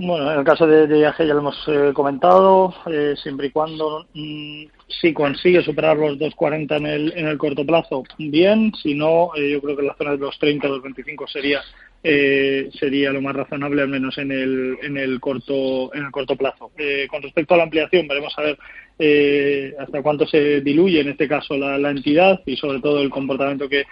Bueno, 0.00 0.30
en 0.32 0.38
el 0.38 0.44
caso 0.44 0.64
de, 0.64 0.86
de 0.86 1.00
IAG 1.00 1.18
ya 1.18 1.34
lo 1.34 1.40
hemos 1.40 1.56
eh, 1.66 1.90
comentado, 1.92 2.72
eh, 2.86 3.14
siempre 3.20 3.48
y 3.48 3.50
cuando 3.50 4.06
mm, 4.14 4.66
si 5.00 5.12
consigue 5.12 5.60
superar 5.62 5.96
los 5.96 6.16
2.40 6.18 6.76
en 6.76 6.86
el, 6.86 7.12
en 7.16 7.26
el 7.26 7.36
corto 7.36 7.66
plazo, 7.66 8.04
bien, 8.16 8.72
si 8.80 8.94
no, 8.94 9.30
eh, 9.34 9.50
yo 9.50 9.60
creo 9.60 9.76
que 9.76 9.82
la 9.82 9.96
zona 9.96 10.12
de 10.12 10.18
los 10.18 10.38
30, 10.38 10.68
los 10.68 10.82
25 10.82 11.26
sería 11.26 11.60
eh, 12.02 12.70
sería 12.78 13.10
lo 13.10 13.20
más 13.20 13.34
razonable 13.34 13.82
al 13.82 13.88
menos 13.88 14.16
en 14.18 14.30
el 14.30 14.78
en 14.82 14.96
el 14.96 15.18
corto 15.20 15.92
en 15.94 16.04
el 16.04 16.10
corto 16.10 16.36
plazo. 16.36 16.70
Eh, 16.78 17.06
con 17.10 17.22
respecto 17.22 17.54
a 17.54 17.56
la 17.56 17.64
ampliación 17.64 18.06
veremos 18.06 18.32
a 18.38 18.42
ver 18.42 18.58
eh, 18.98 19.74
hasta 19.78 20.02
cuánto 20.02 20.26
se 20.26 20.60
diluye 20.60 21.00
en 21.00 21.08
este 21.08 21.28
caso 21.28 21.56
la, 21.56 21.76
la, 21.78 21.90
entidad 21.90 22.40
y 22.46 22.56
sobre 22.56 22.80
todo 22.80 23.00
el 23.02 23.10
comportamiento 23.10 23.68
que, 23.68 23.84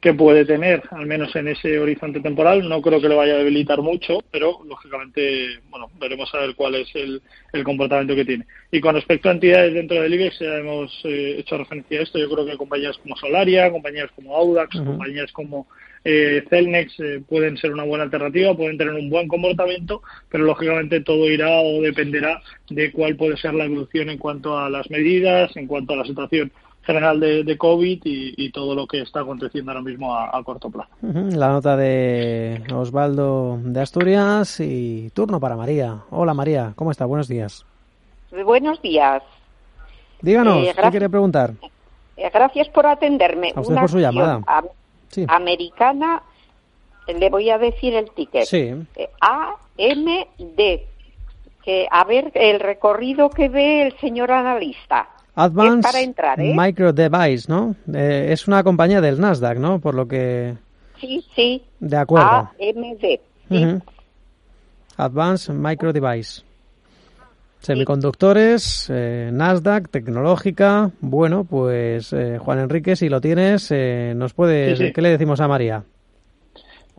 que 0.00 0.14
puede 0.14 0.44
tener 0.44 0.82
al 0.90 1.06
menos 1.06 1.34
en 1.36 1.48
ese 1.48 1.78
horizonte 1.78 2.20
temporal. 2.20 2.68
No 2.68 2.82
creo 2.82 3.00
que 3.00 3.08
lo 3.08 3.16
vaya 3.16 3.34
a 3.34 3.38
debilitar 3.38 3.80
mucho 3.82 4.24
pero 4.32 4.58
lógicamente 4.66 5.60
bueno 5.70 5.88
veremos 6.00 6.34
a 6.34 6.40
ver 6.40 6.56
cuál 6.56 6.74
es 6.74 6.88
el, 6.94 7.22
el 7.52 7.62
comportamiento 7.62 8.16
que 8.16 8.24
tiene. 8.24 8.46
Y 8.72 8.80
con 8.80 8.96
respecto 8.96 9.28
a 9.28 9.32
entidades 9.32 9.74
dentro 9.74 10.02
del 10.02 10.14
IBEX 10.14 10.40
ya 10.40 10.56
hemos 10.56 10.92
eh, 11.04 11.36
hecho 11.38 11.56
referencia 11.56 12.00
a 12.00 12.02
esto. 12.02 12.18
Yo 12.18 12.28
creo 12.28 12.46
que 12.46 12.56
compañías 12.56 12.98
como 12.98 13.16
Solaria 13.16 13.70
compañías 13.70 14.10
como 14.16 14.36
Audax 14.36 14.76
compañías 14.76 15.30
como 15.30 15.68
eh, 16.04 16.44
Celnex 16.50 17.00
eh, 17.00 17.22
pueden 17.26 17.56
ser 17.56 17.72
una 17.72 17.84
buena 17.84 18.04
alternativa, 18.04 18.54
pueden 18.54 18.76
tener 18.76 18.94
un 18.94 19.08
buen 19.08 19.26
comportamiento, 19.26 20.02
pero 20.28 20.44
lógicamente 20.44 21.00
todo 21.00 21.30
irá 21.30 21.48
o 21.48 21.80
dependerá 21.80 22.42
de 22.68 22.92
cuál 22.92 23.16
puede 23.16 23.38
ser 23.38 23.54
la 23.54 23.64
evolución 23.64 24.10
en 24.10 24.18
cuanto 24.18 24.58
a 24.58 24.68
las 24.68 24.90
medidas, 24.90 25.56
en 25.56 25.66
cuanto 25.66 25.94
a 25.94 25.96
la 25.96 26.04
situación 26.04 26.52
general 26.82 27.18
de, 27.18 27.56
COVID 27.56 28.02
y, 28.04 28.50
todo 28.50 28.74
lo 28.74 28.86
que 28.86 29.00
está 29.00 29.20
aconteciendo 29.20 29.70
ahora 29.70 29.82
mismo 29.82 30.14
a, 30.14 30.42
corto 30.44 30.68
plazo. 30.68 30.90
La 31.00 31.48
nota 31.48 31.78
de 31.78 32.62
Osvaldo 32.74 33.58
de 33.62 33.80
Asturias 33.80 34.60
y 34.60 35.08
turno 35.14 35.40
para 35.40 35.56
María. 35.56 36.00
Hola 36.10 36.34
María, 36.34 36.74
¿cómo 36.76 36.90
está? 36.90 37.06
Buenos 37.06 37.26
días. 37.26 37.64
Buenos 38.30 38.82
días. 38.82 39.22
Díganos, 40.20 40.66
eh, 40.66 40.74
¿qué 40.76 40.90
quiere 40.90 41.08
preguntar? 41.08 41.54
gracias 42.16 42.68
por 42.68 42.86
atenderme. 42.86 43.52
A 43.56 43.60
usted 43.60 43.74
por 43.76 43.88
su 43.88 43.98
llamada. 43.98 44.42
Americana, 45.28 46.22
le 47.06 47.30
voy 47.30 47.50
a 47.50 47.58
decir 47.58 47.94
el 47.94 48.10
ticket. 48.10 48.44
Sí. 48.44 48.74
Eh, 48.96 49.10
D 50.38 50.86
Que, 51.64 51.86
a 51.90 52.04
ver 52.04 52.30
el 52.34 52.60
recorrido 52.60 53.30
que 53.30 53.48
ve 53.48 53.86
el 53.86 53.98
señor 53.98 54.30
analista. 54.30 55.08
Advanced 55.36 55.82
para 55.82 56.00
entrar, 56.00 56.40
¿eh? 56.40 56.54
Micro 56.56 56.92
Device, 56.92 57.50
¿no? 57.50 57.74
Eh, 57.92 58.28
es 58.30 58.46
una 58.46 58.62
compañía 58.62 59.00
del 59.00 59.20
Nasdaq, 59.20 59.58
¿no? 59.58 59.80
Por 59.80 59.94
lo 59.94 60.06
que. 60.06 60.54
Sí, 61.00 61.24
sí. 61.34 61.62
De 61.80 61.96
acuerdo. 61.96 62.28
AMD. 62.28 63.20
Sí. 63.48 63.82
Advanced 64.96 65.54
Micro 65.54 65.92
Device. 65.92 66.43
Semiconductores, 67.64 68.90
eh, 68.92 69.30
Nasdaq, 69.32 69.88
tecnológica. 69.88 70.90
Bueno, 71.00 71.44
pues 71.44 72.12
eh, 72.12 72.36
Juan 72.38 72.58
Enrique, 72.58 72.94
si 72.94 73.08
lo 73.08 73.22
tienes, 73.22 73.70
eh, 73.70 74.12
nos 74.14 74.34
puedes. 74.34 74.92
¿Qué 74.92 75.00
le 75.00 75.08
decimos 75.08 75.40
a 75.40 75.48
María? 75.48 75.82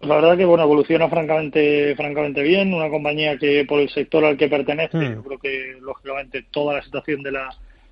La 0.01 0.15
verdad 0.15 0.35
que 0.35 0.45
bueno 0.45 0.63
evoluciona 0.63 1.07
francamente 1.07 1.95
francamente 1.95 2.41
bien, 2.41 2.73
una 2.73 2.89
compañía 2.89 3.37
que 3.37 3.63
por 3.65 3.79
el 3.79 3.89
sector 3.89 4.25
al 4.25 4.37
que 4.37 4.47
pertenece, 4.47 4.97
hmm. 4.97 5.13
yo 5.13 5.23
creo 5.23 5.39
que 5.39 5.77
lógicamente 5.81 6.45
toda 6.49 6.73
la 6.73 6.81
situación 6.81 7.21
de 7.21 7.31
la 7.31 7.49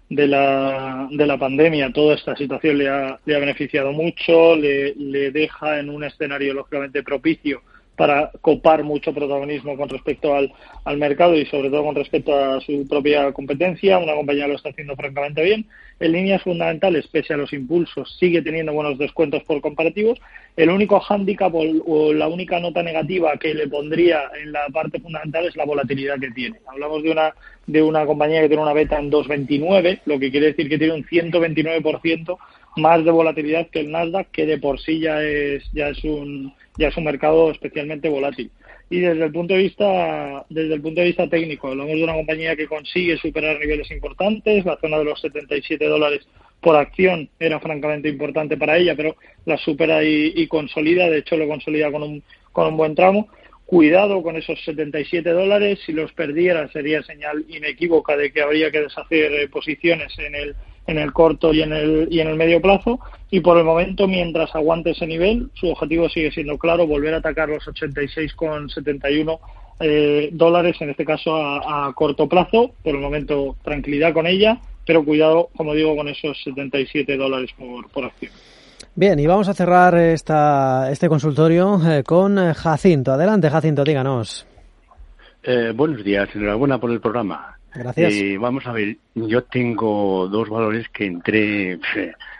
de 0.09 0.27
la, 0.27 1.07
de 1.11 1.25
la 1.27 1.37
pandemia, 1.37 1.93
toda 1.93 2.15
esta 2.15 2.35
situación 2.35 2.77
le 2.79 2.89
ha, 2.89 3.19
le 3.25 3.35
ha 3.35 3.39
beneficiado 3.39 3.91
mucho, 3.91 4.55
le, 4.55 4.93
le 4.95 5.31
deja 5.31 5.79
en 5.79 5.89
un 5.89 6.03
escenario 6.03 6.53
lógicamente 6.53 7.03
propicio 7.03 7.61
para 7.95 8.31
copar 8.41 8.83
mucho 8.83 9.13
protagonismo 9.13 9.77
con 9.77 9.87
respecto 9.87 10.33
al, 10.33 10.51
al, 10.83 10.97
mercado 10.97 11.35
y 11.35 11.45
sobre 11.45 11.69
todo 11.69 11.83
con 11.83 11.95
respecto 11.95 12.35
a 12.35 12.59
su 12.61 12.87
propia 12.87 13.31
competencia. 13.33 13.99
Una 13.99 14.15
compañía 14.15 14.47
lo 14.47 14.55
está 14.55 14.69
haciendo 14.69 14.95
francamente 14.95 15.43
bien. 15.43 15.67
En 15.99 16.11
líneas 16.11 16.41
fundamentales, 16.41 17.07
pese 17.07 17.33
a 17.33 17.37
los 17.37 17.53
impulsos, 17.53 18.17
sigue 18.19 18.41
teniendo 18.41 18.73
buenos 18.73 18.97
descuentos 18.97 19.43
por 19.43 19.61
comparativos. 19.61 20.19
El 20.57 20.69
único 20.69 20.99
hándicap 20.99 21.53
o, 21.53 22.13
la 22.13 22.27
única 22.27 22.59
nota 22.59 22.81
negativa 22.81 23.37
que 23.37 23.53
le 23.53 23.67
pondría 23.67 24.23
en 24.41 24.51
la 24.51 24.67
parte 24.73 24.99
fundamental 24.99 25.45
es 25.45 25.55
la 25.55 25.65
volatilidad 25.65 26.19
que 26.19 26.31
tiene. 26.31 26.59
Hablamos 26.67 27.03
de 27.03 27.11
una, 27.11 27.35
de 27.67 27.83
una 27.83 28.05
compañía 28.05 28.41
que 28.41 28.47
tiene 28.47 28.63
una 28.63 28.73
beta 28.73 28.97
en 28.97 29.11
2,29, 29.11 30.01
lo 30.05 30.19
que 30.19 30.31
quiere 30.31 30.47
decir 30.47 30.67
que 30.67 30.79
tiene 30.79 30.95
un 30.95 31.05
129% 31.05 32.37
más 32.75 33.03
de 33.05 33.11
volatilidad 33.11 33.67
que 33.69 33.81
el 33.81 33.91
Nasdaq, 33.91 34.31
que 34.31 34.45
de 34.45 34.57
por 34.57 34.79
sí 34.79 34.99
ya 34.99 35.21
es, 35.23 35.63
ya 35.73 35.89
es 35.89 36.03
un 36.03 36.53
ya 36.77 36.87
es 36.87 36.97
un 36.97 37.03
mercado 37.03 37.51
especialmente 37.51 38.09
volátil. 38.09 38.51
Y 38.89 38.99
desde 38.99 39.25
el 39.25 39.31
punto 39.31 39.53
de 39.53 39.61
vista, 39.61 40.45
desde 40.49 40.75
el 40.75 40.81
punto 40.81 41.01
de 41.01 41.07
vista 41.07 41.27
técnico, 41.27 41.67
hablamos 41.69 41.95
de 41.95 42.03
una 42.03 42.13
compañía 42.13 42.55
que 42.55 42.67
consigue 42.67 43.17
superar 43.17 43.59
niveles 43.59 43.89
importantes, 43.91 44.65
la 44.65 44.77
zona 44.77 44.99
de 44.99 45.05
los 45.05 45.19
77 45.21 45.85
dólares 45.85 46.27
por 46.61 46.75
acción 46.75 47.29
era 47.39 47.59
francamente 47.59 48.09
importante 48.09 48.57
para 48.57 48.77
ella, 48.77 48.95
pero 48.95 49.15
la 49.45 49.57
supera 49.57 50.03
y, 50.03 50.47
consolida, 50.47 51.09
de 51.09 51.19
hecho 51.19 51.37
lo 51.37 51.47
consolida 51.47 51.91
con 51.91 52.03
un, 52.03 52.23
con 52.51 52.67
un 52.67 52.77
buen 52.77 52.95
tramo. 52.95 53.27
Cuidado 53.65 54.21
con 54.21 54.35
esos 54.35 54.63
77 54.63 55.29
dólares, 55.31 55.79
si 55.85 55.93
los 55.93 56.11
perdiera 56.13 56.67
sería 56.71 57.01
señal 57.03 57.45
inequívoca 57.47 58.15
de 58.15 58.31
que 58.31 58.41
habría 58.41 58.69
que 58.69 58.81
deshacer 58.81 59.33
eh, 59.33 59.47
posiciones 59.47 60.13
en 60.19 60.35
el, 60.35 60.55
en 60.87 60.97
el 60.97 61.13
corto 61.13 61.53
y 61.53 61.61
en 61.61 61.73
el, 61.73 62.07
y 62.11 62.19
en 62.19 62.27
el 62.27 62.35
medio 62.35 62.61
plazo. 62.61 62.99
Y 63.29 63.39
por 63.39 63.57
el 63.57 63.63
momento, 63.63 64.07
mientras 64.07 64.53
aguante 64.55 64.91
ese 64.91 65.07
nivel, 65.07 65.49
su 65.55 65.69
objetivo 65.69 66.09
sigue 66.09 66.31
siendo 66.31 66.57
claro, 66.57 66.85
volver 66.85 67.13
a 67.13 67.17
atacar 67.17 67.49
los 67.49 67.65
86,71 67.65 69.39
eh, 69.79 70.29
dólares, 70.31 70.75
en 70.79 70.91
este 70.91 71.05
caso 71.05 71.35
a, 71.35 71.91
corto 71.95 72.27
plazo. 72.27 72.71
Por 72.83 72.95
el 72.95 73.01
momento, 73.01 73.55
tranquilidad 73.63 74.13
con 74.13 74.27
ella, 74.27 74.59
pero 74.85 75.03
cuidado, 75.03 75.49
como 75.55 75.73
digo, 75.73 75.95
con 75.95 76.07
esos 76.07 76.41
77 76.43 77.17
dólares 77.17 77.49
por, 77.57 77.89
por 77.89 78.05
acción. 78.05 78.31
Bien, 78.95 79.17
y 79.19 79.25
vamos 79.25 79.47
a 79.47 79.55
cerrar 79.55 79.95
esta, 79.95 80.91
este 80.91 81.09
consultorio 81.09 81.79
eh, 81.89 82.03
con 82.03 82.37
Jacinto. 82.53 83.11
Adelante, 83.13 83.49
Jacinto, 83.49 83.83
díganos. 83.83 84.45
Eh, 85.41 85.73
buenos 85.75 86.03
días, 86.03 86.29
enhorabuena 86.35 86.79
por 86.79 86.91
el 86.91 87.01
programa. 87.01 87.57
Gracias. 87.75 88.13
Eh, 88.13 88.37
vamos 88.39 88.65
a 88.67 88.71
ver, 88.71 88.97
yo 89.15 89.43
tengo 89.43 90.27
dos 90.27 90.49
valores 90.49 90.87
que 90.89 91.05
entré 91.05 91.79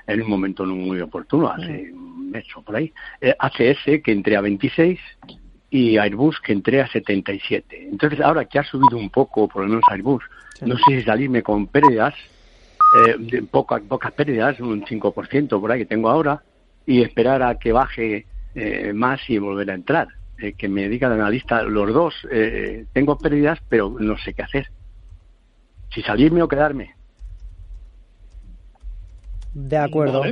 en 0.07 0.21
un 0.21 0.29
momento 0.29 0.65
no 0.65 0.75
muy 0.75 0.99
oportuno, 1.01 1.49
hace 1.49 1.91
un 1.91 2.29
mes 2.31 2.45
o 2.55 2.61
por 2.61 2.75
ahí. 2.75 2.93
ACS, 3.39 4.01
que 4.03 4.11
entré 4.11 4.35
a 4.35 4.41
26, 4.41 4.99
y 5.69 5.97
Airbus, 5.97 6.39
que 6.39 6.53
entré 6.53 6.81
a 6.81 6.87
77. 6.87 7.89
Entonces, 7.89 8.21
ahora 8.21 8.45
que 8.45 8.59
ha 8.59 8.63
subido 8.63 8.97
un 8.97 9.09
poco, 9.09 9.47
por 9.47 9.63
lo 9.63 9.69
menos 9.69 9.83
Airbus, 9.89 10.23
no 10.61 10.77
sé 10.77 10.99
si 10.99 11.01
salirme 11.01 11.41
con 11.41 11.65
pérdidas 11.65 12.13
eh, 12.93 13.41
pocas, 13.49 13.81
pocas 13.81 14.11
pérdidas, 14.11 14.59
un 14.59 14.85
5% 14.85 15.59
por 15.59 15.71
ahí 15.71 15.79
que 15.79 15.85
tengo 15.85 16.09
ahora, 16.09 16.43
y 16.85 17.01
esperar 17.01 17.41
a 17.41 17.57
que 17.57 17.71
baje 17.71 18.27
eh, 18.53 18.93
más 18.93 19.27
y 19.29 19.37
volver 19.39 19.71
a 19.71 19.73
entrar. 19.73 20.07
Eh, 20.37 20.53
que 20.53 20.67
me 20.67 20.89
diga 20.89 21.07
el 21.07 21.13
analista, 21.13 21.63
los 21.63 21.93
dos, 21.93 22.27
eh, 22.31 22.85
tengo 22.93 23.17
pérdidas, 23.17 23.59
pero 23.69 23.95
no 23.99 24.17
sé 24.17 24.33
qué 24.33 24.43
hacer. 24.43 24.67
Si 25.93 26.01
salirme 26.01 26.41
o 26.41 26.47
quedarme. 26.47 26.95
De 29.53 29.77
acuerdo. 29.77 30.23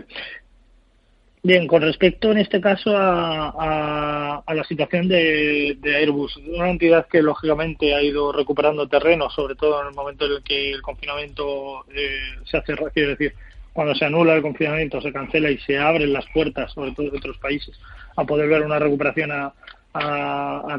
Bien, 1.43 1.66
con 1.66 1.82
respecto 1.82 2.32
en 2.32 2.38
este 2.38 2.62
caso 2.62 2.91
a, 2.95 4.43
la 4.47 4.64
situación 4.66 5.07
de, 5.07 5.76
Airbus, 5.84 6.38
una 6.38 6.70
entidad 6.70 7.07
que 7.07 7.22
lógicamente 7.22 7.95
ha 7.95 8.01
ido 8.03 8.32
recuperando 8.32 8.88
terreno, 8.88 9.30
sobre 9.32 9.55
todo 9.55 9.82
en 9.82 9.88
el 9.88 9.93
momento 9.95 10.26
en 10.26 10.34
el 10.34 10.43
que 10.43 10.72
el 10.72 10.84
confinamiento 10.84 11.86
eh, 11.95 12.20
se 12.45 12.57
hace, 12.57 12.76
quiero 12.93 13.09
decir, 13.09 13.34
cuando 13.74 13.95
se 13.95 14.05
anula 14.05 14.36
el 14.36 14.43
confinamiento, 14.43 15.01
se 15.01 15.12
cancela 15.12 15.49
y 15.49 15.57
se 15.59 15.80
abren 15.80 16.14
las 16.14 16.26
puertas, 16.32 16.74
sobre 16.74 16.91
todo 16.91 17.09
de 17.09 17.18
otros 17.18 17.38
países, 17.38 17.76
a 18.16 18.24
poder 18.24 18.47
ver 18.47 18.62
una 18.62 18.78
recuperación 18.78 19.32
a, 19.32 19.53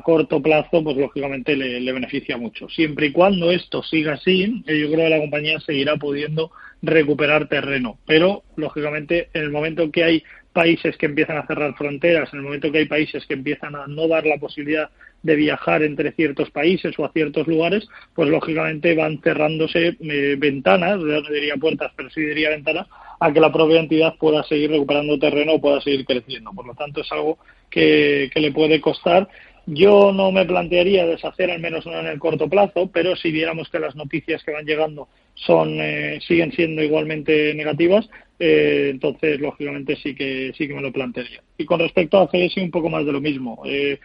corto 0.04 0.40
plazo, 0.40 0.82
pues 0.82 0.96
lógicamente 0.96 1.56
le, 1.56 1.80
le, 1.80 1.92
beneficia 1.92 2.36
mucho. 2.36 2.68
Siempre 2.68 3.06
y 3.06 3.12
cuando 3.12 3.50
esto 3.50 3.82
siga 3.82 4.14
así, 4.14 4.62
eh, 4.66 4.78
yo 4.78 4.86
creo 4.90 5.04
que 5.04 5.10
la 5.10 5.20
compañía 5.20 5.60
seguirá 5.60 5.96
pudiendo 5.96 6.50
recuperar 6.80 7.48
terreno. 7.48 7.98
Pero, 8.06 8.42
lógicamente, 8.56 9.28
en 9.34 9.42
el 9.42 9.50
momento 9.50 9.90
que 9.90 10.04
hay 10.04 10.22
países 10.52 10.96
que 10.96 11.06
empiezan 11.06 11.38
a 11.38 11.46
cerrar 11.46 11.74
fronteras, 11.74 12.32
en 12.32 12.40
el 12.40 12.44
momento 12.44 12.70
que 12.70 12.78
hay 12.78 12.86
países 12.86 13.24
que 13.26 13.34
empiezan 13.34 13.74
a 13.74 13.86
no 13.86 14.08
dar 14.08 14.26
la 14.26 14.38
posibilidad 14.38 14.90
de 15.22 15.36
viajar 15.36 15.82
entre 15.82 16.12
ciertos 16.12 16.50
países 16.50 16.98
o 16.98 17.04
a 17.04 17.12
ciertos 17.12 17.46
lugares, 17.46 17.88
pues 18.14 18.28
lógicamente 18.28 18.94
van 18.94 19.20
cerrándose 19.22 19.96
eh, 20.00 20.36
ventanas, 20.38 20.98
no 20.98 21.22
diría 21.22 21.56
puertas, 21.56 21.92
pero 21.96 22.10
sí 22.10 22.20
diría 22.20 22.50
ventanas, 22.50 22.88
a 23.24 23.32
que 23.32 23.40
la 23.40 23.52
propia 23.52 23.80
entidad 23.80 24.16
pueda 24.18 24.42
seguir 24.44 24.70
recuperando 24.70 25.18
terreno 25.18 25.54
o 25.54 25.60
pueda 25.60 25.80
seguir 25.80 26.04
creciendo. 26.04 26.50
Por 26.52 26.66
lo 26.66 26.74
tanto, 26.74 27.02
es 27.02 27.12
algo 27.12 27.38
que, 27.70 28.30
que 28.32 28.40
le 28.40 28.52
puede 28.52 28.80
costar 28.80 29.28
yo 29.66 30.12
no 30.12 30.32
me 30.32 30.44
plantearía 30.44 31.06
deshacer 31.06 31.50
al 31.50 31.60
menos 31.60 31.86
no 31.86 31.98
en 31.98 32.06
el 32.06 32.18
corto 32.18 32.48
plazo, 32.48 32.90
pero 32.92 33.14
si 33.14 33.30
viéramos 33.30 33.68
que 33.68 33.78
las 33.78 33.94
noticias 33.94 34.42
que 34.42 34.52
van 34.52 34.66
llegando 34.66 35.08
son 35.34 35.76
eh, 35.80 36.18
siguen 36.26 36.52
siendo 36.52 36.82
igualmente 36.82 37.54
negativas, 37.54 38.08
eh, 38.40 38.88
entonces 38.90 39.40
lógicamente 39.40 39.96
sí 39.96 40.14
que 40.14 40.52
sí 40.56 40.66
que 40.66 40.74
me 40.74 40.82
lo 40.82 40.92
plantearía. 40.92 41.42
Y 41.58 41.64
con 41.64 41.78
respecto 41.78 42.18
a 42.18 42.28
CS 42.28 42.56
un 42.56 42.72
poco 42.72 42.90
más 42.90 43.06
de 43.06 43.12
lo 43.12 43.20
mismo. 43.20 43.62
Eh, 43.64 43.98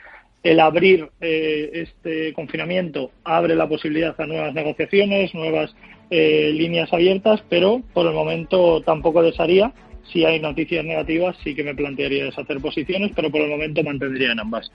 el 0.43 0.59
abrir 0.59 1.09
este 1.19 2.31
confinamiento 2.31 3.11
abre 3.25 3.55
la 3.55 3.67
posibilidad 3.67 4.15
a 4.21 4.27
nuevas 4.27 4.53
negociaciones, 4.53 5.33
nuevas 5.33 5.75
líneas 6.09 6.91
abiertas, 6.93 7.41
pero 7.49 7.81
por 7.93 8.07
el 8.07 8.13
momento 8.13 8.81
tampoco 8.81 9.21
desharía. 9.21 9.73
Si 10.11 10.23
hay 10.23 10.39
noticias 10.39 10.85
negativas, 10.85 11.35
sí 11.43 11.53
que 11.53 11.63
me 11.63 11.75
plantearía 11.75 12.25
deshacer 12.25 12.61
posiciones, 12.61 13.11
pero 13.15 13.29
por 13.29 13.41
el 13.41 13.49
momento 13.49 13.83
mantendría 13.83 14.31
en 14.31 14.39
ambas. 14.39 14.71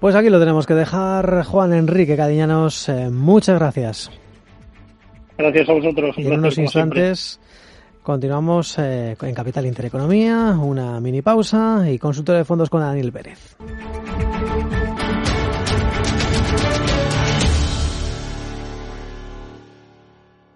Pues 0.00 0.14
aquí 0.14 0.30
lo 0.30 0.38
tenemos 0.38 0.66
que 0.66 0.74
dejar. 0.74 1.44
Juan 1.44 1.72
Enrique 1.72 2.16
Cadiñanos, 2.16 2.88
eh, 2.88 3.10
muchas 3.10 3.58
gracias. 3.58 4.10
Gracias 5.36 5.68
a 5.68 5.72
vosotros. 5.72 6.18
en 6.18 6.32
unos 6.32 6.58
instantes 6.58 7.40
continuamos 8.02 8.78
eh, 8.78 9.16
en 9.20 9.34
Capital 9.34 9.66
Intereconomía, 9.66 10.56
una 10.60 11.00
mini 11.00 11.22
pausa 11.22 11.84
y 11.88 11.98
consultorio 11.98 12.38
de 12.38 12.44
fondos 12.44 12.70
con 12.70 12.80
Daniel 12.80 13.12
Pérez. 13.12 13.56